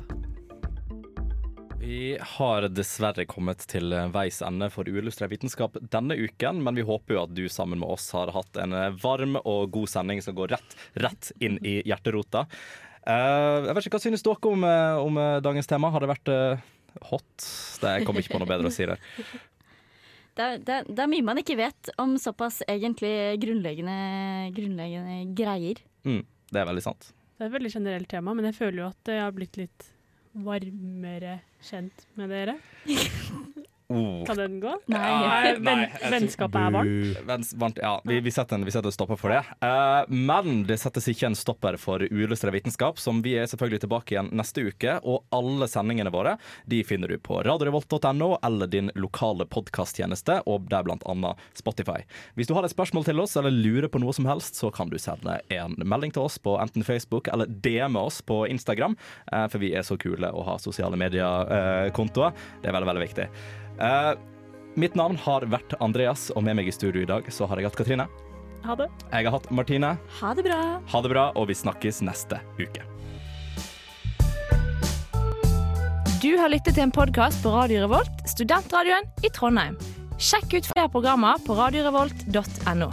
Vi 1.77 2.17
har 2.21 2.65
dessverre 2.73 3.27
kommet 3.29 3.61
til 3.69 3.93
veis 4.15 4.41
ende 4.41 4.71
for 4.73 4.89
uillustrert 4.89 5.35
vitenskap 5.35 5.77
denne 5.93 6.17
uken, 6.17 6.63
men 6.65 6.73
vi 6.73 6.89
håper 6.89 7.13
jo 7.13 7.23
at 7.27 7.37
du 7.37 7.45
sammen 7.45 7.83
med 7.83 7.93
oss 7.93 8.09
har 8.17 8.33
hatt 8.33 8.57
en 8.57 8.73
varm 9.05 9.37
og 9.43 9.69
god 9.75 9.91
sending 9.91 10.25
som 10.25 10.33
går 10.33 10.55
rett, 10.57 10.77
rett 10.97 11.29
inn 11.37 11.61
i 11.61 11.83
hjerterota. 11.85 12.47
Eh, 13.05 13.69
jeg 13.69 13.73
vet 13.75 13.85
ikke, 13.85 13.99
Hva 13.99 14.05
synes 14.09 14.25
dere 14.25 14.55
om, 14.57 14.63
eh, 14.65 14.97
om 14.97 15.25
dagens 15.45 15.69
tema? 15.69 15.93
Har 15.93 16.01
det 16.01 16.15
vært 16.17 16.37
hot? 17.09 17.47
Det 17.81 17.95
jeg 17.97 18.07
kommer 18.07 18.23
ikke 18.23 18.35
på 18.35 18.43
noe 18.43 18.51
bedre 18.51 18.69
å 18.69 18.73
si 18.73 18.87
der. 18.89 19.01
Det 20.33 20.45
er, 20.45 20.61
det, 20.65 20.77
det 20.89 21.01
er 21.03 21.09
mye 21.11 21.25
man 21.25 21.41
ikke 21.41 21.57
vet 21.59 21.91
om 22.01 22.15
såpass 22.17 22.61
egentlig 22.65 23.11
grunnleggende, 23.41 23.97
grunnleggende 24.55 25.17
greier. 25.37 25.83
Mm, 26.07 26.23
det 26.49 26.61
er 26.61 26.69
veldig 26.71 26.85
sant. 26.85 27.11
Det 27.33 27.45
er 27.45 27.51
et 27.51 27.57
veldig 27.57 27.73
generelt 27.75 28.09
tema, 28.09 28.33
men 28.37 28.49
jeg 28.49 28.57
føler 28.57 28.81
jo 28.81 28.87
at 28.89 29.13
jeg 29.13 29.21
har 29.21 29.35
blitt 29.35 29.59
litt 29.61 29.89
varmere 30.33 31.37
kjent 31.61 32.07
med 32.17 32.33
dere. 32.33 32.57
Oh. 33.87 34.25
Kan 34.25 34.37
den 34.37 34.59
gå? 34.59 34.73
Nei. 34.85 34.99
Nei, 34.99 35.53
venn, 35.59 35.81
jeg 36.01 36.11
vennskapet 36.13 36.59
er 36.59 36.71
varmt. 36.73 37.19
Vens, 37.27 37.51
varmt 37.59 37.79
ja, 37.81 37.93
vi, 38.07 38.19
vi, 38.23 38.31
setter 38.31 38.55
en, 38.57 38.65
vi 38.65 38.71
setter 38.71 38.89
en 38.89 38.95
stopper 38.95 39.19
for 39.19 39.33
det. 39.33 39.41
Uh, 39.63 40.07
men 40.07 40.63
det 40.69 40.79
settes 40.81 41.07
ikke 41.11 41.27
en 41.29 41.37
stopper 41.37 41.77
for 41.81 42.03
uillustrert 42.07 42.55
vitenskap, 42.55 42.99
som 43.01 43.19
vi 43.25 43.35
er 43.39 43.49
selvfølgelig 43.51 43.83
tilbake 43.83 44.15
igjen 44.15 44.31
neste 44.35 44.63
uke. 44.69 44.95
Og 45.03 45.25
alle 45.35 45.67
sendingene 45.71 46.13
våre 46.13 46.37
de 46.69 46.79
finner 46.87 47.11
du 47.11 47.17
på 47.21 47.41
radiorevolt.no 47.45 48.29
eller 48.43 48.71
din 48.71 48.91
lokale 48.95 49.47
podkasttjeneste, 49.51 50.39
og 50.49 50.69
der 50.71 50.87
blant 50.87 51.05
annet 51.09 51.41
Spotify. 51.59 51.99
Hvis 52.39 52.49
du 52.49 52.55
har 52.57 52.65
et 52.65 52.73
spørsmål 52.73 53.07
til 53.09 53.19
oss 53.23 53.35
eller 53.39 53.53
lurer 53.53 53.91
på 53.91 54.01
noe 54.01 54.15
som 54.15 54.29
helst, 54.29 54.57
så 54.59 54.71
kan 54.73 54.91
du 54.91 54.97
sende 55.01 55.39
en 55.53 55.75
melding 55.83 56.15
til 56.15 56.25
oss 56.25 56.39
på 56.39 56.55
enten 56.61 56.87
Facebook 56.87 57.27
eller 57.33 57.51
DM 57.51 57.99
oss 57.99 58.21
på 58.23 58.45
Instagram, 58.47 58.95
uh, 59.33 59.45
for 59.51 59.59
vi 59.63 59.73
er 59.75 59.85
så 59.85 59.99
kule 59.99 60.31
å 60.31 60.47
ha 60.47 60.57
sosiale 60.61 60.97
medier-kontoer. 60.99 62.33
det 62.61 62.71
er 62.71 62.79
veldig, 62.79 62.89
veldig 62.93 63.05
viktig. 63.09 63.27
Eh, 63.79 64.13
mitt 64.75 64.95
navn 64.95 65.17
har 65.17 65.45
vært 65.49 65.75
Andreas, 65.81 66.29
og 66.35 66.43
med 66.45 66.57
meg 66.59 66.69
i 66.69 66.75
studio 66.75 67.03
i 67.03 67.09
dag 67.09 67.27
så 67.33 67.47
har 67.49 67.59
jeg 67.61 67.69
hatt 67.69 67.77
Katrine. 67.77 68.07
Ha 68.63 68.75
det. 68.79 68.87
Jeg 69.11 69.27
har 69.27 69.35
hatt 69.35 69.49
Martine. 69.51 69.97
Ha 70.21 70.33
det 70.33 70.45
bra. 70.47 70.59
Ha 70.93 71.01
det 71.03 71.11
bra, 71.11 71.29
og 71.35 71.49
vi 71.49 71.57
snakkes 71.57 72.01
neste 72.05 72.39
uke. 72.59 72.85
Du 76.23 76.37
har 76.39 76.47
lyttet 76.47 76.77
til 76.77 76.85
en 76.85 76.93
podkast 76.95 77.43
på 77.43 77.51
Radio 77.51 77.81
Revolt, 77.83 78.21
studentradioen 78.31 79.09
i 79.27 79.31
Trondheim. 79.35 79.75
Sjekk 80.15 80.53
ut 80.55 80.69
flere 80.71 80.87
programmer 80.93 81.41
på 81.43 81.57
radiorevolt.no. 81.57 82.87